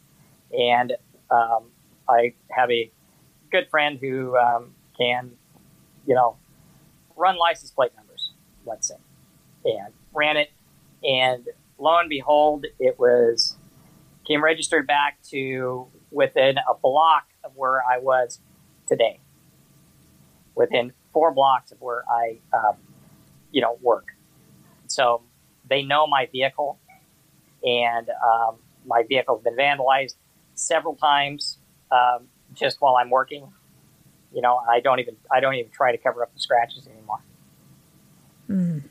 And 0.52 0.92
um, 1.30 1.70
I 2.08 2.34
have 2.50 2.70
a 2.70 2.90
good 3.50 3.68
friend 3.70 3.98
who 4.00 4.36
um, 4.36 4.74
can, 4.96 5.32
you 6.06 6.14
know, 6.14 6.36
run 7.16 7.36
license 7.36 7.70
plate 7.70 7.92
numbers, 7.96 8.32
let's 8.64 8.88
say, 8.88 8.96
and 9.64 9.92
ran 10.14 10.36
it. 10.36 10.50
And 11.02 11.46
lo 11.78 11.98
and 11.98 12.08
behold, 12.08 12.66
it 12.78 12.98
was 12.98 13.56
came 14.26 14.42
registered 14.44 14.86
back 14.86 15.18
to 15.30 15.86
within 16.10 16.58
a 16.58 16.74
block 16.74 17.24
of 17.44 17.52
where 17.54 17.82
I 17.82 17.98
was 17.98 18.40
today, 18.86 19.20
within 20.54 20.92
four 21.12 21.32
blocks 21.32 21.72
of 21.72 21.80
where 21.80 22.04
I, 22.10 22.38
um, 22.52 22.76
you 23.50 23.62
know, 23.62 23.78
work. 23.80 24.08
So 24.86 25.22
they 25.68 25.82
know 25.82 26.06
my 26.06 26.28
vehicle, 26.30 26.78
and 27.62 28.08
um, 28.10 28.56
my 28.86 29.04
vehicle's 29.08 29.42
been 29.42 29.56
vandalized 29.56 30.14
several 30.54 30.94
times 30.96 31.58
um, 31.90 32.28
just 32.54 32.80
while 32.80 32.96
I'm 32.96 33.10
working. 33.10 33.52
You 34.32 34.42
know, 34.42 34.60
I 34.68 34.80
don't 34.80 35.00
even 35.00 35.16
I 35.30 35.40
don't 35.40 35.54
even 35.54 35.70
try 35.70 35.92
to 35.92 35.98
cover 35.98 36.22
up 36.22 36.32
the 36.34 36.40
scratches 36.40 36.86
anymore. 36.86 37.20
Mm. 38.48 38.82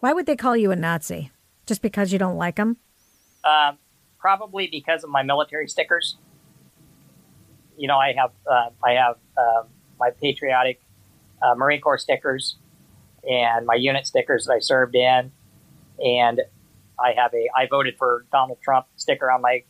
Why 0.00 0.12
would 0.12 0.26
they 0.26 0.36
call 0.36 0.56
you 0.56 0.70
a 0.70 0.76
Nazi? 0.76 1.30
Just 1.66 1.82
because 1.82 2.12
you 2.12 2.18
don't 2.18 2.36
like 2.36 2.56
them? 2.56 2.78
Um, 3.44 3.78
probably 4.18 4.66
because 4.66 5.04
of 5.04 5.10
my 5.10 5.22
military 5.22 5.68
stickers. 5.68 6.16
You 7.76 7.88
know, 7.88 7.98
I 7.98 8.12
have 8.12 8.30
uh, 8.50 8.70
I 8.84 8.92
have 8.92 9.16
uh, 9.36 9.62
my 9.98 10.10
patriotic 10.10 10.80
uh, 11.42 11.54
Marine 11.54 11.80
Corps 11.80 11.98
stickers 11.98 12.56
and 13.28 13.66
my 13.66 13.74
unit 13.74 14.06
stickers 14.06 14.46
that 14.46 14.52
I 14.54 14.58
served 14.60 14.94
in, 14.94 15.32
and 16.02 16.40
I 16.98 17.12
have 17.12 17.32
a 17.34 17.48
I 17.56 17.66
voted 17.66 17.96
for 17.98 18.26
Donald 18.32 18.58
Trump 18.62 18.86
sticker 18.96 19.30
on 19.30 19.42
my 19.42 19.64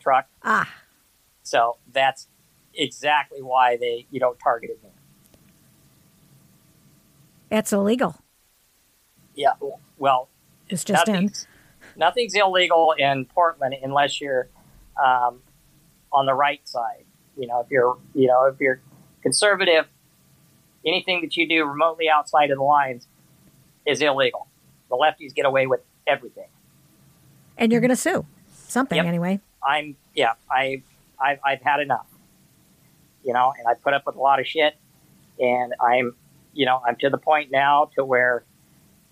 truck. 0.00 0.26
Ah, 0.42 0.68
So 1.42 1.76
that's 1.92 2.28
exactly 2.74 3.42
why 3.42 3.76
they 3.76 4.06
you 4.10 4.20
know 4.20 4.34
targeted 4.42 4.82
me. 4.82 4.90
it's 7.50 7.72
illegal. 7.72 8.16
Yeah, 9.34 9.52
well, 9.96 10.28
It's 10.68 10.84
just 10.84 11.08
in. 11.08 11.14
nothing's, 11.14 11.46
nothing's 11.96 12.34
illegal 12.34 12.92
in 12.98 13.24
Portland 13.24 13.74
unless 13.82 14.20
you're 14.20 14.48
um, 15.02 15.40
on 16.12 16.26
the 16.26 16.34
right 16.34 16.60
side. 16.68 17.04
You 17.36 17.46
know, 17.46 17.60
if 17.60 17.70
you're 17.70 17.96
you 18.14 18.26
know 18.26 18.44
if 18.46 18.60
you're 18.60 18.80
conservative, 19.22 19.86
anything 20.84 21.22
that 21.22 21.36
you 21.36 21.48
do 21.48 21.64
remotely 21.64 22.08
outside 22.08 22.50
of 22.50 22.58
the 22.58 22.64
lines 22.64 23.06
is 23.86 24.00
illegal. 24.02 24.46
The 24.90 24.96
lefties 24.96 25.34
get 25.34 25.46
away 25.46 25.66
with 25.66 25.80
everything. 26.06 26.48
And 27.56 27.70
you're 27.72 27.80
going 27.80 27.90
to 27.90 27.96
sue. 27.96 28.26
Something, 28.68 28.96
Yep. 28.96 29.06
anyway. 29.06 29.40
I'm 29.66 29.96
yeah, 30.14 30.32
I 30.50 30.82
I've, 31.20 31.38
I've 31.44 31.62
had 31.62 31.80
enough. 31.80 32.06
You 33.22 33.34
know, 33.34 33.52
and 33.58 33.68
I 33.68 33.74
put 33.74 33.92
up 33.92 34.06
with 34.06 34.16
a 34.16 34.20
lot 34.20 34.40
of 34.40 34.46
shit, 34.46 34.74
and 35.38 35.74
I'm 35.80 36.14
you 36.54 36.64
know 36.66 36.80
I'm 36.86 36.96
to 36.96 37.10
the 37.10 37.18
point 37.18 37.50
now 37.50 37.90
to 37.96 38.04
where 38.04 38.44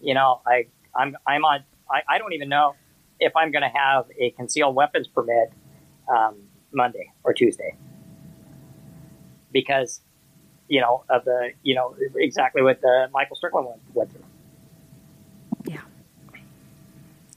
you 0.01 0.15
know 0.15 0.41
I 0.47 0.67
I'm 0.97 1.17
I'm 1.27 1.45
on 1.45 1.65
I, 1.91 2.01
I 2.09 2.19
don't 2.19 2.33
even 2.33 2.49
know 2.49 2.75
if 3.21 3.37
I'm 3.37 3.51
going 3.51 3.63
to 3.63 3.79
have 3.79 4.07
a 4.19 4.31
concealed 4.31 4.75
weapons 4.75 5.09
permit 5.09 5.53
um, 6.09 6.37
Monday 6.73 7.13
or 7.23 7.35
Tuesday 7.35 7.77
because 9.53 10.01
you 10.69 10.81
know 10.81 11.05
of 11.11 11.25
the 11.25 11.51
you 11.63 11.75
know 11.75 11.95
exactly 12.17 12.63
what 12.63 12.81
the 12.81 13.09
Michael 13.13 13.37
Strickland 13.37 13.67
went, 13.67 13.81
went 13.93 14.13
through. 14.13 14.25
Yeah. 15.67 15.81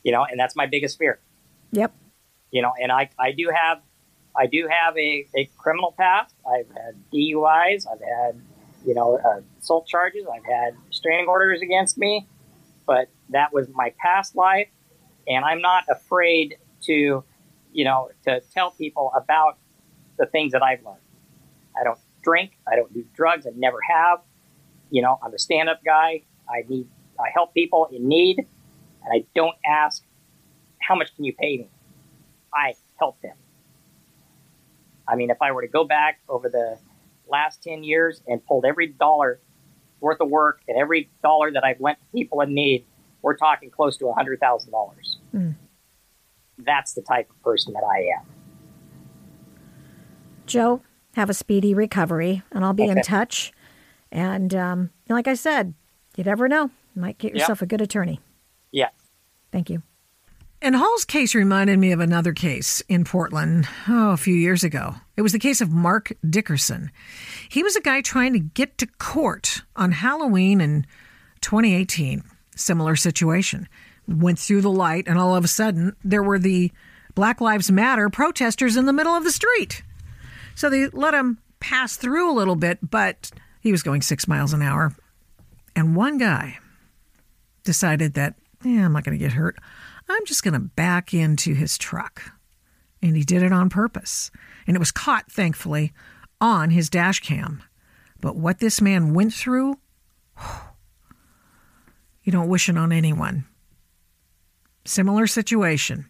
You 0.04 0.14
know, 0.14 0.24
and 0.24 0.40
that's 0.40 0.56
my 0.56 0.68
biggest 0.68 0.98
fear 0.98 1.20
Yep. 1.74 1.94
you 2.52 2.62
know, 2.62 2.72
and 2.82 2.92
I, 2.92 3.10
I 3.18 3.32
do 3.32 3.50
have, 3.54 3.82
I 4.36 4.48
do 4.48 4.68
have 4.70 4.98
a, 4.98 5.28
a 5.36 5.50
criminal 5.58 5.94
past. 5.98 6.34
I've 6.48 6.68
had 6.70 6.96
DUIs. 7.14 7.86
I've 7.92 8.00
had, 8.00 8.42
you 8.86 8.94
know, 8.94 9.18
uh, 9.18 9.42
assault 9.60 9.88
charges. 9.88 10.26
I've 10.34 10.46
had 10.46 10.76
restraining 10.88 11.28
orders 11.28 11.62
against 11.62 11.98
me, 11.98 12.28
but 12.86 13.10
that 13.30 13.54
was 13.54 13.68
my 13.74 13.94
past 14.00 14.36
life. 14.36 14.68
And 15.28 15.44
I'm 15.44 15.62
not 15.62 15.84
afraid 15.90 16.58
to, 16.84 17.24
you 17.74 17.86
know, 17.86 18.10
to 18.24 18.42
tell 18.54 18.72
people 18.72 19.12
about 19.16 19.58
the 20.18 20.26
things 20.26 20.54
that 20.54 20.64
I've 20.64 20.84
learned. 20.84 20.98
I 21.80 21.84
don't 21.84 22.00
drink. 22.24 22.58
I 22.72 22.76
don't 22.76 22.94
do 22.94 23.06
drugs. 23.16 23.46
I 23.46 23.52
never 23.56 23.80
have. 23.90 24.20
You 24.90 25.02
know, 25.02 25.20
I'm 25.22 25.34
a 25.34 25.40
stand-up 25.40 25.84
guy. 25.84 26.24
I 26.50 26.64
need, 26.68 26.88
I 27.20 27.30
help 27.34 27.54
people 27.54 27.88
in 27.92 28.08
need, 28.08 28.40
and 28.40 29.14
I 29.14 29.26
don't 29.36 29.56
ask, 29.66 30.04
how 30.80 30.96
much 30.96 31.16
can 31.16 31.24
you 31.24 31.34
pay 31.34 31.58
me? 31.58 31.70
I 32.54 32.74
help 33.00 33.22
them. 33.22 33.36
I 35.12 35.16
mean, 35.16 35.30
if 35.30 35.42
I 35.42 35.52
were 35.52 35.62
to 35.62 35.68
go 35.68 35.84
back 35.84 36.22
over 36.30 36.48
the 36.48 36.78
last 37.28 37.62
10 37.64 37.84
years 37.84 38.22
and 38.28 38.44
pulled 38.46 38.66
every 38.66 38.88
dollar 38.88 39.42
worth 40.00 40.22
of 40.22 40.30
work 40.30 40.62
and 40.68 40.78
every 40.78 41.10
dollar 41.22 41.52
that 41.52 41.64
I've 41.64 41.82
lent 41.82 42.00
to 42.00 42.06
people 42.14 42.40
in 42.42 42.54
need, 42.54 42.86
we're 43.22 43.36
talking 43.36 43.70
close 43.70 43.98
to 43.98 44.06
$100,000. 44.06 44.70
Mm. 45.36 45.56
That's 46.58 46.94
the 46.94 47.02
type 47.02 47.30
of 47.30 47.44
person 47.44 47.74
that 47.74 47.84
I 47.84 48.20
am. 48.20 48.26
Joe, 50.46 50.82
have 51.16 51.30
a 51.30 51.34
speedy 51.34 51.74
recovery, 51.74 52.42
and 52.52 52.64
I'll 52.64 52.74
be 52.74 52.88
in 52.88 53.02
touch. 53.02 53.52
And 54.12 54.56
um, 54.56 54.90
like 55.10 55.28
I 55.28 55.34
said, 55.34 55.74
you 56.16 56.24
never 56.24 56.48
know. 56.48 56.72
You 56.96 57.02
might 57.02 57.18
get 57.18 57.32
Yep. 57.32 57.40
yourself 57.40 57.62
a 57.62 57.66
good 57.66 57.82
attorney. 57.82 58.20
Yeah. 58.72 58.90
Thank 59.52 59.70
you. 59.70 59.84
And 60.64 60.76
Hall's 60.76 61.06
case 61.06 61.34
reminded 61.34 61.80
me 61.80 61.92
of 61.92 62.00
another 62.00 62.34
case 62.34 62.82
in 62.88 63.04
Portland, 63.04 63.68
oh, 63.88 64.12
a 64.12 64.18
few 64.18 64.36
years 64.36 64.64
ago. 64.64 64.94
It 65.18 65.24
was 65.24 65.32
the 65.32 65.40
case 65.40 65.60
of 65.60 65.72
Mark 65.72 66.14
Dickerson. 66.28 66.92
He 67.50 67.64
was 67.64 67.76
a 67.76 67.82
guy 67.82 68.02
trying 68.02 68.34
to 68.34 68.40
get 68.40 68.78
to 68.78 68.86
court 68.86 69.64
on 69.76 69.92
Halloween 69.92 70.62
in 70.62 70.86
2018. 71.42 72.24
Similar 72.56 72.96
situation. 72.96 73.68
Went 74.08 74.38
through 74.38 74.62
the 74.62 74.70
light, 74.70 75.08
and 75.08 75.18
all 75.18 75.36
of 75.36 75.44
a 75.44 75.48
sudden, 75.48 75.96
there 76.04 76.22
were 76.22 76.38
the 76.38 76.72
Black 77.16 77.42
Lives 77.42 77.72
Matter 77.72 78.10
protesters 78.10 78.78
in 78.78 78.86
the 78.86 78.94
middle 78.94 79.16
of 79.16 79.24
the 79.24 79.32
street. 79.32 79.82
So 80.54 80.70
they 80.70 80.90
let 80.90 81.16
him 81.16 81.40
pass 81.60 81.96
through 81.96 82.32
a 82.32 82.38
little 82.38 82.56
bit, 82.56 82.78
but 82.88 83.32
he 83.62 83.72
was 83.72 83.82
going 83.82 84.04
six 84.04 84.28
miles 84.28 84.54
an 84.54 84.62
hour. 84.62 84.94
And 85.76 85.96
one 85.96 86.20
guy 86.20 86.60
decided 87.64 88.14
that, 88.14 88.36
yeah, 88.64 88.86
I'm 88.86 88.94
not 88.94 89.04
going 89.04 89.18
to 89.18 89.24
get 89.24 89.34
hurt. 89.34 89.58
I'm 90.12 90.26
just 90.26 90.44
going 90.44 90.54
to 90.54 90.60
back 90.60 91.14
into 91.14 91.54
his 91.54 91.78
truck. 91.78 92.34
And 93.02 93.16
he 93.16 93.24
did 93.24 93.42
it 93.42 93.54
on 93.54 93.70
purpose. 93.70 94.30
And 94.68 94.76
it 94.76 94.80
was 94.80 94.92
caught, 94.92 95.32
thankfully, 95.32 95.94
on 96.40 96.70
his 96.70 96.90
dash 96.90 97.20
cam. 97.22 97.64
But 98.20 98.36
what 98.36 98.60
this 98.60 98.82
man 98.82 99.14
went 99.14 99.34
through, 99.34 99.80
you 102.24 102.32
don't 102.32 102.50
wish 102.50 102.70
it 102.70 102.78
on 102.78 102.92
anyone. 102.92 103.46
Similar 104.86 105.28
situation. 105.28 106.06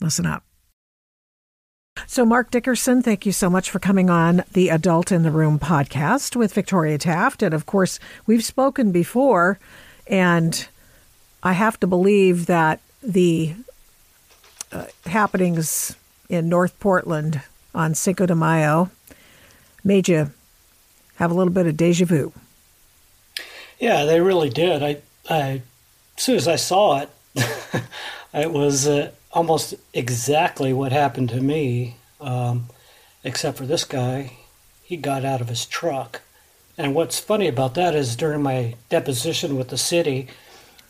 Listen 0.00 0.26
up. 0.26 0.44
So, 2.06 2.24
Mark 2.24 2.50
Dickerson, 2.50 3.02
thank 3.02 3.26
you 3.26 3.32
so 3.32 3.48
much 3.48 3.70
for 3.70 3.78
coming 3.78 4.10
on 4.10 4.44
the 4.52 4.70
Adult 4.70 5.12
in 5.12 5.22
the 5.22 5.30
Room 5.30 5.58
podcast 5.58 6.34
with 6.34 6.52
Victoria 6.52 6.98
Taft. 6.98 7.42
And 7.42 7.54
of 7.54 7.66
course, 7.66 7.98
we've 8.26 8.44
spoken 8.44 8.92
before, 8.92 9.58
and 10.06 10.66
I 11.42 11.52
have 11.52 11.78
to 11.80 11.86
believe 11.86 12.46
that 12.46 12.80
the 13.02 13.54
uh, 14.70 14.86
happenings 15.06 15.96
in 16.28 16.48
North 16.48 16.78
Portland 16.78 17.42
on 17.74 17.94
Cinco 17.94 18.26
de 18.26 18.34
Mayo 18.34 18.90
made 19.82 20.08
you 20.08 20.30
have 21.16 21.30
a 21.30 21.34
little 21.34 21.52
bit 21.52 21.66
of 21.66 21.76
deja 21.76 22.04
vu. 22.04 22.32
Yeah, 23.78 24.04
they 24.04 24.20
really 24.20 24.50
did. 24.50 24.82
I, 24.82 24.98
I 25.28 25.62
as 26.16 26.22
soon 26.22 26.36
as 26.36 26.46
I 26.46 26.56
saw 26.56 27.00
it, 27.00 27.10
it 28.34 28.52
was 28.52 28.86
uh, 28.86 29.10
almost 29.32 29.74
exactly 29.92 30.72
what 30.72 30.92
happened 30.92 31.30
to 31.30 31.40
me, 31.40 31.96
um, 32.20 32.68
except 33.24 33.58
for 33.58 33.66
this 33.66 33.84
guy. 33.84 34.38
He 34.84 34.96
got 34.96 35.24
out 35.24 35.40
of 35.40 35.48
his 35.48 35.64
truck. 35.64 36.20
And 36.78 36.94
what's 36.94 37.18
funny 37.18 37.48
about 37.48 37.74
that 37.74 37.94
is 37.94 38.16
during 38.16 38.42
my 38.42 38.74
deposition 38.88 39.56
with 39.56 39.68
the 39.68 39.78
city, 39.78 40.28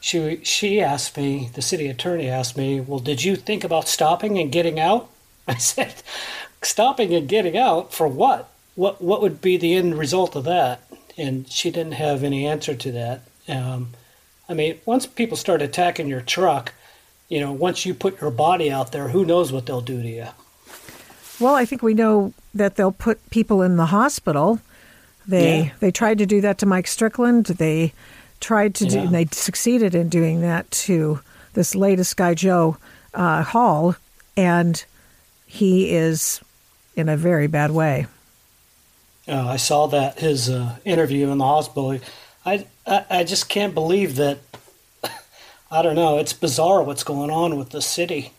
she 0.02 0.40
she 0.42 0.80
asked 0.80 1.16
me, 1.16 1.48
the 1.54 1.62
city 1.62 1.86
attorney 1.88 2.28
asked 2.28 2.56
me, 2.56 2.80
"Well, 2.80 2.98
did 2.98 3.22
you 3.22 3.36
think 3.36 3.62
about 3.64 3.88
stopping 3.88 4.36
and 4.36 4.50
getting 4.52 4.78
out?" 4.78 5.08
I 5.48 5.54
said, 5.54 5.94
"Stopping 6.60 7.14
and 7.14 7.28
getting 7.28 7.56
out 7.56 7.94
for 7.94 8.08
what? 8.08 8.50
What 8.74 9.00
what 9.00 9.22
would 9.22 9.40
be 9.40 9.56
the 9.56 9.74
end 9.74 9.96
result 9.96 10.34
of 10.36 10.44
that?" 10.44 10.80
And 11.16 11.48
she 11.48 11.70
didn't 11.70 11.92
have 11.92 12.24
any 12.24 12.46
answer 12.46 12.74
to 12.74 12.92
that. 12.92 13.22
Um, 13.48 13.90
I 14.48 14.54
mean, 14.54 14.78
once 14.84 15.06
people 15.06 15.36
start 15.36 15.62
attacking 15.62 16.08
your 16.08 16.20
truck, 16.20 16.74
you 17.28 17.38
know, 17.38 17.52
once 17.52 17.86
you 17.86 17.94
put 17.94 18.20
your 18.20 18.30
body 18.32 18.72
out 18.72 18.90
there, 18.92 19.08
who 19.08 19.24
knows 19.24 19.52
what 19.52 19.66
they'll 19.66 19.80
do 19.80 20.02
to 20.02 20.08
you? 20.08 20.26
Well, 21.38 21.54
I 21.54 21.64
think 21.64 21.82
we 21.82 21.94
know 21.94 22.32
that 22.54 22.74
they'll 22.74 22.92
put 22.92 23.30
people 23.30 23.62
in 23.62 23.76
the 23.76 23.86
hospital. 23.86 24.58
They 25.28 25.58
Yeah. 25.58 25.70
they 25.78 25.92
tried 25.92 26.18
to 26.18 26.26
do 26.26 26.40
that 26.40 26.58
to 26.58 26.66
Mike 26.66 26.88
Strickland. 26.88 27.46
They 27.46 27.92
tried 28.42 28.74
to 28.74 28.84
do, 28.84 28.98
and 28.98 29.14
they 29.14 29.26
succeeded 29.30 29.94
in 29.94 30.10
doing 30.10 30.42
that 30.42 30.70
to 30.70 31.20
this 31.54 31.74
latest 31.74 32.16
guy, 32.16 32.34
Joe 32.34 32.76
uh, 33.14 33.42
Hall, 33.42 33.96
and 34.36 34.84
he 35.46 35.90
is 35.90 36.40
in 36.96 37.08
a 37.08 37.16
very 37.16 37.46
bad 37.46 37.70
way. 37.70 38.06
Uh, 39.26 39.46
I 39.46 39.56
saw 39.56 39.86
that 39.86 40.18
his 40.18 40.50
uh, 40.50 40.76
interview 40.84 41.30
in 41.30 41.38
the 41.38 41.44
hospital. 41.44 41.98
I, 42.44 42.66
I 42.86 43.04
I 43.08 43.24
just 43.24 43.48
can't 43.48 43.72
believe 43.72 44.16
that. 44.16 44.38
I 45.70 45.82
don't 45.82 45.94
know. 45.94 46.18
It's 46.18 46.32
bizarre 46.32 46.82
what's 46.82 47.04
going 47.04 47.30
on 47.30 47.56
with 47.56 47.70
the 47.70 47.80
city. 47.80 48.32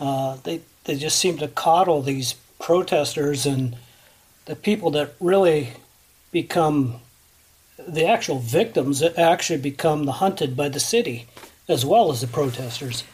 Uh, 0.00 0.36
they 0.42 0.60
they 0.84 0.96
just 0.96 1.18
seem 1.18 1.38
to 1.38 1.48
coddle 1.48 2.02
these 2.02 2.34
protesters 2.58 3.46
and 3.46 3.76
the 4.46 4.56
people 4.56 4.90
that 4.90 5.14
really 5.20 5.74
become 6.32 7.00
the 7.86 8.06
actual 8.06 8.38
victims 8.38 9.02
actually 9.02 9.60
become 9.60 10.04
the 10.04 10.12
hunted 10.12 10.56
by 10.56 10.68
the 10.68 10.80
city 10.80 11.26
as 11.68 11.84
well 11.84 12.10
as 12.10 12.20
the 12.20 12.26
protesters. 12.26 13.04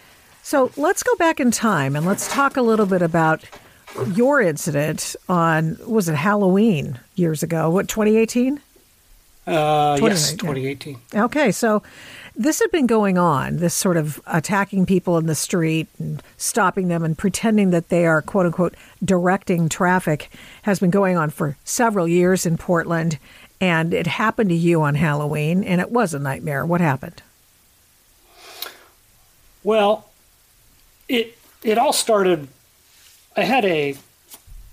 So 0.42 0.70
let's 0.76 1.02
go 1.02 1.14
back 1.16 1.40
in 1.40 1.50
time 1.50 1.94
and 1.94 2.06
let's 2.06 2.32
talk 2.32 2.56
a 2.56 2.62
little 2.62 2.86
bit 2.86 3.02
about 3.02 3.44
your 4.14 4.40
incident 4.40 5.16
on 5.28 5.78
was 5.86 6.08
it 6.08 6.14
Halloween 6.14 6.98
years 7.14 7.42
ago? 7.42 7.70
What 7.70 7.88
2018? 7.88 8.60
Uh, 9.46 9.98
yes, 10.02 10.32
2018. 10.32 10.98
Okay, 11.14 11.50
so 11.50 11.82
this 12.36 12.60
had 12.60 12.70
been 12.70 12.86
going 12.86 13.16
on, 13.16 13.56
this 13.56 13.72
sort 13.72 13.96
of 13.96 14.20
attacking 14.26 14.84
people 14.84 15.16
in 15.16 15.26
the 15.26 15.34
street 15.34 15.88
and 15.98 16.22
stopping 16.36 16.88
them 16.88 17.02
and 17.02 17.16
pretending 17.16 17.70
that 17.70 17.88
they 17.88 18.06
are, 18.06 18.20
quote 18.20 18.46
unquote, 18.46 18.74
directing 19.02 19.68
traffic 19.68 20.30
has 20.62 20.78
been 20.78 20.90
going 20.90 21.16
on 21.16 21.30
for 21.30 21.56
several 21.64 22.06
years 22.06 22.44
in 22.44 22.58
Portland. 22.58 23.18
And 23.60 23.92
it 23.92 24.06
happened 24.06 24.50
to 24.50 24.56
you 24.56 24.82
on 24.82 24.94
Halloween, 24.94 25.64
and 25.64 25.80
it 25.80 25.90
was 25.90 26.14
a 26.14 26.18
nightmare. 26.18 26.64
What 26.64 26.80
happened? 26.80 27.22
Well, 29.64 30.08
it 31.08 31.36
it 31.62 31.76
all 31.78 31.92
started. 31.92 32.48
I 33.36 33.42
had 33.42 33.64
a 33.64 33.96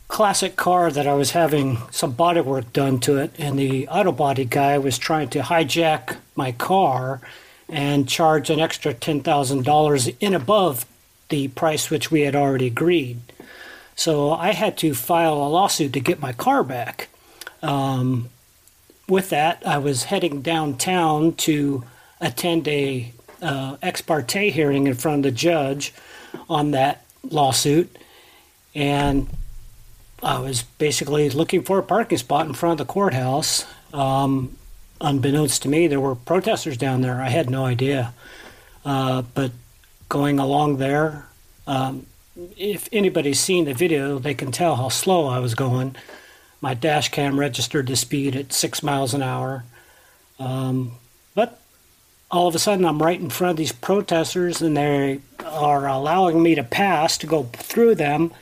classic 0.07 0.55
car 0.55 0.91
that 0.91 1.07
I 1.07 1.13
was 1.15 1.31
having 1.31 1.79
some 1.91 2.11
body 2.11 2.41
work 2.41 2.71
done 2.73 2.99
to 3.01 3.17
it, 3.17 3.31
and 3.39 3.57
the 3.57 3.88
auto 3.88 4.11
body 4.11 4.45
guy 4.45 4.77
was 4.77 4.97
trying 4.97 5.29
to 5.29 5.39
hijack 5.39 6.17
my 6.36 6.51
car 6.51 7.21
and 7.67 8.07
charge 8.07 8.49
an 8.49 8.59
extra 8.59 8.93
ten 8.93 9.21
thousand 9.21 9.65
dollars 9.65 10.07
in 10.19 10.33
above 10.33 10.86
the 11.29 11.47
price 11.49 11.89
which 11.89 12.11
we 12.11 12.21
had 12.21 12.36
already 12.36 12.67
agreed. 12.67 13.19
So 13.95 14.31
I 14.31 14.51
had 14.51 14.77
to 14.79 14.93
file 14.93 15.33
a 15.33 15.49
lawsuit 15.49 15.93
to 15.93 15.99
get 15.99 16.19
my 16.19 16.33
car 16.33 16.63
back. 16.63 17.07
Um, 17.63 18.29
with 19.08 19.30
that, 19.30 19.66
I 19.66 19.78
was 19.78 20.06
heading 20.06 20.41
downtown 20.41 21.34
to 21.34 21.84
attend 22.20 22.68
a 22.68 23.12
uh, 23.41 23.78
ex 23.82 24.01
parte 24.01 24.49
hearing 24.49 24.88
in 24.88 24.93
front 24.93 25.18
of 25.18 25.24
the 25.24 25.32
judge 25.32 25.93
on 26.49 26.72
that 26.72 27.06
lawsuit, 27.24 27.95
and 28.74 29.28
I 30.24 30.39
was 30.39 30.64
basically 30.64 31.30
looking 31.30 31.64
for 31.64 31.78
a 31.78 31.84
parking 31.84 32.18
spot 32.18 32.47
in 32.47 32.53
front 32.53 32.80
of 32.80 32.88
the 32.88 32.91
courthouse. 32.91 33.66
Um, 33.93 34.58
unbeknownst 34.99 35.62
to 35.64 35.70
me, 35.70 35.88
there 35.88 35.99
were 35.99 36.16
protesters 36.16 36.78
down 36.78 37.01
there. 37.01 37.22
I 37.22 37.30
had 37.30 37.49
no 37.49 37.66
idea, 37.66 38.14
uh, 38.84 39.22
but 39.34 39.51
going 40.10 40.39
along 40.39 40.78
there, 40.78 41.28
um, 41.68 42.06
if 42.58 42.89
anybody's 42.91 43.39
seen 43.39 43.66
the 43.66 43.74
video, 43.74 44.20
they 44.20 44.34
can 44.34 44.51
tell 44.51 44.76
how 44.76 44.89
slow 44.89 45.28
I 45.28 45.39
was 45.39 45.56
going. 45.56 45.95
My 46.62 46.74
dash 46.74 47.10
cam 47.10 47.39
registered 47.39 47.88
the 47.88 47.95
speed 47.95 48.36
at 48.36 48.53
six 48.53 48.82
miles 48.82 49.14
an 49.14 49.22
hour. 49.22 49.64
Um, 50.39 50.93
but 51.34 51.60
all 52.32 52.47
of 52.47 52.56
a 52.56 52.60
sudden, 52.60 52.86
I'm 52.86 53.01
right 53.01 53.20
in 53.20 53.30
front 53.30 53.51
of 53.51 53.58
these 53.58 53.72
protesters, 53.72 54.62
and 54.62 54.76
they 54.76 55.20
are 55.45 55.88
allowing 55.88 56.41
me 56.41 56.56
to 56.56 56.64
pass 56.64 57.18
to 57.20 57.28
go 57.28 57.43
through 57.43 57.95
them. 57.95 58.34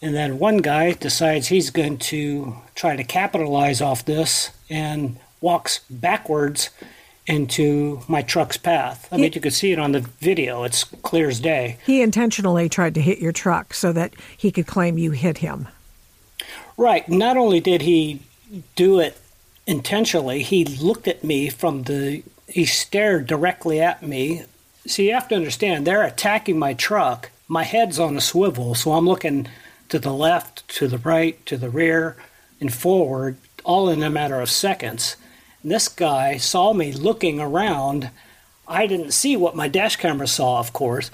And 0.00 0.14
then 0.14 0.38
one 0.38 0.58
guy 0.58 0.92
decides 0.92 1.46
he's 1.46 1.70
going 1.70 1.98
to 1.98 2.56
try 2.74 2.96
to 2.96 3.04
capitalize 3.04 3.80
off 3.80 4.04
this 4.04 4.50
and 4.68 5.16
walks 5.40 5.80
backwards 5.88 6.70
into 7.26 8.00
my 8.08 8.22
truck's 8.22 8.56
path. 8.56 9.08
I 9.12 9.16
mean, 9.16 9.32
you 9.32 9.40
could 9.40 9.52
see 9.52 9.70
it 9.70 9.78
on 9.78 9.92
the 9.92 10.00
video, 10.00 10.64
it's 10.64 10.82
clear 10.82 11.28
as 11.28 11.38
day. 11.38 11.78
He 11.86 12.02
intentionally 12.02 12.68
tried 12.68 12.94
to 12.94 13.00
hit 13.00 13.18
your 13.20 13.30
truck 13.30 13.74
so 13.74 13.92
that 13.92 14.14
he 14.36 14.50
could 14.50 14.66
claim 14.66 14.98
you 14.98 15.12
hit 15.12 15.38
him. 15.38 15.68
Right. 16.82 17.08
Not 17.08 17.36
only 17.36 17.60
did 17.60 17.82
he 17.82 18.22
do 18.74 18.98
it 18.98 19.16
intentionally, 19.68 20.42
he 20.42 20.64
looked 20.64 21.06
at 21.06 21.22
me 21.22 21.48
from 21.48 21.84
the. 21.84 22.24
He 22.48 22.64
stared 22.64 23.28
directly 23.28 23.80
at 23.80 24.02
me. 24.02 24.42
See, 24.88 25.06
you 25.06 25.14
have 25.14 25.28
to 25.28 25.36
understand, 25.36 25.86
they're 25.86 26.02
attacking 26.02 26.58
my 26.58 26.74
truck. 26.74 27.30
My 27.46 27.62
head's 27.62 28.00
on 28.00 28.16
a 28.16 28.20
swivel, 28.20 28.74
so 28.74 28.94
I'm 28.94 29.06
looking 29.06 29.46
to 29.90 30.00
the 30.00 30.12
left, 30.12 30.66
to 30.70 30.88
the 30.88 30.98
right, 30.98 31.46
to 31.46 31.56
the 31.56 31.70
rear, 31.70 32.16
and 32.60 32.74
forward, 32.74 33.36
all 33.62 33.88
in 33.88 34.02
a 34.02 34.10
matter 34.10 34.40
of 34.40 34.50
seconds. 34.50 35.14
And 35.62 35.70
this 35.70 35.86
guy 35.86 36.36
saw 36.36 36.72
me 36.72 36.90
looking 36.92 37.38
around. 37.38 38.10
I 38.66 38.88
didn't 38.88 39.12
see 39.12 39.36
what 39.36 39.54
my 39.54 39.68
dash 39.68 39.94
camera 39.94 40.26
saw, 40.26 40.58
of 40.58 40.72
course. 40.72 41.12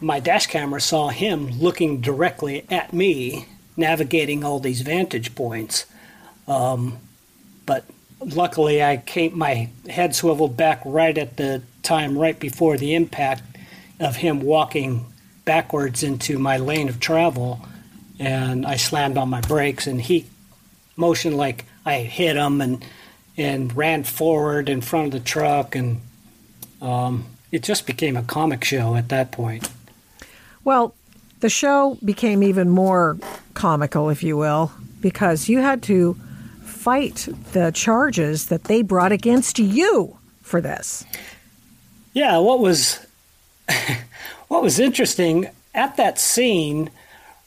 My 0.00 0.18
dash 0.18 0.48
camera 0.48 0.80
saw 0.80 1.10
him 1.10 1.52
looking 1.60 2.00
directly 2.00 2.66
at 2.68 2.92
me, 2.92 3.46
navigating 3.78 4.44
all 4.44 4.58
these 4.58 4.82
vantage 4.82 5.34
points. 5.34 5.86
Um, 6.46 6.98
but 7.64 7.84
luckily, 8.20 8.82
I 8.82 8.98
came. 8.98 9.38
My 9.38 9.70
head 9.88 10.14
swiveled 10.14 10.56
back 10.56 10.82
right 10.84 11.16
at 11.16 11.36
the 11.36 11.62
time, 11.82 12.18
right 12.18 12.38
before 12.38 12.76
the 12.76 12.94
impact 12.94 13.42
of 14.00 14.16
him 14.16 14.40
walking 14.40 15.06
backwards 15.44 16.02
into 16.02 16.38
my 16.38 16.58
lane 16.58 16.88
of 16.88 17.00
travel, 17.00 17.66
and 18.18 18.66
I 18.66 18.76
slammed 18.76 19.16
on 19.16 19.30
my 19.30 19.40
brakes, 19.40 19.86
and 19.86 20.00
he 20.00 20.26
motioned 20.96 21.36
like 21.36 21.64
I 21.86 22.00
hit 22.00 22.36
him, 22.36 22.60
and 22.60 22.84
and 23.36 23.74
ran 23.76 24.02
forward 24.02 24.68
in 24.68 24.80
front 24.80 25.06
of 25.06 25.12
the 25.12 25.20
truck, 25.20 25.76
and 25.76 26.00
um, 26.82 27.26
it 27.52 27.62
just 27.62 27.86
became 27.86 28.16
a 28.16 28.22
comic 28.22 28.64
show 28.64 28.96
at 28.96 29.08
that 29.10 29.30
point. 29.30 29.70
Well, 30.64 30.94
the 31.40 31.48
show 31.48 31.98
became 32.04 32.42
even 32.42 32.68
more 32.68 33.18
comical, 33.54 34.10
if 34.10 34.22
you 34.22 34.36
will, 34.36 34.72
because 35.00 35.48
you 35.48 35.58
had 35.58 35.82
to 35.84 36.16
fight 36.62 37.28
the 37.52 37.70
charges 37.72 38.46
that 38.46 38.64
they 38.64 38.82
brought 38.82 39.12
against 39.12 39.58
you 39.58 40.16
for 40.42 40.60
this. 40.60 41.04
Yeah, 42.12 42.38
what 42.38 42.60
was 42.60 43.06
what 44.48 44.62
was 44.62 44.78
interesting 44.78 45.48
at 45.74 45.96
that 45.96 46.18
scene 46.18 46.90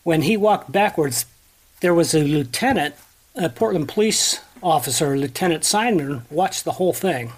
when 0.04 0.24
he 0.24 0.38
walked 0.38 0.72
backwards, 0.72 1.26
there 1.82 1.94
was 1.94 2.14
a 2.14 2.24
lieutenant, 2.24 2.96
a 3.36 3.50
Portland 3.50 3.90
police 3.90 4.40
officer, 4.64 5.18
Lieutenant 5.18 5.64
Simon, 5.64 6.24
watched 6.30 6.64
the 6.64 6.74
whole 6.74 6.94
thing. 6.94 7.34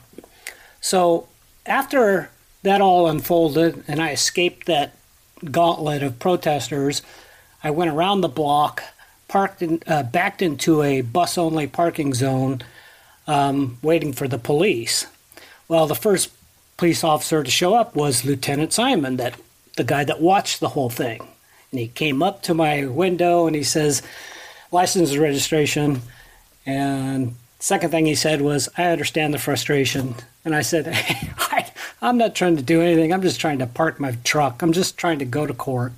So 0.82 1.28
after 1.66 2.30
that 2.64 2.82
all 2.82 3.08
unfolded 3.08 3.84
and 3.88 4.02
I 4.02 4.12
escaped 4.12 4.68
that 4.68 4.96
gauntlet 5.52 6.04
of 6.04 6.20
protesters, 6.20 7.02
I 7.64 7.72
went 7.72 7.92
around 7.92 8.22
the 8.22 8.30
block, 8.30 8.84
parked 9.28 9.62
in, 9.62 9.82
uh, 9.88 10.04
backed 10.04 10.42
into 10.42 10.82
a 10.82 11.02
bus-only 11.02 11.68
parking 11.68 12.14
zone, 12.14 12.62
um, 13.28 13.78
waiting 13.82 14.14
for 14.14 14.28
the 14.28 14.38
police. 14.38 15.08
Well, 15.68 15.88
the 15.88 15.96
first 15.96 16.32
police 16.78 17.04
officer 17.04 17.44
to 17.44 17.52
show 17.52 17.74
up 17.74 17.96
was 17.96 18.26
Lieutenant 18.26 18.74
Simon, 18.74 19.18
that 19.18 19.36
the 19.78 19.84
guy 19.84 20.04
that 20.04 20.22
watched 20.22 20.60
the 20.60 20.70
whole 20.70 20.90
thing. 20.90 21.28
And 21.72 21.80
he 21.80 21.88
came 21.88 22.22
up 22.22 22.44
to 22.44 22.54
my 22.54 22.86
window 22.86 23.48
and 23.48 23.56
he 23.56 23.64
says, 23.64 24.02
license 24.72 25.12
and 25.12 25.22
registration. 25.22 26.02
And 26.66 27.36
second 27.60 27.92
thing 27.92 28.06
he 28.06 28.16
said 28.16 28.42
was, 28.42 28.70
I 28.78 28.86
understand 28.86 29.34
the 29.34 29.40
frustration. 29.40 30.16
And 30.44 30.54
I 30.56 30.62
said, 30.62 30.88
I, 30.92 31.63
I'm 32.04 32.18
not 32.18 32.36
trying 32.36 32.58
to 32.58 32.62
do 32.64 32.82
anything. 32.82 33.12
I'm 33.14 33.22
just 33.22 33.40
trying 33.40 33.60
to 33.60 33.66
park 33.68 34.00
my 34.00 34.12
truck. 34.24 34.62
I'm 34.62 34.74
just 34.74 34.98
trying 34.98 35.20
to 35.20 35.26
go 35.26 35.48
to 35.48 35.54
court. 35.54 35.94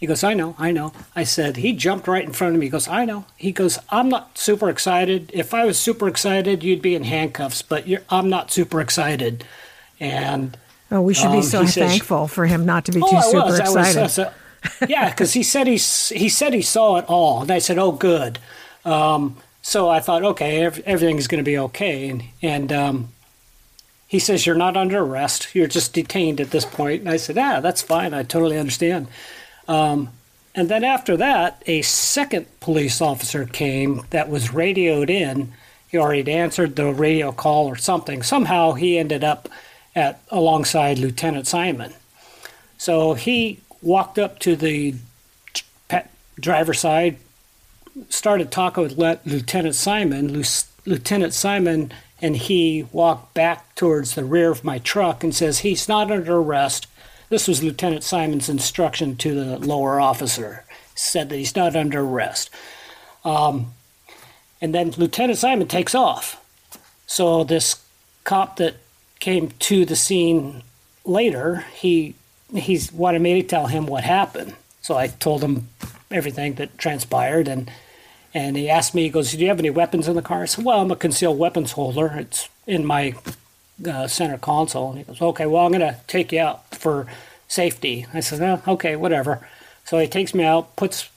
He 0.00 0.06
goes, 0.06 0.24
I 0.24 0.34
know, 0.34 0.56
I 0.58 0.72
know. 0.72 0.92
I 1.14 1.22
said, 1.22 1.58
he 1.58 1.72
jumped 1.74 2.08
right 2.08 2.24
in 2.24 2.32
front 2.32 2.54
of 2.54 2.60
me. 2.60 2.66
He 2.66 2.70
goes, 2.70 2.88
I 2.88 3.04
know. 3.04 3.24
He 3.36 3.52
goes, 3.52 3.78
I'm 3.90 4.08
not 4.08 4.36
super 4.36 4.68
excited. 4.68 5.30
If 5.32 5.54
I 5.54 5.64
was 5.64 5.78
super 5.78 6.08
excited, 6.08 6.64
you'd 6.64 6.82
be 6.82 6.96
in 6.96 7.04
handcuffs, 7.04 7.62
but 7.62 7.86
I'm 8.10 8.28
not 8.28 8.50
super 8.50 8.80
excited. 8.80 9.44
And 10.00 10.56
oh, 10.90 11.02
we 11.02 11.14
should 11.14 11.26
um, 11.26 11.36
be 11.36 11.42
so 11.42 11.60
he 11.60 11.68
says- 11.68 11.90
thankful 11.90 12.26
for 12.26 12.46
him 12.46 12.66
not 12.66 12.86
to 12.86 12.92
be 12.92 13.00
Oh, 13.00 13.10
too 13.10 13.16
I 13.16 13.20
super 13.22 13.44
was. 13.44 13.60
I 13.60 13.68
was, 13.68 13.76
excited. 14.18 14.32
uh, 14.80 14.86
yeah, 14.88 15.10
because 15.10 15.34
he 15.34 15.42
said 15.44 15.66
he 15.68 15.74
he 15.74 16.28
said 16.28 16.54
he 16.54 16.62
saw 16.62 16.96
it 16.96 17.04
all, 17.08 17.42
and 17.42 17.50
I 17.50 17.58
said, 17.58 17.78
"Oh, 17.78 17.92
good." 17.92 18.38
Um, 18.84 19.36
so 19.60 19.88
I 19.88 20.00
thought, 20.00 20.22
okay, 20.24 20.64
ev- 20.64 20.80
everything's 20.86 21.26
going 21.28 21.42
to 21.44 21.48
be 21.48 21.58
okay, 21.58 22.08
and 22.08 22.22
and 22.42 22.72
um, 22.72 23.08
he 24.12 24.18
says 24.18 24.44
you're 24.44 24.54
not 24.54 24.76
under 24.76 24.98
arrest, 24.98 25.54
you're 25.54 25.66
just 25.66 25.94
detained 25.94 26.38
at 26.38 26.50
this 26.50 26.66
point. 26.66 27.00
and 27.00 27.08
I 27.08 27.16
said, 27.16 27.38
"Ah, 27.38 27.60
that's 27.60 27.80
fine. 27.80 28.12
I 28.12 28.22
totally 28.22 28.58
understand." 28.58 29.06
Um, 29.66 30.10
and 30.54 30.68
then 30.68 30.84
after 30.84 31.16
that, 31.16 31.62
a 31.64 31.80
second 31.80 32.44
police 32.60 33.00
officer 33.00 33.46
came 33.46 34.02
that 34.10 34.28
was 34.28 34.52
radioed 34.52 35.08
in. 35.08 35.54
He 35.88 35.96
already 35.96 36.30
answered 36.30 36.76
the 36.76 36.92
radio 36.92 37.32
call 37.32 37.66
or 37.68 37.76
something. 37.76 38.22
Somehow 38.22 38.72
he 38.72 38.98
ended 38.98 39.24
up 39.24 39.48
at 39.96 40.20
alongside 40.30 40.98
Lieutenant 40.98 41.46
Simon. 41.46 41.94
So 42.76 43.14
he 43.14 43.60
walked 43.80 44.18
up 44.18 44.40
to 44.40 44.56
the 44.56 44.94
driver's 46.38 46.80
side, 46.80 47.16
started 48.10 48.50
talking 48.50 48.94
with 48.94 49.20
Lieutenant 49.24 49.74
Simon. 49.74 50.44
Lieutenant 50.84 51.32
Simon 51.32 51.94
and 52.22 52.36
he 52.36 52.86
walked 52.92 53.34
back 53.34 53.74
towards 53.74 54.14
the 54.14 54.24
rear 54.24 54.50
of 54.52 54.62
my 54.62 54.78
truck 54.78 55.24
and 55.24 55.34
says, 55.34 55.58
He's 55.58 55.88
not 55.88 56.10
under 56.10 56.36
arrest. 56.36 56.86
This 57.28 57.48
was 57.48 57.62
Lieutenant 57.62 58.04
Simon's 58.04 58.48
instruction 58.48 59.16
to 59.16 59.34
the 59.34 59.58
lower 59.58 60.00
officer. 60.00 60.64
Said 60.94 61.30
that 61.30 61.36
he's 61.36 61.56
not 61.56 61.74
under 61.74 62.00
arrest. 62.00 62.48
Um, 63.24 63.72
and 64.60 64.74
then 64.74 64.92
Lieutenant 64.92 65.38
Simon 65.38 65.66
takes 65.66 65.94
off. 65.94 66.38
So 67.06 67.42
this 67.42 67.82
cop 68.24 68.56
that 68.56 68.76
came 69.18 69.50
to 69.50 69.84
the 69.84 69.96
scene 69.96 70.62
later, 71.04 71.64
he 71.74 72.14
he's 72.54 72.92
wanted 72.92 73.22
me 73.22 73.40
to 73.40 73.48
tell 73.48 73.66
him 73.66 73.86
what 73.86 74.04
happened. 74.04 74.54
So 74.82 74.96
I 74.96 75.08
told 75.08 75.42
him 75.42 75.68
everything 76.10 76.54
that 76.54 76.78
transpired, 76.78 77.48
and 77.48 77.70
and 78.34 78.56
he 78.56 78.70
asked 78.70 78.94
me, 78.94 79.02
he 79.02 79.10
goes, 79.10 79.32
"Do 79.32 79.38
you 79.38 79.48
have 79.48 79.58
any 79.58 79.70
weapons 79.70 80.08
in 80.08 80.16
the 80.16 80.22
car?" 80.22 80.42
I 80.42 80.46
said, 80.46 80.64
"Well, 80.64 80.80
I'm 80.80 80.90
a 80.90 80.96
concealed 80.96 81.38
weapons 81.38 81.72
holder. 81.72 82.14
It's 82.16 82.48
in 82.66 82.84
my 82.84 83.14
uh, 83.86 84.06
center 84.06 84.38
console." 84.38 84.90
And 84.90 84.98
he 84.98 85.04
goes, 85.04 85.20
"Okay, 85.20 85.46
well, 85.46 85.66
I'm 85.66 85.72
going 85.72 85.80
to 85.80 85.98
take 86.06 86.32
you 86.32 86.40
out 86.40 86.68
for 86.74 87.06
safety." 87.48 88.06
I 88.14 88.20
said, 88.20 88.40
oh, 88.40 88.72
"Okay, 88.72 88.96
whatever." 88.96 89.46
So 89.84 89.98
he 89.98 90.06
takes 90.06 90.34
me 90.34 90.44
out, 90.44 90.76
puts 90.76 91.08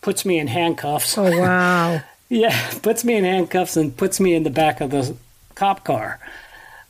puts 0.00 0.24
me 0.24 0.38
in 0.38 0.46
handcuffs. 0.48 1.16
Oh 1.18 1.40
wow! 1.40 2.02
Yeah, 2.28 2.70
puts 2.82 3.04
me 3.04 3.14
in 3.14 3.22
handcuffs 3.22 3.76
and 3.76 3.96
puts 3.96 4.18
me 4.18 4.34
in 4.34 4.42
the 4.42 4.50
back 4.50 4.80
of 4.80 4.90
the 4.90 5.14
cop 5.54 5.84
car. 5.84 6.18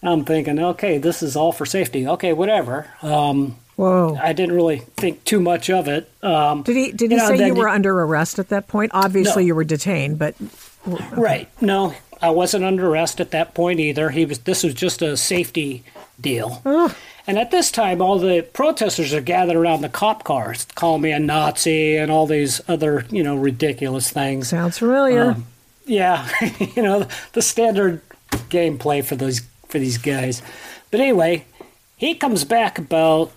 I'm 0.02 0.24
thinking, 0.24 0.58
okay, 0.58 0.96
this 0.96 1.22
is 1.22 1.36
all 1.36 1.52
for 1.52 1.66
safety. 1.66 2.06
Okay, 2.06 2.32
whatever. 2.32 2.86
Um, 3.02 3.56
Whoa! 3.76 4.18
I 4.22 4.32
didn't 4.32 4.54
really 4.54 4.78
think 4.96 5.22
too 5.24 5.38
much 5.40 5.68
of 5.70 5.86
it. 5.88 6.10
Um, 6.22 6.62
Did 6.62 6.76
he 6.76 6.92
did 6.92 7.10
he 7.10 7.16
you 7.16 7.22
know, 7.22 7.28
say 7.36 7.46
you 7.46 7.54
were 7.54 7.68
he- 7.68 7.74
under 7.74 8.00
arrest 8.00 8.38
at 8.38 8.48
that 8.48 8.68
point? 8.68 8.90
Obviously, 8.94 9.42
No. 9.42 9.46
you 9.48 9.54
were 9.54 9.64
detained, 9.64 10.18
but 10.18 10.34
Right. 11.12 11.48
No, 11.60 11.94
I 12.22 12.30
wasn't 12.30 12.64
under 12.64 12.88
arrest 12.88 13.20
at 13.20 13.32
that 13.32 13.54
point 13.54 13.80
either. 13.80 14.10
He 14.10 14.24
was. 14.24 14.38
This 14.40 14.62
was 14.62 14.72
just 14.74 15.02
a 15.02 15.16
safety 15.16 15.82
deal. 16.20 16.62
And 17.28 17.38
at 17.38 17.50
this 17.50 17.70
time, 17.72 18.00
all 18.00 18.18
the 18.20 18.42
protesters 18.52 19.12
are 19.12 19.20
gathered 19.20 19.56
around 19.56 19.80
the 19.82 19.88
cop 19.88 20.22
cars, 20.24 20.64
calling 20.76 21.02
me 21.02 21.10
a 21.10 21.18
Nazi 21.18 21.96
and 21.96 22.08
all 22.10 22.26
these 22.26 22.60
other, 22.68 23.04
you 23.10 23.22
know, 23.24 23.34
ridiculous 23.36 24.10
things. 24.10 24.48
sounds 24.48 24.78
familiar. 24.78 25.32
Um, 25.32 25.46
yeah, 25.86 26.28
you 26.76 26.82
know 26.82 27.06
the 27.32 27.42
standard 27.42 28.00
gameplay 28.48 29.04
for 29.04 29.16
those 29.16 29.42
for 29.68 29.78
these 29.80 29.98
guys. 29.98 30.40
But 30.92 31.00
anyway, 31.00 31.44
he 31.96 32.14
comes 32.14 32.44
back 32.44 32.78
about 32.78 33.32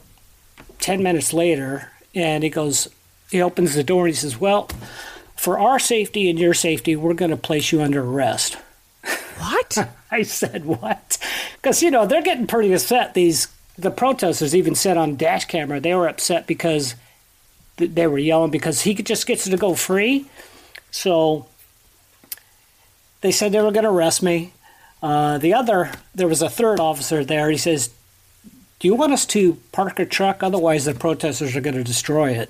ten 0.79 1.03
minutes 1.03 1.33
later, 1.33 1.91
and 2.15 2.43
he 2.43 2.49
goes, 2.49 2.87
he 3.29 3.41
opens 3.41 3.75
the 3.75 3.83
door 3.83 4.05
and 4.05 4.15
he 4.15 4.19
says, 4.19 4.39
"Well, 4.39 4.69
for 5.35 5.59
our 5.59 5.79
safety 5.79 6.29
and 6.29 6.39
your 6.39 6.53
safety, 6.53 6.95
we're 6.95 7.13
going 7.13 7.31
to 7.31 7.37
place 7.37 7.71
you 7.71 7.81
under 7.81 8.03
arrest." 8.03 8.57
What? 9.37 9.77
I 10.11 10.23
said, 10.23 10.65
"What?" 10.65 11.17
Because 11.55 11.83
you 11.83 11.91
know 11.91 12.05
they're 12.05 12.21
getting 12.21 12.47
pretty 12.47 12.73
upset. 12.73 13.13
These 13.13 13.47
the 13.77 13.91
protesters 13.91 14.55
even 14.55 14.75
said 14.75 14.97
on 14.97 15.15
dash 15.15 15.45
camera 15.45 15.79
they 15.79 15.95
were 15.95 16.09
upset 16.09 16.45
because 16.47 16.95
they 17.77 18.07
were 18.07 18.17
yelling 18.17 18.51
because 18.51 18.81
he 18.81 18.93
could 18.93 19.05
just 19.05 19.25
gets 19.25 19.45
to 19.45 19.57
go 19.57 19.73
free. 19.73 20.25
So 20.91 21.47
they 23.21 23.31
said 23.31 23.51
they 23.51 23.61
were 23.61 23.71
going 23.71 23.83
to 23.83 23.89
arrest 23.89 24.21
me. 24.21 24.53
Uh, 25.01 25.37
the 25.37 25.53
other, 25.53 25.91
there 26.13 26.27
was 26.27 26.41
a 26.41 26.49
third 26.49 26.79
officer 26.79 27.23
there. 27.23 27.49
He 27.49 27.57
says, 27.57 27.89
"Do 28.79 28.87
you 28.87 28.95
want 28.95 29.13
us 29.13 29.25
to 29.27 29.57
park 29.71 29.99
a 29.99 30.05
truck? 30.05 30.41
Otherwise, 30.41 30.85
the 30.85 30.93
protesters 30.93 31.55
are 31.55 31.61
going 31.61 31.75
to 31.75 31.83
destroy 31.83 32.31
it." 32.31 32.49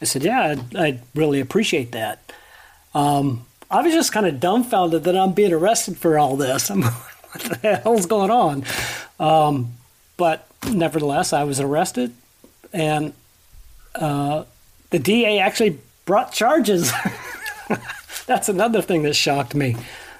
I 0.00 0.04
said, 0.04 0.24
"Yeah, 0.24 0.48
I'd, 0.48 0.76
I'd 0.76 1.02
really 1.14 1.40
appreciate 1.40 1.92
that." 1.92 2.32
Um, 2.94 3.46
I 3.70 3.82
was 3.82 3.92
just 3.92 4.12
kind 4.12 4.26
of 4.26 4.40
dumbfounded 4.40 5.04
that 5.04 5.16
I'm 5.16 5.32
being 5.32 5.52
arrested 5.52 5.96
for 5.96 6.18
all 6.18 6.36
this. 6.36 6.70
I'm, 6.70 6.82
what 6.82 7.60
the 7.62 7.76
hell's 7.76 8.06
going 8.06 8.30
on? 8.30 8.64
Um, 9.18 9.74
but 10.16 10.46
nevertheless, 10.68 11.32
I 11.32 11.44
was 11.44 11.60
arrested, 11.60 12.12
and 12.72 13.12
uh, 13.94 14.44
the 14.90 14.98
DA 14.98 15.38
actually 15.38 15.78
brought 16.04 16.32
charges. 16.32 16.92
That's 18.26 18.48
another 18.48 18.82
thing 18.82 19.02
that 19.04 19.14
shocked 19.14 19.54
me. 19.54 19.76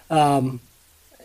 Um, 0.08 0.60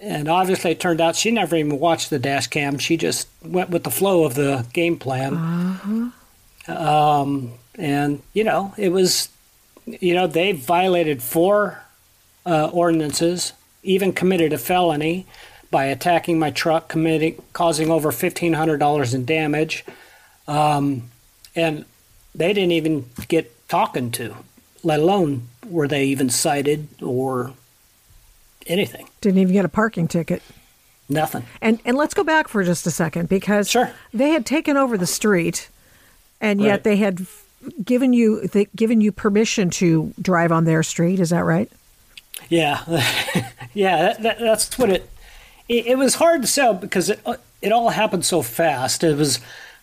and 0.02 0.28
obviously, 0.28 0.72
it 0.72 0.80
turned 0.80 1.02
out 1.02 1.16
she 1.16 1.32
never 1.32 1.56
even 1.56 1.80
watched 1.80 2.10
the 2.10 2.20
dash 2.20 2.48
cam. 2.48 2.78
She 2.78 2.98
just 2.98 3.28
went 3.44 3.70
with 3.70 3.84
the 3.84 3.92
flow 3.92 4.24
of 4.26 4.36
the 4.36 4.66
game 4.74 4.98
plan. 4.98 5.34
Um, 6.68 7.54
and, 7.76 8.22
you 8.34 8.44
know, 8.44 8.74
it 8.78 8.90
was, 8.90 9.30
you 9.86 10.14
know, 10.14 10.28
they 10.28 10.52
violated 10.52 11.22
four 11.22 11.82
uh, 12.46 12.68
ordinances, 12.68 13.54
even 13.84 14.14
committed 14.14 14.54
a 14.54 14.58
felony 14.58 15.26
by 15.72 15.86
attacking 15.86 16.40
my 16.40 16.52
truck, 16.52 16.88
committing, 16.90 17.42
causing 17.54 17.90
over 17.92 18.12
$1,500 18.12 19.14
in 19.14 19.26
damage. 19.26 19.86
Um, 20.48 21.10
and 21.56 21.86
they 22.34 22.54
didn't 22.54 22.72
even 22.72 23.10
get 23.28 23.52
talking 23.68 24.12
to, 24.12 24.36
let 24.84 25.00
alone 25.00 25.48
were 25.68 25.88
they 25.88 26.06
even 26.06 26.30
cited 26.30 26.88
or 27.02 27.54
anything. 28.68 29.08
Didn't 29.22 29.40
even 29.40 29.54
get 29.54 29.66
a 29.66 29.70
parking 29.70 30.08
ticket. 30.08 30.42
Nothing. 31.08 31.44
And 31.62 31.80
and 31.86 31.98
let's 31.98 32.14
go 32.14 32.24
back 32.24 32.48
for 32.48 32.64
just 32.64 32.88
a 32.88 32.92
second 32.92 33.30
because 33.30 33.70
sure. 33.70 33.92
they 34.14 34.30
had 34.32 34.46
taken 34.46 34.76
over 34.76 34.98
the 34.98 35.06
street, 35.06 35.70
and 36.42 36.60
yet 36.60 36.72
Right. 36.72 36.84
they 36.84 36.96
had 36.98 37.28
given 37.84 38.14
you 38.14 38.48
they, 38.48 38.66
given 38.76 39.02
you 39.02 39.12
permission 39.12 39.70
to 39.72 40.14
drive 40.20 40.52
on 40.52 40.66
their 40.66 40.82
street. 40.84 41.20
Is 41.20 41.30
that 41.30 41.44
right? 41.44 41.72
Yeah, 42.50 42.82
yeah, 43.74 43.98
that, 43.98 44.22
that, 44.24 44.40
that's 44.40 44.78
what 44.78 44.90
it, 44.90 45.10
it. 45.70 45.88
It 45.88 45.98
was 45.98 46.16
hard 46.16 46.42
to 46.42 46.48
sell 46.48 46.74
because 46.74 47.10
it 47.10 47.20
it 47.62 47.72
all 47.72 47.90
happened 47.90 48.26
so 48.26 48.42
fast. 48.42 49.04
It 49.04 49.18
was, 49.18 49.40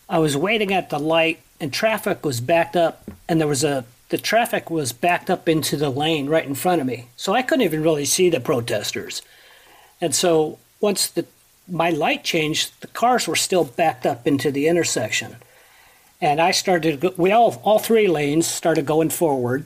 I 0.07 0.19
was 0.19 0.37
waiting 0.37 0.73
at 0.73 0.89
the 0.89 0.99
light 0.99 1.39
and 1.59 1.73
traffic 1.73 2.25
was 2.25 2.41
backed 2.41 2.75
up, 2.75 3.09
and 3.27 3.39
there 3.39 3.47
was 3.47 3.63
a 3.63 3.85
the 4.13 4.19
traffic 4.19 4.69
was 4.69 4.93
backed 4.93 5.27
up 5.31 5.49
into 5.49 5.75
the 5.75 5.89
lane 5.89 6.29
right 6.29 6.45
in 6.45 6.53
front 6.53 6.79
of 6.79 6.85
me, 6.85 7.07
so 7.17 7.33
I 7.33 7.41
couldn't 7.41 7.65
even 7.65 7.81
really 7.81 8.05
see 8.05 8.29
the 8.29 8.39
protesters. 8.39 9.23
And 9.99 10.13
so 10.13 10.59
once 10.79 11.07
the 11.07 11.25
my 11.67 11.89
light 11.89 12.23
changed, 12.23 12.79
the 12.81 12.87
cars 12.89 13.27
were 13.27 13.35
still 13.35 13.63
backed 13.63 14.05
up 14.05 14.27
into 14.27 14.51
the 14.51 14.67
intersection, 14.67 15.37
and 16.21 16.39
I 16.39 16.51
started. 16.51 17.17
We 17.17 17.31
all 17.31 17.59
all 17.63 17.79
three 17.79 18.07
lanes 18.07 18.45
started 18.45 18.85
going 18.85 19.09
forward, 19.09 19.65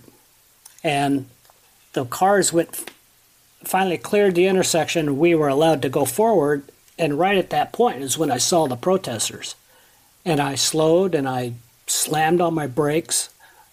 and 0.81 1.25
the 1.91 2.05
cars 2.05 2.53
went 2.53 2.89
finally 3.65 3.97
cleared 3.97 4.35
the 4.35 4.47
intersection. 4.47 5.19
We 5.19 5.35
were 5.35 5.49
allowed 5.49 5.81
to 5.81 5.89
go 5.89 6.05
forward, 6.05 6.63
and 6.97 7.19
right 7.19 7.37
at 7.37 7.49
that 7.49 7.73
point 7.73 8.01
is 8.01 8.17
when 8.17 8.31
I 8.31 8.37
saw 8.37 8.65
the 8.65 8.77
protesters, 8.77 9.55
and 10.23 10.39
I 10.39 10.55
slowed 10.55 11.15
and 11.15 11.27
I 11.27 11.55
slammed 11.85 12.39
on 12.39 12.53
my 12.53 12.67
brakes. 12.67 13.27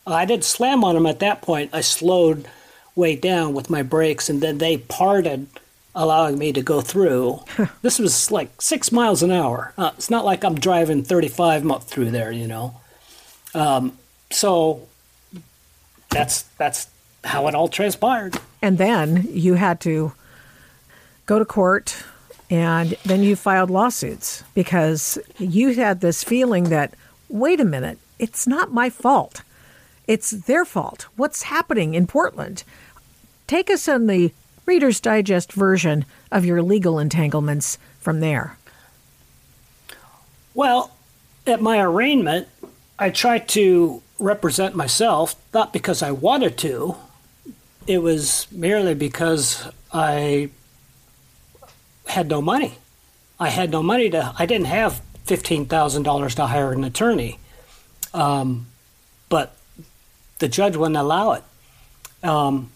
I 0.07 0.25
didn't 0.25 0.45
slam 0.45 0.85
on 0.85 0.95
them 0.95 1.07
at 1.07 1.21
that 1.21 1.43
point. 1.43 1.71
I 1.73 1.81
slowed 1.81 2.47
way 2.95 3.17
down 3.17 3.55
with 3.55 3.71
my 3.71 3.83
brakes, 3.83 4.29
and 4.29 4.41
then 4.41 4.59
they 4.59 4.79
parted 4.79 5.47
allowing 5.95 6.39
me 6.39 6.53
to 6.53 6.63
go 6.63 6.81
through. 6.81 7.41
this 7.83 7.99
was 7.99 8.31
like 8.31 8.61
six 8.61 8.91
miles 8.93 9.23
an 9.23 9.31
hour. 9.31 9.73
Uh, 9.79 9.93
it's 9.97 10.11
not 10.11 10.25
like 10.25 10.45
I'm 10.45 10.57
driving 10.57 11.03
35 11.03 11.71
up 11.71 11.85
through 11.85 12.11
there, 12.11 12.33
you 12.33 12.47
know. 12.47 12.81
Um, 13.55 13.97
so 14.31 14.87
that's 16.11 16.43
that's 16.59 16.89
how 17.23 17.47
it 17.49 17.55
all 17.55 17.69
transpired. 17.69 18.37
And 18.61 18.79
then 18.79 19.27
you 19.31 19.55
had 19.55 19.81
to 19.83 20.13
go 21.27 21.39
to 21.39 21.45
court 21.45 22.05
and 22.51 22.95
then 23.05 23.23
you 23.23 23.37
filed 23.37 23.71
lawsuits 23.71 24.45
because 24.55 25.19
you 25.39 25.75
had 25.75 26.01
this 26.01 26.23
feeling 26.23 26.65
that, 26.65 26.95
wait 27.29 27.61
a 27.61 27.65
minute, 27.65 27.99
it's 28.19 28.47
not 28.47 28.73
my 28.73 28.91
fault. 28.91 29.43
It's 30.07 30.31
their 30.31 30.65
fault. 30.65 31.07
What's 31.17 31.45
happening 31.45 31.95
in 31.95 32.07
Portland? 32.07 32.65
Take 33.47 33.71
us 33.71 33.89
on 33.89 34.07
the 34.07 34.33
Reader's 34.67 35.01
Digest 35.01 35.53
version 35.53 36.05
of 36.31 36.45
your 36.45 36.63
legal 36.63 36.99
entanglements 36.99 37.79
from 37.99 38.21
there. 38.21 38.57
Well, 40.55 40.93
at 41.47 41.61
my 41.61 41.81
arraignment, 41.81 42.49
I 42.99 43.11
tried 43.11 43.49
to 43.49 44.03
represent 44.19 44.75
myself, 44.75 45.35
not 45.53 45.73
because 45.73 46.03
I 46.03 46.13
wanted 46.13 46.57
to. 46.59 46.97
It 47.87 47.99
was 47.99 48.47
merely 48.51 48.95
because 48.95 49.69
I 49.93 50.51
had 52.07 52.29
no 52.29 52.41
money. 52.41 52.79
I 53.39 53.49
had 53.49 53.71
no 53.71 53.83
money 53.83 54.09
to, 54.11 54.33
I 54.39 54.47
didn't 54.47 54.69
have 54.69 55.03
$15,000 55.27 56.35
to 56.37 56.47
hire 56.47 56.73
an 56.73 56.85
attorney. 56.85 57.39
Um, 58.13 58.67
the 60.45 60.49
judge 60.49 60.77
wouldn't 60.77 60.99
allow 60.99 61.33
it. 61.33 61.43
Um, 62.23 62.71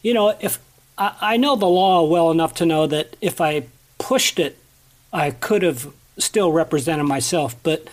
you 0.00 0.14
know, 0.14 0.34
if 0.40 0.58
I, 0.96 1.14
I 1.20 1.36
know 1.36 1.56
the 1.56 1.66
law 1.68 2.04
well 2.04 2.30
enough 2.30 2.54
to 2.54 2.64
know 2.64 2.86
that 2.86 3.16
if 3.20 3.38
I 3.38 3.66
pushed 3.98 4.38
it, 4.38 4.56
I 5.12 5.30
could 5.32 5.62
have 5.62 5.92
still 6.16 6.52
represented 6.52 7.04
myself, 7.04 7.54
but 7.62 7.86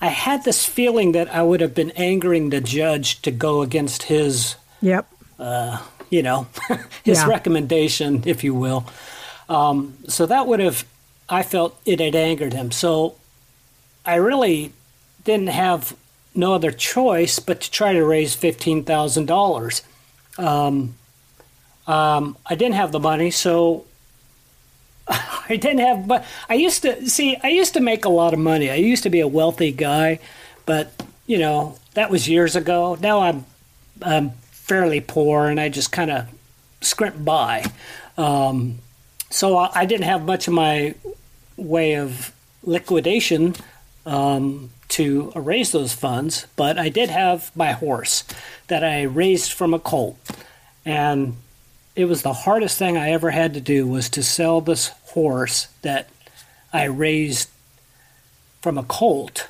I 0.00 0.06
had 0.08 0.44
this 0.44 0.64
feeling 0.64 1.12
that 1.12 1.28
I 1.34 1.42
would 1.42 1.60
have 1.60 1.74
been 1.74 1.90
angering 1.92 2.48
the 2.48 2.62
judge 2.62 3.20
to 3.22 3.30
go 3.30 3.60
against 3.60 4.04
his, 4.04 4.56
yep, 4.80 5.06
uh, 5.38 5.76
you 6.08 6.22
know, 6.22 6.46
his 7.04 7.18
Yeah. 7.18 7.26
recommendation, 7.28 8.22
if 8.24 8.42
you 8.42 8.54
will. 8.54 8.86
Um, 9.50 9.98
so 10.08 10.24
that 10.24 10.46
would 10.46 10.60
have, 10.60 10.86
I 11.28 11.42
felt 11.42 11.78
it 11.84 12.00
had 12.00 12.14
angered 12.16 12.54
him. 12.54 12.70
So 12.70 13.16
I 14.06 14.14
really 14.14 14.72
didn't 15.24 15.48
have 15.50 15.94
no 16.34 16.54
other 16.54 16.70
choice 16.70 17.38
but 17.38 17.60
to 17.60 17.70
try 17.70 17.92
to 17.92 18.04
raise 18.04 18.34
fifteen 18.34 18.84
thousand 18.84 19.26
dollars. 19.26 19.82
Um, 20.38 20.94
um, 21.86 22.36
I 22.46 22.54
didn't 22.54 22.74
have 22.74 22.92
the 22.92 23.00
money, 23.00 23.30
so 23.30 23.84
I 25.08 25.56
didn't 25.56 25.80
have. 25.80 26.06
But 26.06 26.24
I 26.48 26.54
used 26.54 26.82
to 26.82 27.08
see. 27.08 27.36
I 27.42 27.48
used 27.48 27.74
to 27.74 27.80
make 27.80 28.04
a 28.04 28.08
lot 28.08 28.32
of 28.32 28.38
money. 28.38 28.70
I 28.70 28.76
used 28.76 29.02
to 29.02 29.10
be 29.10 29.20
a 29.20 29.28
wealthy 29.28 29.72
guy, 29.72 30.20
but 30.66 31.04
you 31.26 31.38
know 31.38 31.78
that 31.94 32.10
was 32.10 32.28
years 32.28 32.56
ago. 32.56 32.96
Now 33.00 33.20
I'm 33.20 33.44
I'm 34.00 34.30
fairly 34.50 35.00
poor, 35.00 35.46
and 35.46 35.60
I 35.60 35.68
just 35.68 35.92
kind 35.92 36.10
of 36.10 36.28
scrimp 36.80 37.24
by. 37.24 37.64
Um, 38.16 38.78
so 39.30 39.56
I, 39.56 39.70
I 39.74 39.86
didn't 39.86 40.04
have 40.04 40.24
much 40.24 40.48
of 40.48 40.54
my 40.54 40.94
way 41.56 41.96
of 41.96 42.32
liquidation 42.62 43.54
um, 44.06 44.70
to 44.92 45.32
raise 45.34 45.72
those 45.72 45.92
funds, 45.92 46.46
but 46.56 46.78
I 46.78 46.88
did 46.88 47.10
have 47.10 47.54
my 47.56 47.72
horse 47.72 48.24
that 48.68 48.84
I 48.84 49.02
raised 49.02 49.52
from 49.52 49.72
a 49.72 49.78
colt, 49.78 50.18
and 50.84 51.36
it 51.96 52.06
was 52.06 52.22
the 52.22 52.32
hardest 52.32 52.78
thing 52.78 52.96
I 52.96 53.10
ever 53.10 53.30
had 53.30 53.54
to 53.54 53.60
do 53.60 53.86
was 53.86 54.08
to 54.10 54.22
sell 54.22 54.60
this 54.60 54.88
horse 55.04 55.68
that 55.82 56.08
I 56.72 56.84
raised 56.84 57.50
from 58.60 58.78
a 58.78 58.82
colt 58.82 59.48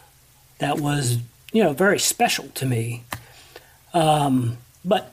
that 0.59 0.81
was 0.81 1.19
you 1.53 1.63
know 1.63 1.73
very 1.73 1.99
special 1.99 2.49
to 2.49 2.67
me. 2.67 3.05
Um, 3.95 4.59
but 4.85 5.13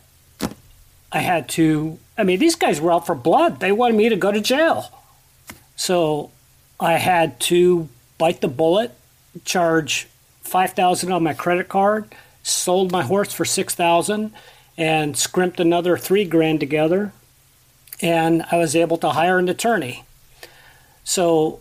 I 1.11 1.19
had 1.19 1.49
to. 1.49 1.99
I 2.17 2.23
mean, 2.23 2.39
these 2.39 2.55
guys 2.55 2.79
were 2.79 2.91
out 2.91 3.05
for 3.05 3.15
blood. 3.15 3.59
They 3.59 3.71
wanted 3.71 3.97
me 3.97 4.09
to 4.09 4.15
go 4.15 4.31
to 4.31 4.41
jail, 4.41 4.91
so 5.75 6.31
I 6.79 6.93
had 6.93 7.39
to 7.41 7.89
bite 8.17 8.41
the 8.41 8.47
bullet, 8.47 8.91
charge 9.43 10.07
five 10.49 10.73
thousand 10.73 11.11
on 11.11 11.23
my 11.23 11.33
credit 11.33 11.69
card, 11.69 12.13
sold 12.43 12.91
my 12.91 13.03
horse 13.03 13.31
for 13.31 13.45
six 13.45 13.75
thousand, 13.75 14.33
and 14.77 15.15
scrimped 15.17 15.59
another 15.59 15.97
three 15.97 16.25
grand 16.25 16.59
together, 16.59 17.13
and 18.01 18.43
I 18.51 18.57
was 18.57 18.75
able 18.75 18.97
to 18.97 19.09
hire 19.09 19.37
an 19.39 19.49
attorney. 19.49 20.03
So 21.03 21.59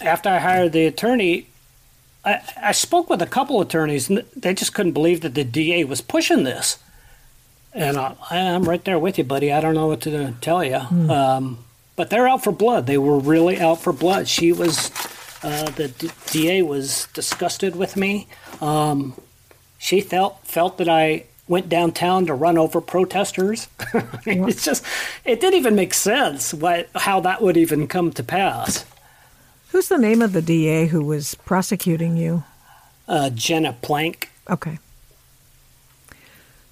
after 0.00 0.28
I 0.28 0.38
hired 0.38 0.72
the 0.72 0.86
attorney, 0.86 1.46
I, 2.24 2.40
I 2.60 2.72
spoke 2.72 3.08
with 3.08 3.22
a 3.22 3.26
couple 3.26 3.60
attorneys, 3.60 4.08
and 4.10 4.24
they 4.34 4.52
just 4.54 4.74
couldn't 4.74 4.92
believe 4.92 5.20
that 5.22 5.34
the 5.34 5.44
DA 5.44 5.84
was 5.84 6.00
pushing 6.00 6.44
this. 6.44 6.78
And 7.72 7.96
I, 7.96 8.14
I'm 8.30 8.64
right 8.64 8.84
there 8.84 8.98
with 8.98 9.18
you, 9.18 9.24
buddy. 9.24 9.52
I 9.52 9.60
don't 9.60 9.74
know 9.74 9.86
what 9.86 10.00
to 10.02 10.34
tell 10.40 10.64
you. 10.64 10.76
Um, 10.76 11.58
but 11.94 12.10
they're 12.10 12.28
out 12.28 12.44
for 12.44 12.52
blood. 12.52 12.86
They 12.86 12.98
were 12.98 13.18
really 13.18 13.58
out 13.60 13.80
for 13.80 13.92
blood. 13.92 14.28
She 14.28 14.52
was, 14.52 14.90
uh, 15.42 15.70
the 15.70 15.88
D- 15.88 16.10
DA 16.26 16.62
was 16.62 17.08
disgusted 17.14 17.76
with 17.76 17.96
me. 17.96 18.28
Um, 18.60 19.14
she 19.78 20.00
felt 20.00 20.40
felt 20.46 20.78
that 20.78 20.88
I 20.88 21.24
went 21.48 21.68
downtown 21.68 22.26
to 22.26 22.34
run 22.34 22.58
over 22.58 22.80
protesters. 22.80 23.68
I 23.94 24.18
mean, 24.26 24.48
it's 24.48 24.64
just, 24.64 24.84
it 25.24 25.40
didn't 25.40 25.54
even 25.54 25.74
make 25.76 25.94
sense 25.94 26.52
what, 26.52 26.88
how 26.94 27.20
that 27.20 27.40
would 27.40 27.56
even 27.56 27.86
come 27.86 28.10
to 28.12 28.22
pass. 28.22 28.84
Who's 29.70 29.88
the 29.88 29.98
name 29.98 30.22
of 30.22 30.32
the 30.32 30.42
DA 30.42 30.86
who 30.86 31.04
was 31.04 31.34
prosecuting 31.36 32.16
you? 32.16 32.44
Uh, 33.06 33.30
Jenna 33.30 33.74
Plank. 33.74 34.30
Okay. 34.50 34.78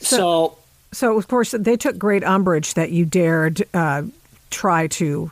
So, 0.01 0.59
so 0.93 1.17
of 1.17 1.29
course 1.29 1.53
they 1.53 1.77
took 1.77 1.97
great 1.97 2.25
umbrage 2.25 2.75
that 2.75 2.91
you 2.91 3.05
dared 3.05 3.63
uh, 3.73 4.03
try 4.51 4.87
to 4.89 5.31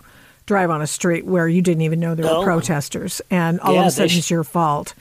drive 0.53 0.71
on 0.71 0.83
a 0.83 0.87
street 0.87 1.25
where 1.25 1.49
you 1.49 1.63
didn't 1.63 1.83
even 1.83 1.99
know 2.01 2.15
there 2.15 2.27
were 2.27 2.41
Oh. 2.43 2.45
protesters, 2.45 3.21
and 3.31 3.59
all 3.61 3.75
Yeah, 3.75 3.81
of 3.83 3.87
a 3.87 3.91
sudden 3.91 4.09
sh- 4.11 4.19
it's 4.19 4.31
your 4.31 4.45
fault. 4.45 4.95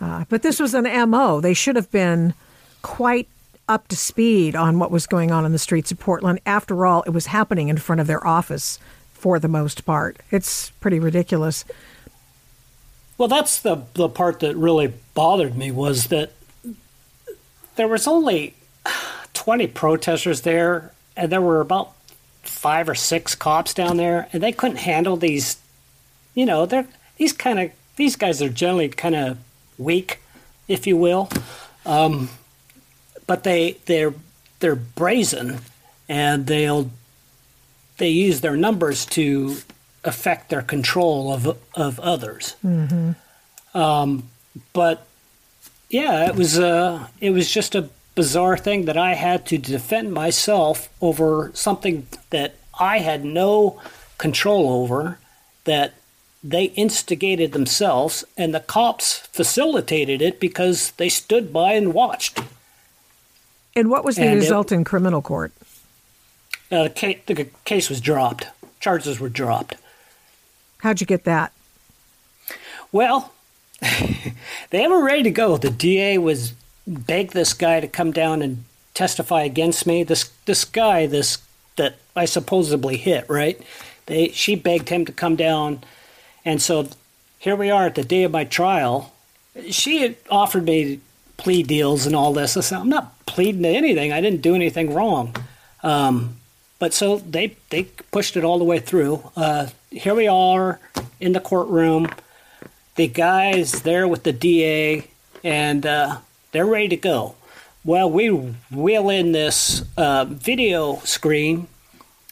Uh, 0.00 0.24
but 0.28 0.42
this 0.42 0.58
was 0.60 0.74
an 0.74 0.86
MO. 0.86 1.40
They 1.40 1.54
should 1.54 1.76
have 1.76 1.90
been 1.90 2.34
quite 2.82 3.28
up 3.68 3.88
to 3.88 3.96
speed 3.96 4.54
on 4.56 4.78
what 4.78 4.90
was 4.90 5.06
going 5.06 5.30
on 5.30 5.44
in 5.44 5.52
the 5.52 5.58
streets 5.58 5.90
of 5.92 5.98
Portland. 5.98 6.40
After 6.46 6.84
all, 6.86 7.02
it 7.02 7.10
was 7.10 7.26
happening 7.26 7.68
in 7.68 7.78
front 7.78 8.00
of 8.00 8.06
their 8.06 8.24
office 8.26 8.78
for 9.12 9.38
the 9.38 9.48
most 9.48 9.84
part. 9.84 10.16
It's 10.30 10.70
pretty 10.80 10.98
ridiculous. 10.98 11.64
Well, 13.18 13.28
that's 13.28 13.58
the 13.60 13.78
the 13.94 14.08
part 14.08 14.40
that 14.40 14.56
really 14.56 14.92
bothered 15.14 15.56
me 15.56 15.70
was 15.70 16.06
that 16.08 16.32
there 17.76 17.88
was 17.88 18.06
only 18.06 18.54
twenty 19.34 19.66
protesters 19.68 20.40
there, 20.42 20.92
and 21.16 21.30
there 21.30 21.40
were 21.40 21.60
about 21.60 21.92
five 22.42 22.88
or 22.88 22.94
six 22.94 23.34
cops 23.34 23.74
down 23.74 23.96
there, 23.96 24.28
and 24.32 24.42
they 24.42 24.52
couldn't 24.52 24.78
handle 24.78 25.16
these. 25.16 25.56
You 26.34 26.46
know, 26.46 26.66
they're 26.66 26.86
these 27.16 27.32
kind 27.32 27.58
of 27.58 27.70
these 27.96 28.16
guys 28.16 28.42
are 28.42 28.48
generally 28.48 28.88
kind 28.88 29.14
of 29.14 29.38
weak, 29.78 30.20
if 30.68 30.86
you 30.86 30.96
will, 30.96 31.28
um, 31.86 32.30
but 33.26 33.44
they 33.44 33.78
they're 33.86 34.14
they're 34.60 34.76
brazen, 34.76 35.60
and 36.08 36.46
they'll 36.46 36.90
they 37.98 38.08
use 38.08 38.40
their 38.40 38.56
numbers 38.56 39.06
to 39.06 39.56
affect 40.04 40.50
their 40.50 40.62
control 40.62 41.32
of 41.32 41.58
of 41.74 42.00
others. 42.00 42.56
Mm-hmm. 42.64 43.12
Um, 43.78 44.28
but 44.72 45.06
yeah, 45.88 46.28
it 46.28 46.34
was 46.34 46.58
uh, 46.58 47.06
it 47.20 47.30
was 47.30 47.50
just 47.50 47.74
a 47.74 47.88
bizarre 48.14 48.56
thing 48.56 48.84
that 48.84 48.96
I 48.96 49.14
had 49.14 49.46
to 49.46 49.58
defend 49.58 50.12
myself 50.12 50.88
over 51.00 51.50
something 51.54 52.06
that 52.30 52.56
I 52.78 52.98
had 52.98 53.24
no 53.24 53.80
control 54.18 54.70
over, 54.82 55.18
that 55.64 55.94
they 56.44 56.64
instigated 56.64 57.52
themselves, 57.52 58.24
and 58.36 58.54
the 58.54 58.60
cops 58.60 59.18
facilitated 59.32 60.20
it 60.20 60.40
because 60.40 60.90
they 60.92 61.08
stood 61.08 61.52
by 61.52 61.72
and 61.74 61.94
watched. 61.94 62.40
And 63.76 63.88
what 63.90 64.04
was 64.04 64.16
the 64.16 64.22
And 64.22 64.32
it- 64.32 64.42
result 64.42 64.72
in 64.72 64.84
criminal 64.84 65.22
court? 65.22 65.52
Uh, 66.70 66.88
the 66.88 67.48
case 67.64 67.88
was 67.90 68.00
dropped. 68.00 68.46
Charges 68.80 69.20
were 69.20 69.28
dropped. 69.28 69.76
How'd 70.78 71.00
you 71.00 71.06
get 71.06 71.24
that? 71.24 71.52
Well, 72.90 73.32
they 74.70 74.88
were 74.88 75.02
ready 75.04 75.22
to 75.24 75.30
go. 75.30 75.56
The 75.56 75.70
DA 75.70 76.18
was 76.18 76.54
begged 76.86 77.32
this 77.32 77.52
guy 77.52 77.80
to 77.80 77.88
come 77.88 78.12
down 78.12 78.42
and 78.42 78.64
testify 78.94 79.42
against 79.42 79.86
me. 79.86 80.02
This 80.02 80.30
this 80.44 80.64
guy, 80.64 81.06
this 81.06 81.38
that 81.76 81.96
I 82.14 82.24
supposedly 82.24 82.96
hit, 82.96 83.28
right? 83.28 83.60
They 84.06 84.28
she 84.28 84.54
begged 84.54 84.88
him 84.88 85.04
to 85.06 85.12
come 85.12 85.36
down, 85.36 85.82
and 86.44 86.60
so 86.60 86.88
here 87.38 87.56
we 87.56 87.70
are 87.70 87.86
at 87.86 87.94
the 87.94 88.04
day 88.04 88.22
of 88.24 88.32
my 88.32 88.44
trial. 88.44 89.12
She 89.70 89.98
had 89.98 90.16
offered 90.30 90.64
me 90.64 91.00
plea 91.36 91.62
deals 91.62 92.06
and 92.06 92.14
all 92.14 92.32
this. 92.32 92.56
I 92.56 92.60
said, 92.60 92.78
I'm 92.78 92.88
not 92.88 93.26
pleading 93.26 93.62
to 93.62 93.68
anything. 93.68 94.12
I 94.12 94.20
didn't 94.20 94.42
do 94.42 94.54
anything 94.54 94.94
wrong. 94.94 95.34
Um, 95.82 96.36
but 96.78 96.94
so 96.94 97.18
they 97.18 97.56
they 97.70 97.84
pushed 98.10 98.36
it 98.36 98.44
all 98.44 98.58
the 98.58 98.64
way 98.64 98.78
through. 98.78 99.22
Uh, 99.36 99.68
here 99.90 100.14
we 100.14 100.26
are 100.26 100.80
in 101.20 101.32
the 101.32 101.40
courtroom. 101.40 102.08
The 102.96 103.08
guy's 103.08 103.82
there 103.82 104.06
with 104.06 104.24
the 104.24 104.32
DA, 104.32 105.08
and 105.42 105.86
uh, 105.86 106.18
they're 106.52 106.66
ready 106.66 106.88
to 106.88 106.96
go. 106.96 107.34
Well, 107.84 108.08
we 108.08 108.28
wheel 108.28 109.10
in 109.10 109.32
this 109.32 109.84
uh, 109.96 110.24
video 110.26 111.00
screen, 111.00 111.66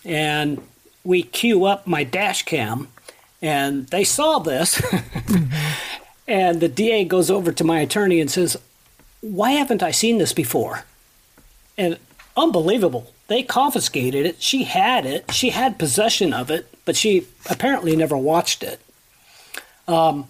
and 0.04 0.62
we 1.02 1.22
cue 1.22 1.64
up 1.64 1.86
my 1.86 2.04
dash 2.04 2.44
cam, 2.44 2.88
and 3.42 3.88
they 3.88 4.04
saw 4.04 4.38
this. 4.38 4.80
and 6.28 6.60
the 6.60 6.68
DA 6.68 7.04
goes 7.04 7.30
over 7.30 7.50
to 7.50 7.64
my 7.64 7.80
attorney 7.80 8.20
and 8.20 8.30
says, 8.30 8.56
Why 9.22 9.52
haven't 9.52 9.82
I 9.82 9.90
seen 9.90 10.18
this 10.18 10.32
before? 10.32 10.84
And 11.76 11.98
unbelievable. 12.36 13.12
They 13.26 13.42
confiscated 13.42 14.26
it. 14.26 14.42
She 14.42 14.64
had 14.64 15.06
it. 15.06 15.32
She 15.32 15.50
had 15.50 15.78
possession 15.78 16.32
of 16.32 16.50
it, 16.50 16.72
but 16.84 16.96
she 16.96 17.26
apparently 17.48 17.96
never 17.96 18.16
watched 18.16 18.62
it. 18.62 18.80
Um, 19.88 20.28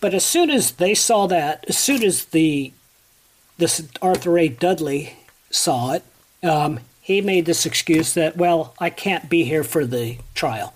but 0.00 0.14
as 0.14 0.24
soon 0.24 0.50
as 0.50 0.72
they 0.72 0.94
saw 0.94 1.26
that, 1.28 1.64
as 1.68 1.78
soon 1.78 2.02
as 2.02 2.26
the 2.26 2.72
this 3.58 3.86
Arthur 4.00 4.38
A. 4.38 4.48
Dudley 4.48 5.16
saw 5.50 5.92
it, 5.92 6.04
um, 6.42 6.80
he 7.00 7.20
made 7.20 7.46
this 7.46 7.66
excuse 7.66 8.14
that, 8.14 8.36
well, 8.36 8.74
I 8.78 8.88
can't 8.88 9.28
be 9.28 9.44
here 9.44 9.64
for 9.64 9.84
the 9.84 10.18
trial. 10.34 10.74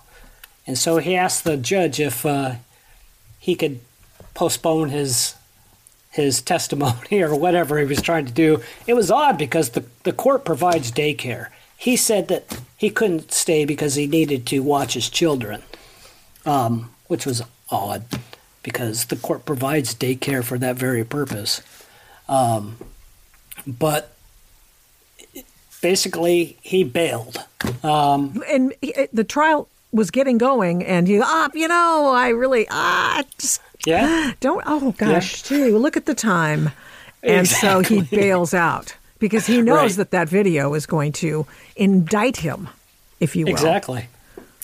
And 0.67 0.77
so 0.77 0.99
he 0.99 1.15
asked 1.15 1.45
the 1.45 1.57
judge 1.57 2.01
if 2.01 2.27
uh, 2.27 2.57
he 3.39 3.55
could 3.55 3.81
postpone 4.35 4.91
his 4.91 5.35
his 6.11 6.41
testimony 6.53 7.23
or 7.23 7.37
whatever 7.37 7.79
he 7.79 7.85
was 7.85 8.03
trying 8.03 8.27
to 8.27 8.33
do. 8.33 8.61
It 8.87 8.95
was 8.95 9.11
odd 9.11 9.39
because 9.39 9.71
the, 9.71 9.85
the 10.03 10.13
court 10.13 10.45
provides 10.45 10.91
daycare. 10.91 11.49
He 11.77 11.97
said 11.97 12.29
that 12.29 12.59
he 12.77 12.91
couldn't 12.91 13.33
stay 13.33 13.65
because 13.65 13.95
he 13.95 14.07
needed 14.07 14.47
to 14.47 14.61
watch 14.61 14.95
his 14.95 15.11
children, 15.11 15.63
um, 16.45 16.91
which 17.07 17.27
was 17.27 17.43
odd 17.71 18.05
because 18.63 19.05
the 19.07 19.17
court 19.17 19.45
provides 19.45 19.95
daycare 19.95 20.43
for 20.43 20.59
that 20.59 20.77
very 20.77 21.05
purpose. 21.05 21.61
Um, 22.29 22.77
but 23.67 24.15
basically, 25.83 26.57
he 26.63 26.85
bailed. 26.85 27.39
Um, 27.83 28.43
and 28.49 28.73
he, 28.81 28.95
the 29.13 29.25
trial 29.25 29.69
was 29.93 30.11
getting 30.11 30.39
going, 30.39 30.85
and 30.85 31.07
he, 31.09 31.21
ah, 31.23 31.49
you 31.55 31.69
know, 31.69 32.13
I 32.15 32.29
really, 32.31 32.67
ah, 32.71 33.23
just 33.39 33.61
yeah, 33.87 34.33
don't. 34.41 34.63
Oh 34.67 34.93
gosh, 34.99 35.43
gee, 35.43 35.71
look 35.71 35.97
at 35.97 36.07
the 36.07 36.15
time. 36.15 36.71
And 37.23 37.49
so 37.49 37.81
he 37.81 38.03
bails 38.11 38.55
out 38.55 38.95
because 39.19 39.47
he 39.47 39.61
knows 39.63 39.77
Right. 39.77 39.97
that 39.97 40.11
that 40.13 40.29
video 40.29 40.75
is 40.75 40.87
going 40.87 41.13
to 41.13 41.47
indict 41.75 42.37
him, 42.39 42.69
if 43.21 43.35
you 43.35 43.47
will. 43.47 43.53
Exactly. 43.53 44.07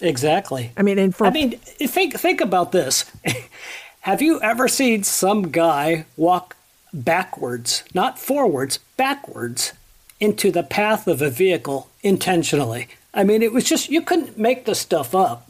Exactly. 0.01 0.73
I 0.77 0.83
mean, 0.83 0.99
and 0.99 1.15
for 1.15 1.27
I 1.27 1.31
mean, 1.31 1.53
think 1.53 2.15
think 2.19 2.41
about 2.41 2.73
this. 2.73 3.05
Have 4.01 4.21
you 4.21 4.41
ever 4.41 4.67
seen 4.67 5.05
some 5.05 5.51
guy 5.51 6.07
walk 6.17 6.57
backwards, 6.93 7.85
not 7.95 8.19
forwards, 8.19 8.79
backwards 8.97 9.73
into 10.21 10.51
the 10.51 10.63
path 10.63 11.07
of 11.07 11.23
a 11.23 11.31
vehicle 11.31 11.89
intentionally? 12.03 12.89
I 13.15 13.25
mean, 13.25 13.43
it 13.43 13.53
was 13.53 13.65
just 13.65 13.89
you 13.91 14.03
couldn't 14.03 14.39
make 14.39 14.65
this 14.65 14.79
stuff 14.81 15.15
up. 15.15 15.49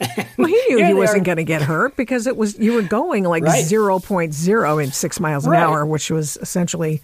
well, 0.38 0.48
he 0.48 0.62
knew 0.70 0.84
he 0.84 0.94
wasn't 0.94 1.24
going 1.24 1.36
to 1.36 1.44
get 1.44 1.60
hurt 1.62 1.94
because 1.96 2.26
it 2.26 2.36
was 2.36 2.58
you 2.58 2.72
were 2.72 2.82
going 2.82 3.24
like 3.24 3.42
Right. 3.42 3.64
0.0 3.64 4.82
in 4.84 4.92
six 4.92 5.20
miles 5.20 5.44
an 5.44 5.50
Right. 5.52 5.60
hour, 5.62 5.84
which 5.84 6.10
was 6.10 6.38
essentially, 6.38 7.02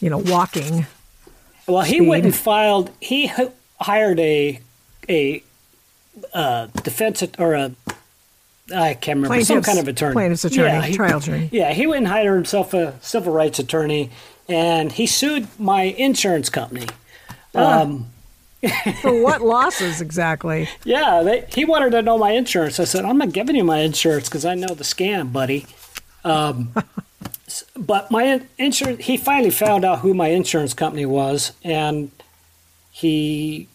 you 0.00 0.08
know, 0.08 0.18
walking. 0.18 0.86
Well, 1.66 1.82
he 1.82 1.96
speed. 1.98 2.08
went 2.08 2.24
and 2.24 2.34
filed. 2.34 2.90
He 3.00 3.24
h- 3.24 3.50
hired 3.80 4.18
a 4.18 4.60
a 5.10 5.42
uh, 6.32 6.66
defense 6.82 7.22
or 7.38 7.54
a 7.54 7.72
I 8.74 8.94
can't 8.94 9.16
remember 9.16 9.44
some 9.44 9.62
kind 9.62 9.78
of 9.78 9.88
attorney, 9.88 10.12
plaintiff's 10.12 10.44
attorney, 10.44 10.86
he- 10.88 10.94
trial 10.94 11.18
attorney. 11.18 11.48
Yeah, 11.52 11.72
he 11.72 11.86
went 11.86 11.98
and 11.98 12.08
hired 12.08 12.34
himself 12.34 12.74
a 12.74 12.98
civil 13.00 13.32
rights 13.32 13.58
attorney, 13.58 14.10
and 14.48 14.92
he 14.92 15.06
sued 15.06 15.48
my 15.58 15.82
insurance 15.82 16.48
company. 16.48 16.86
Ah. 17.54 17.82
Um, 17.82 18.06
For 19.00 19.20
what 19.20 19.40
losses 19.42 20.00
exactly? 20.00 20.68
yeah, 20.84 21.22
they, 21.24 21.44
he 21.52 21.64
wanted 21.64 21.90
to 21.90 22.02
know 22.02 22.16
my 22.16 22.30
insurance. 22.30 22.78
I 22.78 22.84
said, 22.84 23.04
I'm 23.04 23.18
not 23.18 23.32
giving 23.32 23.56
you 23.56 23.64
my 23.64 23.78
insurance 23.78 24.28
because 24.28 24.44
I 24.44 24.54
know 24.54 24.68
the 24.68 24.84
scam, 24.84 25.32
buddy. 25.32 25.66
Um, 26.22 26.72
but 27.76 28.10
my 28.12 28.42
insurance, 28.58 29.04
he 29.04 29.16
finally 29.16 29.50
found 29.50 29.84
out 29.84 29.98
who 29.98 30.14
my 30.14 30.28
insurance 30.28 30.74
company 30.74 31.04
was, 31.04 31.50
and 31.64 32.12
he, 32.92 33.66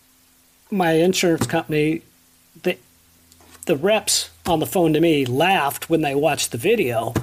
my 0.72 0.94
insurance 0.94 1.46
company, 1.48 2.04
the, 2.64 2.78
the 3.66 3.76
reps 3.76 4.30
on 4.48 4.60
the 4.60 4.66
phone 4.66 4.94
to 4.94 5.00
me 5.00 5.26
laughed 5.26 5.90
when 5.90 6.02
they 6.02 6.16
watched 6.16 6.52
the 6.52 6.58
video. 6.58 7.14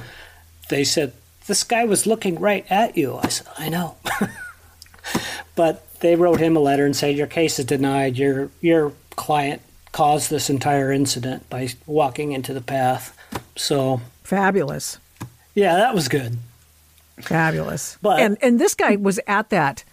They 0.69 0.85
said, 0.85 1.13
This 1.47 1.65
guy 1.65 1.85
was 1.85 2.07
looking 2.07 2.39
right 2.39 2.67
at 2.71 2.97
you. 2.97 3.17
I 3.23 3.29
said, 3.29 3.47
I 3.59 3.69
know. 3.69 3.97
but 5.55 5.87
they 6.01 6.17
wrote 6.17 6.41
him 6.41 6.57
a 6.57 6.61
letter 6.61 6.85
and 6.85 6.97
said, 6.97 7.17
Your 7.17 7.27
case 7.27 7.59
is 7.59 7.65
denied. 7.65 8.17
Your, 8.17 8.51
your 8.61 8.93
client 9.11 9.63
caused 9.93 10.31
this 10.31 10.51
entire 10.51 10.93
incident 10.93 11.49
by 11.49 11.69
walking 11.87 12.33
into 12.33 12.53
the 12.53 12.61
path. 12.61 13.17
So, 13.57 14.01
Fabulous. 14.23 14.99
yeah, 15.55 15.77
that 15.77 15.95
was 15.95 16.09
good. 16.09 16.39
Fabulous. 17.21 17.97
But- 18.03 18.21
and 18.21 18.37
and 18.43 18.61
this 18.61 18.75
guy 18.75 18.97
was 18.97 19.21
at 19.27 19.51
that 19.51 19.85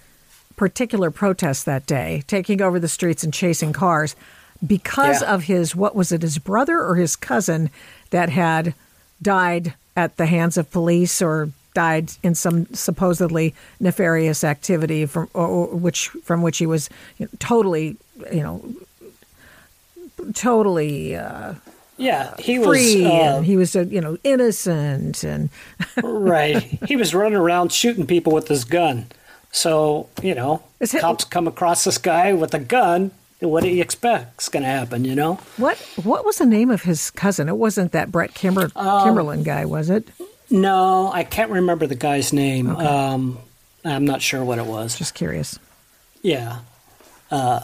particular 0.56 1.12
protest 1.12 1.66
that 1.66 1.86
day, 1.86 2.24
taking 2.28 2.62
over 2.62 2.80
the 2.80 2.88
streets 2.88 3.24
and 3.24 3.34
chasing 3.34 3.74
cars 3.74 4.16
because 4.66 5.22
Yeah. 5.22 5.34
of 5.34 5.44
his 5.44 5.76
what 5.76 5.96
was 5.96 6.12
it, 6.12 6.22
his 6.22 6.38
brother 6.38 6.80
or 6.84 6.96
his 6.96 7.16
cousin 7.16 7.70
that 8.12 8.30
had 8.30 8.74
died 9.22 9.74
at 9.96 10.18
the 10.18 10.26
hands 10.26 10.58
of 10.58 10.70
police 10.72 11.22
or 11.22 11.50
died 11.74 12.12
in 12.22 12.36
some 12.36 12.66
supposedly 12.74 13.54
nefarious 13.80 14.44
activity 14.44 15.06
from 15.06 15.30
or, 15.34 15.48
or 15.48 15.68
which 15.68 16.08
from 16.24 16.42
which 16.42 16.58
he 16.58 16.66
was 16.66 16.90
you 17.18 17.26
know, 17.26 17.32
totally 17.40 17.96
you 18.32 18.42
know 18.44 18.62
totally 20.34 21.16
uh, 21.16 21.54
Yeah, 21.98 22.34
he 22.38 22.58
free 22.58 23.02
was. 23.04 23.06
Uh, 23.06 23.10
and 23.38 23.46
he 23.46 23.56
was 23.58 23.76
uh, 23.76 23.82
you 23.82 24.02
know 24.02 24.18
innocent 24.24 25.24
and 25.24 25.50
right. 26.04 26.62
He 26.88 26.96
was 26.96 27.14
running 27.14 27.38
around 27.38 27.72
shooting 27.72 28.06
people 28.06 28.34
with 28.34 28.48
his 28.48 28.64
gun. 28.66 29.08
So, 29.54 30.08
you 30.22 30.34
know, 30.34 30.64
Is 30.80 30.94
it- 30.94 31.02
cops 31.02 31.24
come 31.26 31.48
across 31.48 31.84
this 31.84 31.98
guy 31.98 32.34
with 32.34 32.54
a 32.54 32.60
gun. 32.60 33.12
What 33.42 33.64
do 33.64 33.70
you 33.70 33.82
expect's 33.82 34.50
going 34.50 34.64
to 34.64 34.70
happen, 34.70 35.04
you 35.04 35.16
know? 35.16 35.36
What 35.58 35.78
what 36.04 36.26
was 36.26 36.38
the 36.38 36.46
name 36.46 36.70
of 36.70 36.84
his 36.84 37.10
cousin? 37.12 37.50
It 37.50 37.58
wasn't 37.58 37.92
that 37.92 38.12
Brett 38.12 38.34
Kimber, 38.36 38.72
Um, 38.76 39.04
Kimberlin 39.04 39.44
guy, 39.44 39.66
was 39.66 39.90
it? 39.90 40.08
No, 40.50 41.12
I 41.12 41.24
can't 41.24 41.50
remember 41.50 41.88
the 41.88 41.96
guy's 41.96 42.32
name. 42.34 42.70
Um, 42.70 43.40
I'm 43.84 44.06
not 44.06 44.22
sure 44.22 44.44
what 44.44 44.60
it 44.60 44.66
was. 44.66 44.96
Just 44.98 45.16
curious. 45.16 45.58
Yeah. 46.22 46.60
Uh, 47.32 47.62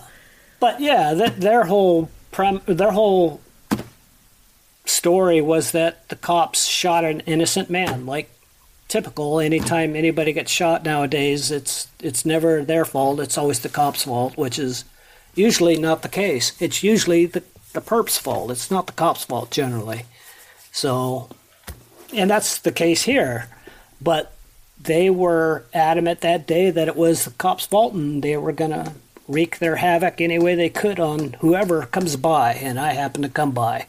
but 0.60 0.80
yeah, 0.80 1.14
that 1.14 1.40
their 1.40 1.66
whole 1.66 2.10
prem- 2.32 2.62
their 2.66 2.92
whole 2.92 3.40
story 4.86 5.42
was 5.42 5.72
that 5.72 6.08
the 6.10 6.16
cops 6.16 6.66
shot 6.66 7.04
an 7.04 7.20
innocent 7.22 7.70
man. 7.70 8.06
Like 8.06 8.30
typical, 8.88 9.40
anytime 9.40 9.96
anybody 9.96 10.34
gets 10.34 10.52
shot 10.52 10.84
nowadays, 10.84 11.52
it's 11.52 11.88
it's 12.00 12.26
never 12.26 12.64
their 12.64 12.86
fault. 12.86 13.20
It's 13.20 13.38
always 13.38 13.60
the 13.60 13.70
cops' 13.70 14.04
fault, 14.06 14.38
which 14.38 14.58
is 14.58 14.86
usually 15.38 15.78
not 15.78 16.02
the 16.02 16.10
case. 16.10 16.60
It's 16.62 16.84
usually 16.84 17.26
the 17.26 17.44
the 17.74 17.82
perp's 17.82 18.18
fault. 18.18 18.50
It's 18.50 18.72
not 18.72 18.88
the 18.88 18.94
cops' 18.94 19.26
fault 19.26 19.52
generally. 19.52 20.06
So, 20.72 21.30
and 22.14 22.30
that's 22.30 22.58
the 22.58 22.72
case 22.72 23.04
here. 23.04 23.50
But 24.02 24.34
they 24.82 25.10
were 25.10 25.66
adamant 25.74 26.22
that 26.22 26.48
day 26.48 26.72
that 26.72 26.88
it 26.88 26.96
was 26.96 27.26
the 27.26 27.32
cops' 27.32 27.66
fault 27.66 27.94
and 27.94 28.24
they 28.24 28.38
were 28.38 28.52
going 28.52 28.72
to 28.72 28.94
wreak 29.28 29.60
their 29.60 29.76
havoc 29.76 30.22
any 30.22 30.40
way 30.40 30.56
they 30.56 30.70
could 30.70 31.00
on 31.00 31.34
whoever 31.42 31.86
comes 31.86 32.16
by, 32.16 32.54
and 32.54 32.80
I 32.80 32.94
happened 32.94 33.26
to 33.26 33.30
come 33.30 33.52
by. 33.52 33.86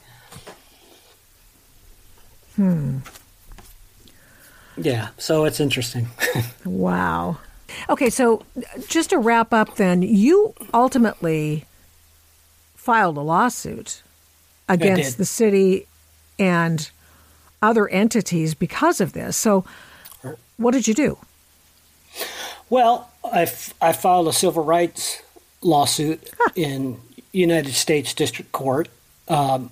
Hmm. 2.56 2.98
Yeah, 4.76 5.08
so 5.16 5.44
it's 5.44 5.60
interesting. 5.60 6.08
Wow. 6.64 7.38
Okay, 7.88 8.10
so 8.10 8.44
just 8.88 9.10
to 9.10 9.18
wrap 9.18 9.52
up, 9.52 9.76
then 9.76 10.02
you 10.02 10.54
ultimately 10.72 11.64
filed 12.74 13.16
a 13.16 13.20
lawsuit 13.20 14.02
against 14.68 15.18
the 15.18 15.24
city 15.24 15.86
and 16.38 16.90
other 17.60 17.88
entities 17.88 18.54
because 18.54 19.00
of 19.00 19.12
this. 19.12 19.36
So, 19.36 19.64
what 20.56 20.72
did 20.72 20.86
you 20.88 20.94
do? 20.94 21.18
Well, 22.70 23.10
I, 23.32 23.42
f- 23.42 23.74
I 23.80 23.92
filed 23.92 24.28
a 24.28 24.32
civil 24.32 24.64
rights 24.64 25.22
lawsuit 25.62 26.30
in 26.54 27.00
United 27.32 27.72
States 27.74 28.14
District 28.14 28.52
Court, 28.52 28.88
um, 29.28 29.70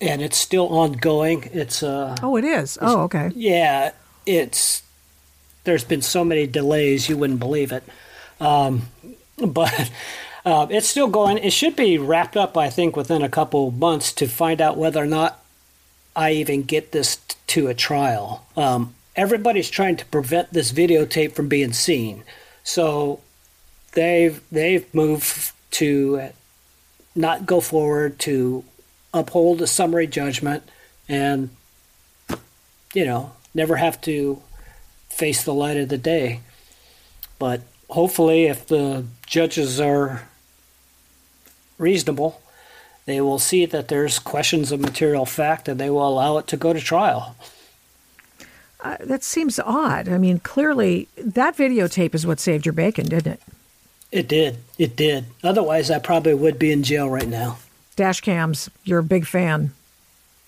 and 0.00 0.20
it's 0.22 0.36
still 0.36 0.68
ongoing. 0.68 1.48
It's 1.52 1.82
uh, 1.82 2.16
Oh, 2.22 2.36
it 2.36 2.44
is. 2.44 2.78
Oh, 2.80 3.02
okay. 3.02 3.30
Yeah, 3.34 3.92
it's 4.26 4.82
there's 5.64 5.84
been 5.84 6.02
so 6.02 6.24
many 6.24 6.46
delays 6.46 7.08
you 7.08 7.16
wouldn't 7.16 7.40
believe 7.40 7.72
it. 7.72 7.84
Um, 8.40 8.82
but 9.46 9.90
Uh, 10.44 10.66
it's 10.70 10.88
still 10.88 11.06
going. 11.06 11.38
It 11.38 11.52
should 11.52 11.76
be 11.76 11.98
wrapped 11.98 12.36
up, 12.36 12.56
I 12.56 12.68
think, 12.68 12.96
within 12.96 13.22
a 13.22 13.28
couple 13.28 13.70
months 13.70 14.12
to 14.14 14.26
find 14.26 14.60
out 14.60 14.76
whether 14.76 15.00
or 15.02 15.06
not 15.06 15.40
I 16.16 16.32
even 16.32 16.62
get 16.62 16.90
this 16.92 17.16
t- 17.16 17.36
to 17.48 17.68
a 17.68 17.74
trial. 17.74 18.44
Um, 18.56 18.94
everybody's 19.14 19.70
trying 19.70 19.96
to 19.96 20.04
prevent 20.06 20.52
this 20.52 20.72
videotape 20.72 21.32
from 21.34 21.48
being 21.48 21.72
seen, 21.72 22.24
so 22.64 23.20
they've 23.92 24.42
they've 24.50 24.92
moved 24.92 25.52
to 25.72 26.30
not 27.14 27.46
go 27.46 27.60
forward 27.60 28.18
to 28.20 28.64
uphold 29.14 29.62
a 29.62 29.66
summary 29.66 30.06
judgment 30.06 30.64
and 31.08 31.50
you 32.94 33.04
know 33.04 33.32
never 33.54 33.76
have 33.76 34.00
to 34.00 34.42
face 35.12 35.44
the 35.44 35.54
light 35.54 35.76
of 35.76 35.88
the 35.88 35.98
day. 35.98 36.40
But 37.38 37.62
hopefully, 37.90 38.46
if 38.46 38.66
the 38.66 39.04
judges 39.26 39.80
are 39.80 40.22
reasonable, 41.78 42.40
they 43.04 43.20
will 43.20 43.38
see 43.38 43.66
that 43.66 43.88
there's 43.88 44.18
questions 44.18 44.72
of 44.72 44.80
material 44.80 45.26
fact 45.26 45.68
and 45.68 45.78
they 45.78 45.90
will 45.90 46.06
allow 46.06 46.38
it 46.38 46.46
to 46.48 46.56
go 46.56 46.72
to 46.72 46.80
trial. 46.80 47.36
Uh, 48.80 48.96
that 49.00 49.22
seems 49.22 49.58
odd. 49.60 50.08
I 50.08 50.18
mean, 50.18 50.38
clearly 50.40 51.08
that 51.16 51.56
videotape 51.56 52.14
is 52.14 52.26
what 52.26 52.40
saved 52.40 52.66
your 52.66 52.72
bacon, 52.72 53.06
didn't 53.06 53.34
it? 53.34 53.40
It 54.10 54.28
did. 54.28 54.58
It 54.78 54.96
did. 54.96 55.26
Otherwise, 55.42 55.90
I 55.90 55.98
probably 55.98 56.34
would 56.34 56.58
be 56.58 56.72
in 56.72 56.82
jail 56.82 57.08
right 57.08 57.28
now. 57.28 57.58
Dash 57.96 58.20
cams, 58.20 58.70
you're 58.84 58.98
a 58.98 59.04
big 59.04 59.26
fan. 59.26 59.72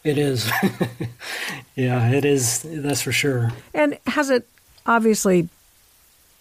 It 0.03 0.19
is. 0.19 0.51
yeah, 1.77 2.11
it 2.11 2.25
is. 2.25 2.63
That's 2.63 3.01
for 3.03 3.13
sure. 3.13 3.53
And 3.73 3.99
has 4.07 4.31
it 4.31 4.47
obviously, 4.87 5.49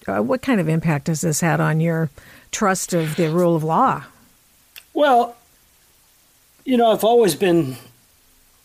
uh, 0.08 0.22
what 0.22 0.42
kind 0.42 0.60
of 0.60 0.68
impact 0.68 1.08
has 1.08 1.22
this 1.22 1.42
had 1.42 1.60
on 1.60 1.80
your 1.80 2.10
trust 2.52 2.94
of 2.94 3.16
the 3.16 3.30
rule 3.30 3.56
of 3.56 3.64
law? 3.64 4.04
Well, 4.94 5.36
you 6.66 6.78
know, 6.78 6.92
I've 6.92 7.04
always 7.04 7.36
been, 7.36 7.78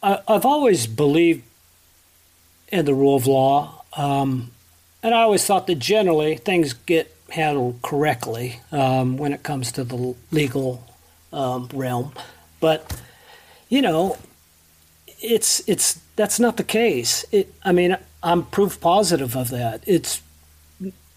I, 0.02 0.20
I've 0.28 0.44
always 0.44 0.86
believed 0.86 1.42
in 2.70 2.84
the 2.84 2.94
rule 2.94 3.16
of 3.16 3.26
law. 3.26 3.82
Um, 3.96 4.50
and 5.02 5.14
I 5.14 5.22
always 5.22 5.44
thought 5.44 5.66
that 5.68 5.78
generally 5.78 6.36
things 6.36 6.72
get 6.72 7.14
handled 7.30 7.80
correctly 7.82 8.60
um, 8.72 9.16
when 9.16 9.32
it 9.32 9.42
comes 9.42 9.72
to 9.72 9.84
the 9.84 10.14
legal 10.30 10.84
um, 11.32 11.68
realm. 11.72 12.12
But, 12.60 13.00
you 13.68 13.82
know, 13.82 14.18
it's 15.20 15.62
it's 15.66 16.00
that's 16.16 16.38
not 16.38 16.56
the 16.56 16.64
case. 16.64 17.24
It, 17.32 17.52
I 17.64 17.72
mean, 17.72 17.96
I'm 18.22 18.46
proof 18.46 18.80
positive 18.80 19.36
of 19.36 19.50
that. 19.50 19.82
It's 19.86 20.22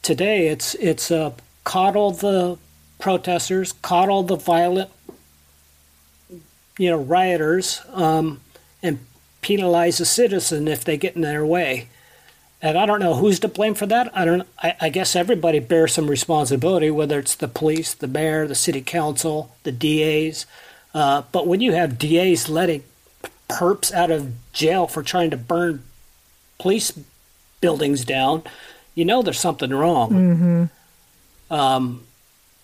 today. 0.02 0.48
It's 0.48 0.76
it's 0.76 1.12
uh, 1.12 1.34
coddle 1.64 2.12
the 2.12 2.58
protesters, 3.00 3.74
coddle 3.74 4.24
the 4.24 4.36
violent, 4.36 4.92
you 6.78 6.90
know, 6.90 7.02
rioters, 7.02 7.82
um, 7.92 8.42
and 8.84 9.00
penalize 9.42 10.00
a 10.00 10.06
citizen 10.06 10.68
if 10.68 10.84
they 10.84 10.98
get 10.98 11.16
in 11.16 11.22
their 11.22 11.46
way. 11.46 11.90
And 12.62 12.78
I 12.78 12.86
don't 12.86 13.00
know 13.00 13.16
who's 13.16 13.40
to 13.40 13.48
blame 13.48 13.74
for 13.74 13.88
that. 13.88 14.16
I 14.16 14.24
don't. 14.24 14.48
I, 14.62 14.76
I 14.82 14.90
guess 14.90 15.16
everybody 15.16 15.60
bears 15.60 15.94
some 15.94 16.08
responsibility, 16.08 16.92
whether 16.92 17.18
it's 17.18 17.36
the 17.36 17.48
police, 17.48 17.96
the 17.96 18.08
mayor, 18.08 18.48
the 18.48 18.56
city 18.56 18.82
council, 18.82 19.56
the 19.64 19.72
DAs. 19.72 20.46
Uh, 20.94 21.24
but 21.32 21.48
when 21.48 21.62
you 21.62 21.72
have 21.74 21.98
DAs 21.98 22.50
letting 22.50 22.84
perps 23.50 23.92
out 23.92 24.12
of 24.12 24.34
jail 24.54 24.88
for 24.88 25.02
trying 25.02 25.32
to 25.32 25.38
burn 25.38 25.84
police 26.62 26.98
buildings 27.60 28.06
down, 28.06 28.44
you 28.96 29.04
know 29.06 29.22
there's 29.22 29.40
something 29.40 29.72
wrong. 29.72 30.12
Mm-hmm. 30.12 31.54
Um, 31.54 32.04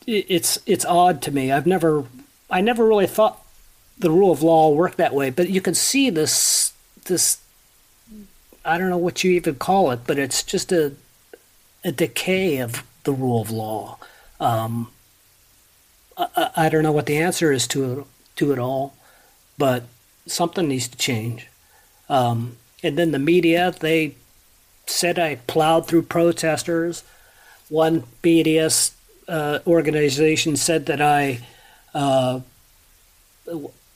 it, 0.06 0.26
it's 0.30 0.60
it's 0.66 0.86
odd 0.86 1.22
to 1.24 1.32
me. 1.32 1.52
I've 1.52 1.68
never 1.68 2.06
I 2.50 2.62
never 2.62 2.86
really 2.86 3.08
thought 3.08 3.44
the 3.98 4.12
rule 4.12 4.32
of 4.32 4.44
law 4.44 4.70
worked 4.70 4.98
that 4.98 5.14
way, 5.14 5.30
but 5.32 5.50
you 5.50 5.62
can 5.62 5.74
see 5.74 6.10
this 6.10 6.74
this 7.06 7.40
I 8.64 8.78
don't 8.78 8.90
know 8.90 8.98
what 8.98 9.24
you 9.24 9.32
even 9.32 9.56
call 9.56 9.92
it, 9.92 10.02
but 10.06 10.20
it's 10.20 10.44
just 10.44 10.72
a 10.72 10.94
a 11.84 11.92
decay 11.92 12.58
of 12.58 12.84
the 13.04 13.14
rule 13.14 13.42
of 13.42 13.50
law. 13.50 13.98
Um, 14.40 14.92
I, 16.18 16.50
I 16.56 16.70
don't 16.70 16.84
know 16.84 16.92
what 16.92 17.06
the 17.06 17.18
answer 17.18 17.52
is 17.52 17.68
to 17.68 18.00
it, 18.00 18.06
to 18.38 18.52
it 18.52 18.60
all, 18.60 18.94
but 19.58 19.84
something 20.26 20.68
needs 20.68 20.88
to 20.88 20.98
change. 20.98 21.48
Um, 22.10 22.58
and 22.84 22.98
then 22.98 23.12
the 23.12 23.20
media, 23.20 23.74
they 23.80 24.16
said 24.86 25.20
I 25.20 25.36
plowed 25.48 25.88
through 25.88 26.04
protesters. 26.04 27.04
One 27.70 28.04
BDS 28.24 28.92
uh, 29.28 29.60
organization 29.68 30.56
said 30.56 30.86
that 30.86 31.02
I, 31.02 31.40
uh, 31.94 32.42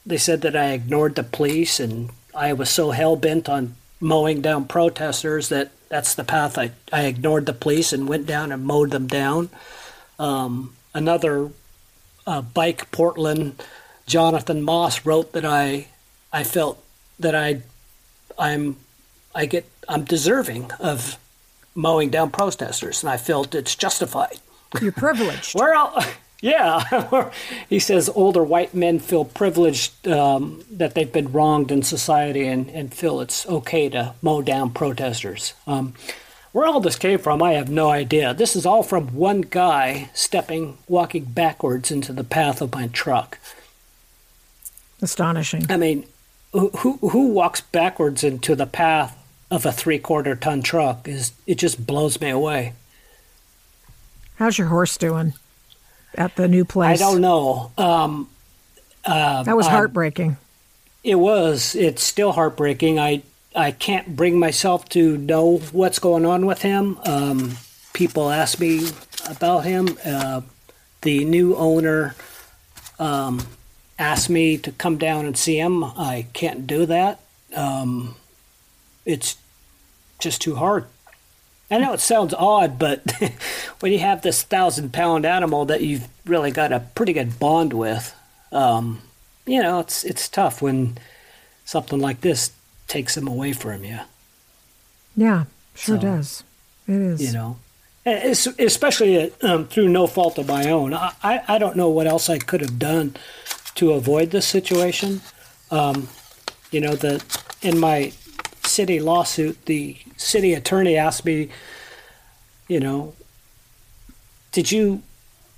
they 0.06 0.18
said 0.18 0.42
that 0.42 0.56
I 0.56 0.72
ignored 0.72 1.16
the 1.16 1.24
police 1.24 1.80
and 1.80 2.10
I 2.34 2.54
was 2.54 2.70
so 2.70 2.92
hell 2.92 3.16
bent 3.16 3.48
on 3.48 3.76
mowing 4.00 4.42
down 4.42 4.66
protesters 4.66 5.50
that 5.50 5.72
that's 5.90 6.16
the 6.16 6.24
path 6.24 6.58
I, 6.58 6.72
I 6.92 7.04
ignored 7.04 7.46
the 7.46 7.54
police 7.54 7.94
and 7.94 8.08
went 8.08 8.26
down 8.26 8.52
and 8.52 8.66
mowed 8.66 8.92
them 8.92 9.08
down. 9.08 9.50
Um, 10.18 10.74
another 10.94 11.52
uh, 12.26 12.42
bike 12.42 12.90
Portland, 12.92 13.62
Jonathan 14.08 14.62
Moss 14.64 15.06
wrote 15.06 15.34
that 15.34 15.46
I 15.46 15.88
I 16.34 16.44
felt 16.44 16.82
that 17.20 17.36
I 17.36 17.62
I'm 18.38 18.78
I 19.34 19.46
get 19.46 19.70
I'm 19.88 20.04
deserving 20.04 20.72
of 20.80 21.18
mowing 21.76 22.10
down 22.10 22.32
protesters, 22.32 23.04
and 23.04 23.10
I 23.10 23.18
felt 23.18 23.56
it's 23.56 23.76
justified. 23.76 24.40
You're 24.82 24.92
privileged. 24.92 25.56
We're 25.60 25.74
all, 25.74 25.98
yeah. 26.42 27.32
he 27.70 27.80
says 27.80 28.10
older 28.10 28.44
white 28.44 28.74
men 28.74 29.00
feel 29.00 29.26
privileged 29.26 30.08
um, 30.08 30.64
that 30.72 30.96
they've 30.96 31.12
been 31.12 31.32
wronged 31.32 31.72
in 31.72 31.84
society 31.84 32.48
and, 32.48 32.70
and 32.70 32.94
feel 32.94 33.22
it's 33.22 33.46
okay 33.48 33.90
to 33.90 34.16
mow 34.22 34.42
down 34.42 34.72
protesters. 34.72 35.54
Um, 35.68 35.94
where 36.52 36.66
all 36.66 36.82
this 36.82 36.98
came 36.98 37.20
from, 37.20 37.42
I 37.42 37.54
have 37.54 37.70
no 37.70 37.90
idea. 37.90 38.34
This 38.34 38.58
is 38.58 38.66
all 38.66 38.84
from 38.84 39.16
one 39.16 39.42
guy 39.42 40.10
stepping, 40.14 40.78
walking 40.88 41.24
backwards 41.24 41.92
into 41.92 42.12
the 42.12 42.26
path 42.26 42.62
of 42.62 42.74
my 42.74 42.88
truck. 42.88 43.40
Astonishing. 45.02 45.66
I 45.70 45.78
mean, 45.78 46.06
who 46.52 46.70
who 46.98 47.28
walks 47.30 47.62
backwards 47.62 48.24
into 48.24 48.56
the 48.56 48.66
path 48.66 49.18
of 49.50 49.66
a 49.66 49.72
three 49.72 50.00
quarter 50.00 50.36
ton 50.36 50.62
truck 50.62 51.08
is 51.08 51.34
it 51.46 51.56
just 51.56 51.86
blows 51.86 52.20
me 52.22 52.30
away. 52.30 52.74
How's 54.36 54.58
your 54.58 54.68
horse 54.68 54.98
doing 54.98 55.34
at 56.16 56.36
the 56.36 56.48
new 56.48 56.66
place? 56.66 57.02
I 57.02 57.04
don't 57.04 57.22
know. 57.22 57.72
Um, 57.78 58.30
uh, 59.06 59.44
that 59.44 59.56
was 59.56 59.68
heartbreaking. 59.68 60.32
I, 60.32 60.38
it 61.04 61.16
was. 61.16 61.76
It's 61.76 62.04
still 62.04 62.32
heartbreaking. 62.32 63.00
I 63.00 63.24
I 63.56 63.72
can't 63.72 64.16
bring 64.16 64.40
myself 64.40 64.88
to 64.90 65.18
know 65.18 65.58
what's 65.58 66.00
going 66.00 66.26
on 66.26 66.46
with 66.46 66.62
him. 66.62 66.98
Um, 67.06 67.58
people 67.94 68.30
ask 68.30 68.60
me 68.60 68.90
about 69.30 69.60
him. 69.60 69.98
Uh, 70.06 70.42
the 71.02 71.26
new 71.26 71.56
owner 71.56 72.16
um, 73.00 73.42
asked 74.02 74.30
me 74.30 74.58
to 74.58 74.72
come 74.72 74.98
down 74.98 75.26
and 75.26 75.38
see 75.38 75.60
him. 75.60 75.84
I 75.84 76.26
can't 76.34 76.66
do 76.66 76.86
that. 76.88 77.20
Um, 77.56 78.16
it's 79.06 79.38
just 80.20 80.42
too 80.42 80.56
hard. 80.56 80.86
I 81.70 81.78
know 81.78 81.94
it 81.94 82.02
sounds 82.02 82.34
odd, 82.34 82.78
but 82.78 83.00
when 83.80 83.94
you 83.94 84.00
have 84.00 84.24
this 84.24 84.42
thousand 84.44 84.92
pound 84.92 85.26
animal 85.26 85.66
that 85.66 85.82
you've 85.82 86.08
really 86.26 86.52
got 86.52 86.74
a 86.74 86.82
pretty 86.96 87.14
good 87.14 87.40
bond 87.40 87.74
with, 87.74 88.14
um, 88.52 89.02
you 89.46 89.62
know, 89.62 89.80
it's 89.80 90.04
it's 90.04 90.28
tough 90.28 90.62
when 90.62 90.98
something 91.64 92.00
like 92.00 92.22
this 92.22 92.52
takes 92.88 93.16
him 93.16 93.28
away 93.28 93.54
from 93.54 93.86
you. 93.86 94.00
Yeah, 95.16 95.46
sure 95.76 95.96
so, 95.96 96.02
does. 96.02 96.44
It 96.88 96.96
is. 96.96 97.22
You 97.22 97.34
know, 97.34 97.58
it's, 98.06 98.48
especially 98.48 99.32
um, 99.42 99.68
through 99.68 99.88
no 99.88 100.08
fault 100.08 100.38
of 100.38 100.48
my 100.48 100.70
own. 100.70 100.94
I, 100.94 101.14
I 101.48 101.58
don't 101.58 101.78
know 101.78 101.90
what 101.90 102.08
else 102.08 102.30
I 102.30 102.40
could 102.40 102.62
have 102.62 102.80
done 102.80 103.16
to 103.76 103.92
avoid 103.94 104.32
this 104.32 104.48
situation. 104.48 105.22
Um, 105.70 106.10
you 106.72 106.82
know, 106.82 106.96
that 106.96 107.44
in 107.62 107.78
my 107.78 108.14
city 108.64 109.00
lawsuit, 109.00 109.66
the 109.66 109.98
city 110.18 110.54
attorney 110.54 110.98
asked 110.98 111.26
me, 111.26 111.50
you 112.68 112.80
know, 112.80 113.14
did 114.52 114.72
you 114.72 115.04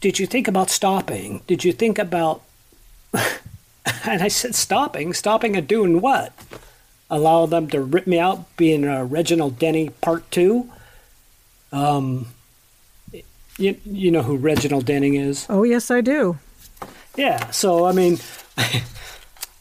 did 0.02 0.20
you 0.20 0.26
think 0.26 0.48
about 0.48 0.70
stopping? 0.70 1.42
Did 1.48 1.64
you 1.64 1.72
think 1.72 1.98
about 1.98 2.42
and 3.14 4.22
I 4.22 4.28
said 4.28 4.56
stopping, 4.56 5.14
stopping 5.14 5.56
and 5.56 5.68
doing 5.68 6.02
what? 6.02 6.34
Allow 7.10 7.46
them 7.46 7.68
to 7.70 7.82
rip 7.82 8.08
me 8.08 8.20
out 8.20 8.56
being 8.58 8.86
a 8.86 9.06
Reginald 9.06 9.60
Denny 9.60 9.90
part 9.90 10.30
2? 10.32 10.70
Um 11.72 12.28
you, 13.58 13.78
you 13.86 14.12
know 14.12 14.24
who 14.24 14.36
Reginald 14.38 14.86
Denning 14.86 15.16
is? 15.16 15.46
Oh, 15.50 15.64
yes, 15.64 15.92
I 15.92 16.02
do. 16.02 16.40
Yeah. 17.16 17.52
So, 17.52 17.86
I 17.86 17.92
mean, 17.92 18.20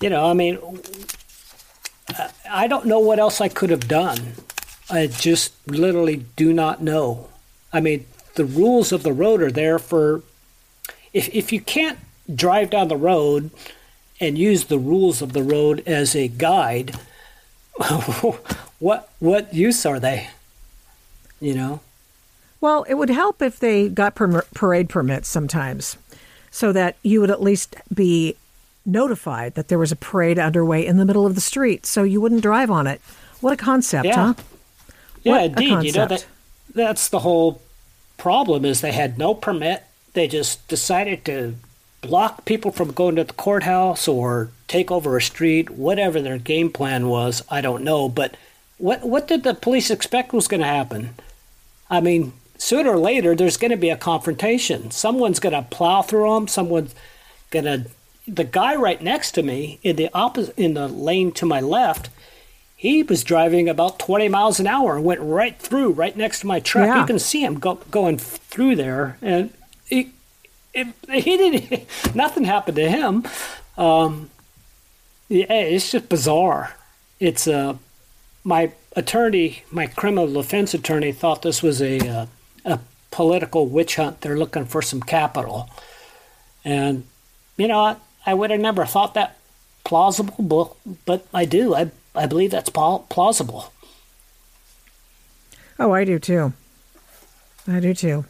you 0.01 0.11
know, 0.11 0.27
I 0.27 0.33
mean, 0.33 0.59
I 2.51 2.67
don't 2.67 2.87
know 2.87 2.99
what 2.99 3.19
else 3.19 3.41
I 3.41 3.49
could 3.49 3.71
have 3.71 3.89
done. 3.89 4.35
I 4.91 5.07
just 5.07 5.53
literally 5.67 6.27
do 6.37 6.53
not 6.53 6.83
know. 6.83 7.29
I 7.73 7.81
mean, 7.81 8.07
the 8.35 8.45
rules 8.45 8.93
of 8.93 9.03
the 9.03 9.13
road 9.13 9.43
are 9.43 9.51
there 9.51 9.79
for 9.79 10.23
if 11.13 11.29
if 11.35 11.53
you 11.53 11.61
can't 11.61 11.99
drive 12.33 12.71
down 12.71 12.89
the 12.89 12.97
road 12.97 13.51
and 14.21 14.39
use 14.39 14.65
the 14.65 14.79
rules 14.79 15.23
of 15.23 15.33
the 15.33 15.43
road 15.43 15.83
as 15.87 16.15
a 16.15 16.29
guide, 16.29 16.95
what 18.79 19.11
what 19.19 19.53
use 19.55 19.85
are 19.87 20.01
they? 20.01 20.29
You 21.41 21.55
know. 21.55 21.81
Well, 22.61 22.85
it 22.85 22.95
would 22.95 23.11
help 23.11 23.43
if 23.43 23.59
they 23.59 23.89
got 23.89 24.15
per- 24.15 24.47
parade 24.55 24.89
permits 24.89 25.29
sometimes, 25.29 25.97
so 26.53 26.71
that 26.73 26.97
you 27.03 27.21
would 27.21 27.31
at 27.31 27.43
least 27.43 27.75
be 27.93 28.37
notified 28.87 29.55
that 29.55 29.67
there 29.69 29.79
was 29.79 29.91
a 29.91 29.97
parade 29.97 30.39
underway 30.39 30.87
in 30.87 30.97
the 30.99 31.05
middle 31.05 31.27
of 31.27 31.35
the 31.35 31.41
street, 31.41 31.85
so 31.87 32.05
you 32.05 32.21
wouldn't 32.21 32.43
drive 32.43 32.71
on 32.71 32.87
it. 32.87 33.01
What 33.41 33.53
a 33.53 33.57
concept, 33.57 34.07
Yeah. 34.07 34.15
huh? 34.27 34.35
Yeah, 35.25 35.33
What 35.33 35.45
indeed. 35.45 35.83
You 35.85 35.93
know 35.93 36.07
that 36.07 36.27
that's 36.75 37.09
the 37.09 37.21
whole 37.21 37.61
problem 38.19 38.65
is 38.65 38.81
they 38.81 38.93
had 38.93 39.19
no 39.19 39.35
permit. 39.35 39.83
They 40.15 40.29
just 40.29 40.67
decided 40.69 41.25
to 41.25 41.55
block 42.03 42.45
people 42.45 42.71
from 42.71 42.93
going 42.93 43.17
to 43.17 43.25
the 43.25 43.33
courthouse 43.33 44.07
or 44.09 44.51
take 44.69 44.91
over 44.91 45.17
a 45.17 45.23
street, 45.23 45.71
whatever 45.71 46.21
their 46.21 46.39
game 46.39 46.71
plan 46.71 47.09
was, 47.09 47.43
I 47.49 47.61
don't 47.61 47.85
know, 47.85 48.09
but 48.09 48.37
what 48.79 49.03
what 49.05 49.29
did 49.29 49.45
the 49.45 49.55
police 49.55 49.91
expect 49.91 50.33
was 50.33 50.49
going 50.49 50.61
to 50.61 50.67
happen? 50.67 51.15
I 51.89 52.01
mean, 52.01 52.33
sooner 52.63 52.91
or 52.91 52.99
later 52.99 53.35
there's 53.35 53.57
going 53.57 53.71
to 53.71 53.77
be 53.77 53.91
a 53.91 53.97
confrontation. 53.97 54.91
Someone's 54.91 55.41
going 55.41 55.55
to 55.55 55.63
plow 55.63 56.03
through 56.03 56.33
them, 56.35 56.49
someone's 56.49 56.95
going 57.51 57.65
to 57.65 57.87
the 58.27 58.45
guy 58.45 58.77
right 58.77 59.03
next 59.03 59.33
to 59.33 59.43
me 59.43 59.81
in 59.83 59.97
the 59.97 60.09
opposite 60.15 60.57
in 60.57 60.75
the 60.75 60.87
lane 60.87 61.33
to 61.33 61.45
my 61.45 61.61
left 61.61 62.09
he 62.83 63.05
was 63.05 63.23
driving 63.23 63.69
about 63.69 64.01
20 64.01 64.29
miles 64.29 64.59
an 64.59 64.67
hour 64.67 64.97
and 64.97 65.05
went 65.05 65.21
right 65.21 65.57
through, 65.57 65.93
right 65.93 66.17
next 66.17 66.41
to 66.41 66.49
my 66.49 66.59
truck. 66.59 66.89
Yeah. 66.89 67.01
You 67.01 67.07
can 67.07 67.21
see 67.21 67.45
him 67.45 67.61
go, 67.61 67.77
going 67.93 68.19
through 68.19 68.75
there, 68.75 69.19
and 69.23 69.55
he, 69.87 70.11
it, 70.75 70.89
he 71.09 71.37
didn't. 71.37 71.87
Nothing 72.17 72.43
happened 72.43 72.75
to 72.79 72.91
him. 72.91 73.25
Um, 73.79 74.31
yeah, 75.29 75.45
it's 75.53 75.93
just 75.93 76.09
bizarre. 76.09 76.75
It's 77.21 77.47
uh, 77.47 77.77
my 78.43 78.73
attorney, 78.97 79.63
my 79.71 79.87
criminal 79.87 80.33
defense 80.33 80.75
attorney, 80.75 81.13
thought 81.13 81.43
this 81.43 81.63
was 81.63 81.81
a 81.81 82.01
uh, 82.01 82.27
a 82.65 82.79
political 83.11 83.67
witch 83.67 83.97
hunt. 83.97 84.21
They're 84.21 84.39
looking 84.39 84.65
for 84.65 84.83
some 84.83 85.01
capital, 85.01 85.71
and 86.65 87.05
you 87.57 87.69
know, 87.69 87.81
I, 87.81 87.97
I 88.27 88.35
would 88.35 88.51
have 88.51 88.61
never 88.61 88.85
thought 88.85 89.15
that 89.15 89.37
plausible, 89.85 90.35
but, 90.39 91.05
but 91.05 91.27
I 91.35 91.45
do. 91.45 91.75
I 91.75 91.91
I 92.15 92.27
believe 92.27 92.51
that's 92.51 92.71
pl- 92.71 93.07
plausible. 93.09 93.73
Oh, 95.79 95.93
I 95.93 96.05
do 96.05 96.19
too. 96.19 96.53
I 97.67 97.81
do 97.81 97.95
too. 97.95 98.25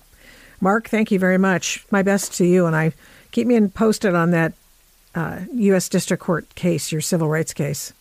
Mark, 0.61 0.89
thank 0.89 1.11
you 1.11 1.19
very 1.19 1.39
much. 1.39 1.85
My 1.91 2.03
best 2.03 2.35
to 2.35 2.45
you, 2.45 2.67
and 2.67 2.77
I 2.77 2.93
keep 3.33 3.47
me 3.47 3.57
in 3.57 3.71
posted 3.71 4.15
on 4.15 4.31
that 4.31 4.53
uh, 5.15 5.41
U.S. 5.53 5.89
District 5.89 6.23
Court 6.23 6.55
case, 6.55 6.93
your 6.93 7.01
civil 7.01 7.29
rights 7.29 7.53
case. 7.53 7.93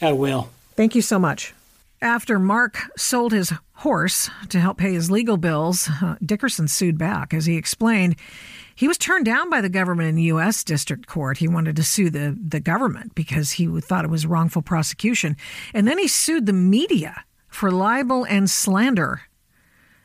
I 0.00 0.12
will. 0.12 0.48
Thank 0.76 0.94
you 0.94 1.02
so 1.02 1.18
much. 1.18 1.52
After 2.02 2.38
Mark 2.38 2.78
sold 2.96 3.32
his 3.32 3.52
horse 3.74 4.30
to 4.48 4.58
help 4.58 4.78
pay 4.78 4.94
his 4.94 5.10
legal 5.10 5.36
bills, 5.36 5.90
uh, 6.02 6.16
Dickerson 6.24 6.66
sued 6.66 6.96
back. 6.96 7.34
As 7.34 7.44
he 7.44 7.56
explained, 7.56 8.16
he 8.74 8.88
was 8.88 8.96
turned 8.96 9.26
down 9.26 9.50
by 9.50 9.60
the 9.60 9.68
government 9.68 10.08
in 10.08 10.14
the 10.14 10.22
U.S. 10.24 10.64
District 10.64 11.06
Court. 11.06 11.36
He 11.38 11.48
wanted 11.48 11.76
to 11.76 11.82
sue 11.82 12.08
the, 12.08 12.38
the 12.42 12.60
government 12.60 13.14
because 13.14 13.52
he 13.52 13.66
thought 13.82 14.06
it 14.06 14.10
was 14.10 14.24
wrongful 14.24 14.62
prosecution. 14.62 15.36
And 15.74 15.86
then 15.86 15.98
he 15.98 16.08
sued 16.08 16.46
the 16.46 16.54
media 16.54 17.24
for 17.48 17.70
libel 17.70 18.24
and 18.24 18.48
slander. 18.48 19.22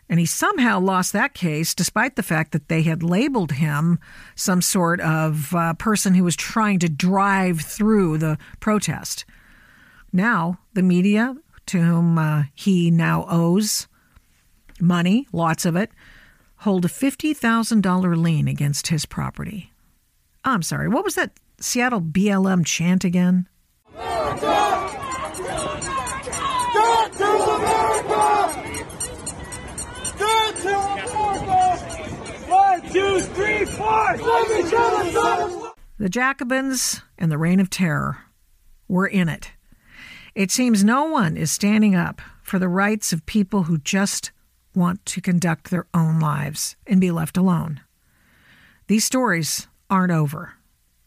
And 0.09 0.19
he 0.19 0.26
somehow 0.26 0.81
lost 0.81 1.13
that 1.13 1.34
case 1.34 1.73
despite 1.73 2.17
the 2.17 2.23
fact 2.23 2.51
that 2.51 2.67
they 2.67 2.81
had 2.81 3.03
labeled 3.03 3.53
him 3.53 3.99
some 4.35 4.61
sort 4.61 4.99
of 4.99 5.55
uh, 5.55 5.73
person 5.76 6.13
who 6.13 6.26
was 6.26 6.35
trying 6.35 6.80
to 6.80 6.89
drive 6.89 7.61
through 7.61 8.17
the 8.17 8.38
protest. 8.59 9.23
Now, 10.11 10.59
the 10.73 10.84
media, 10.84 11.35
to 11.67 11.81
whom 11.81 12.17
uh, 12.17 12.43
he 12.53 12.91
now 12.91 13.25
owes 13.29 13.87
money, 14.79 15.27
lots 15.31 15.65
of 15.65 15.75
it, 15.75 15.91
hold 16.57 16.85
a 16.85 16.89
$50,000 16.89 18.17
lien 18.17 18.47
against 18.47 18.87
his 18.87 19.05
property. 19.05 19.71
I'm 20.43 20.61
sorry, 20.61 20.87
what 20.87 21.03
was 21.03 21.15
that 21.15 21.31
Seattle 21.59 22.01
BLM 22.01 22.65
chant 22.65 23.03
again? 23.03 23.47
Get 23.93 24.39
to 27.13 27.25
America! 27.25 28.63
Get 30.17 30.55
to 30.57 30.75
America! 30.75 31.77
One, 32.47 32.81
two, 32.91 33.19
three, 33.21 33.65
four! 33.65 34.17
The 35.97 36.09
Jacobins 36.09 37.01
and 37.17 37.31
the 37.31 37.37
Reign 37.37 37.59
of 37.59 37.69
Terror 37.69 38.17
were 38.87 39.07
in 39.07 39.29
it. 39.29 39.51
It 40.36 40.52
seems 40.52 40.84
no 40.84 41.06
one 41.06 41.38
is 41.38 41.49
standing 41.49 41.95
up 41.95 42.22
for 42.44 42.60
the 42.60 42.68
rights 42.68 43.14
of 43.14 43.26
people 43.26 43.64
who 43.64 43.78
just 43.78 44.32
want 44.76 45.06
to 45.06 45.22
conduct 45.22 45.72
their 45.72 45.88
own 45.94 46.20
lives 46.20 46.76
and 46.86 46.99
be 46.99 47.10
left 47.10 47.38
alone. 47.38 47.80
These 48.88 49.06
stories 49.06 49.68
aren't 49.90 50.12
over, 50.12 50.56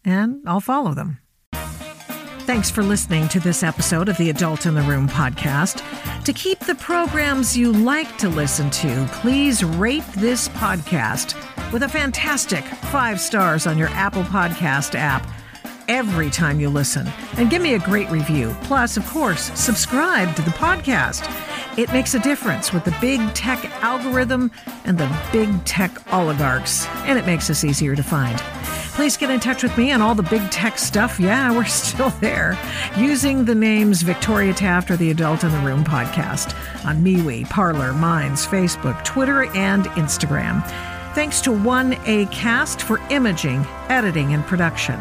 and 0.03 0.41
I'll 0.47 0.61
follow 0.61 0.95
them. 0.95 1.19
Thanks 1.53 2.71
for 2.71 2.83
listening 2.83 3.29
to 3.29 3.39
this 3.41 3.63
episode 3.63 4.09
of 4.09 4.17
the 4.17 4.31
Adult 4.31 4.65
in 4.65 4.75
the 4.75 4.81
Room 4.81 5.07
podcast. 5.07 5.85
To 6.25 6.33
keep 6.33 6.61
the 6.61 6.75
programs 6.77 7.55
you 7.55 7.71
like 7.71 8.17
to 8.17 8.31
listen 8.31 8.71
to, 8.71 9.07
please 9.13 9.63
rate 9.63 10.07
this 10.17 10.49
podcast 10.49 11.35
with 11.71 11.83
a 11.83 11.89
fantastic 11.89 12.65
five 12.65 13.21
stars 13.21 13.67
on 13.67 13.77
your 13.77 13.89
Apple 13.89 14.23
Podcast 14.23 14.95
app 14.95 15.27
every 15.89 16.31
time 16.31 16.61
you 16.61 16.69
listen. 16.69 17.09
And 17.37 17.51
give 17.51 17.63
me 17.63 17.75
a 17.75 17.79
great 17.79 18.11
review. 18.11 18.55
Plus, 18.63 18.97
of 18.97 19.07
course, 19.07 19.51
subscribe 19.59 20.37
to 20.37 20.43
the 20.43 20.51
podcast. 20.51 21.27
It 21.79 21.93
makes 21.93 22.15
a 22.15 22.19
difference 22.19 22.73
with 22.73 22.85
the 22.85 22.97
big 23.01 23.21
tech 23.35 23.65
algorithm 23.83 24.51
and 24.85 24.99
the 24.99 25.11
big 25.33 25.65
tech 25.65 25.91
oligarchs, 26.13 26.87
and 27.07 27.19
it 27.19 27.27
makes 27.27 27.51
us 27.51 27.65
easier 27.65 27.95
to 27.97 28.03
find. 28.03 28.39
Please 28.99 29.17
get 29.17 29.31
in 29.31 29.39
touch 29.39 29.63
with 29.63 29.79
me 29.79 29.93
on 29.93 30.03
all 30.03 30.17
the 30.17 30.25
big 30.25 30.51
tech 30.51 30.77
stuff. 30.77 31.21
Yeah, 31.21 31.53
we're 31.57 31.65
still 31.67 32.11
there. 32.21 32.59
Using 32.97 33.45
the 33.45 33.55
names 33.55 34.03
Victoria 34.03 34.53
Taft 34.53 34.91
or 34.91 34.97
the 34.97 35.13
Adult 35.13 35.45
in 35.45 35.53
the 35.53 35.59
Room 35.59 35.85
podcast 35.85 36.53
on 36.85 37.05
MeWe, 37.05 37.49
Parler, 37.49 37.93
Minds, 37.93 38.45
Facebook, 38.45 39.05
Twitter, 39.05 39.45
and 39.55 39.85
Instagram. 39.91 40.67
Thanks 41.15 41.41
to 41.43 41.51
1A 41.51 42.31
Cast 42.33 42.83
for 42.83 42.99
imaging, 43.11 43.65
editing, 43.89 44.35
and 44.35 44.45
production. 44.45 44.99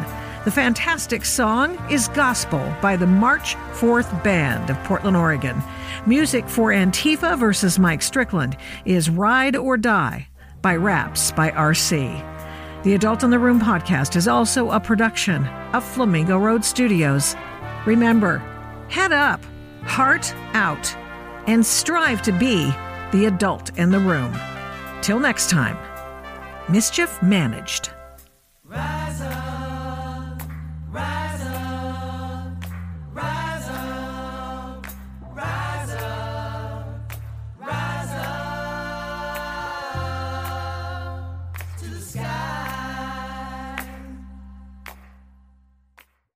The 0.48 0.52
fantastic 0.52 1.26
song 1.26 1.78
is 1.92 2.08
Gospel 2.08 2.74
by 2.82 2.96
the 2.96 3.06
March 3.06 3.56
4th 3.74 4.24
Band 4.24 4.70
of 4.70 4.82
Portland, 4.86 5.18
Oregon. 5.18 5.62
Music 6.06 6.48
for 6.48 6.70
Antifa 6.70 7.38
versus 7.38 7.78
Mike 7.78 8.02
Strickland 8.02 8.56
is 8.86 9.10
Ride 9.10 9.58
or 9.58 9.76
Die 9.76 10.26
by 10.62 10.78
Raps 10.78 11.34
by 11.34 11.52
RC. 11.52 12.84
The 12.84 12.94
Adult 12.94 13.24
in 13.24 13.30
the 13.30 13.38
Room 13.38 13.60
podcast 13.60 14.16
is 14.16 14.30
also 14.30 14.72
a 14.72 14.80
production 14.80 15.46
of 15.74 15.84
Flamingo 15.84 16.38
Road 16.38 16.64
Studios. 16.64 17.36
Remember, 17.86 18.38
head 18.88 19.12
up, 19.12 19.44
heart 19.84 20.34
out, 20.54 20.96
and 21.46 21.66
strive 21.66 22.22
to 22.22 22.32
be 22.32 22.72
the 23.12 23.26
adult 23.26 23.78
in 23.78 23.92
the 23.92 24.00
room. 24.00 24.34
Till 25.02 25.20
next 25.20 25.50
time, 25.50 25.78
mischief 26.70 27.22
managed. 27.22 27.90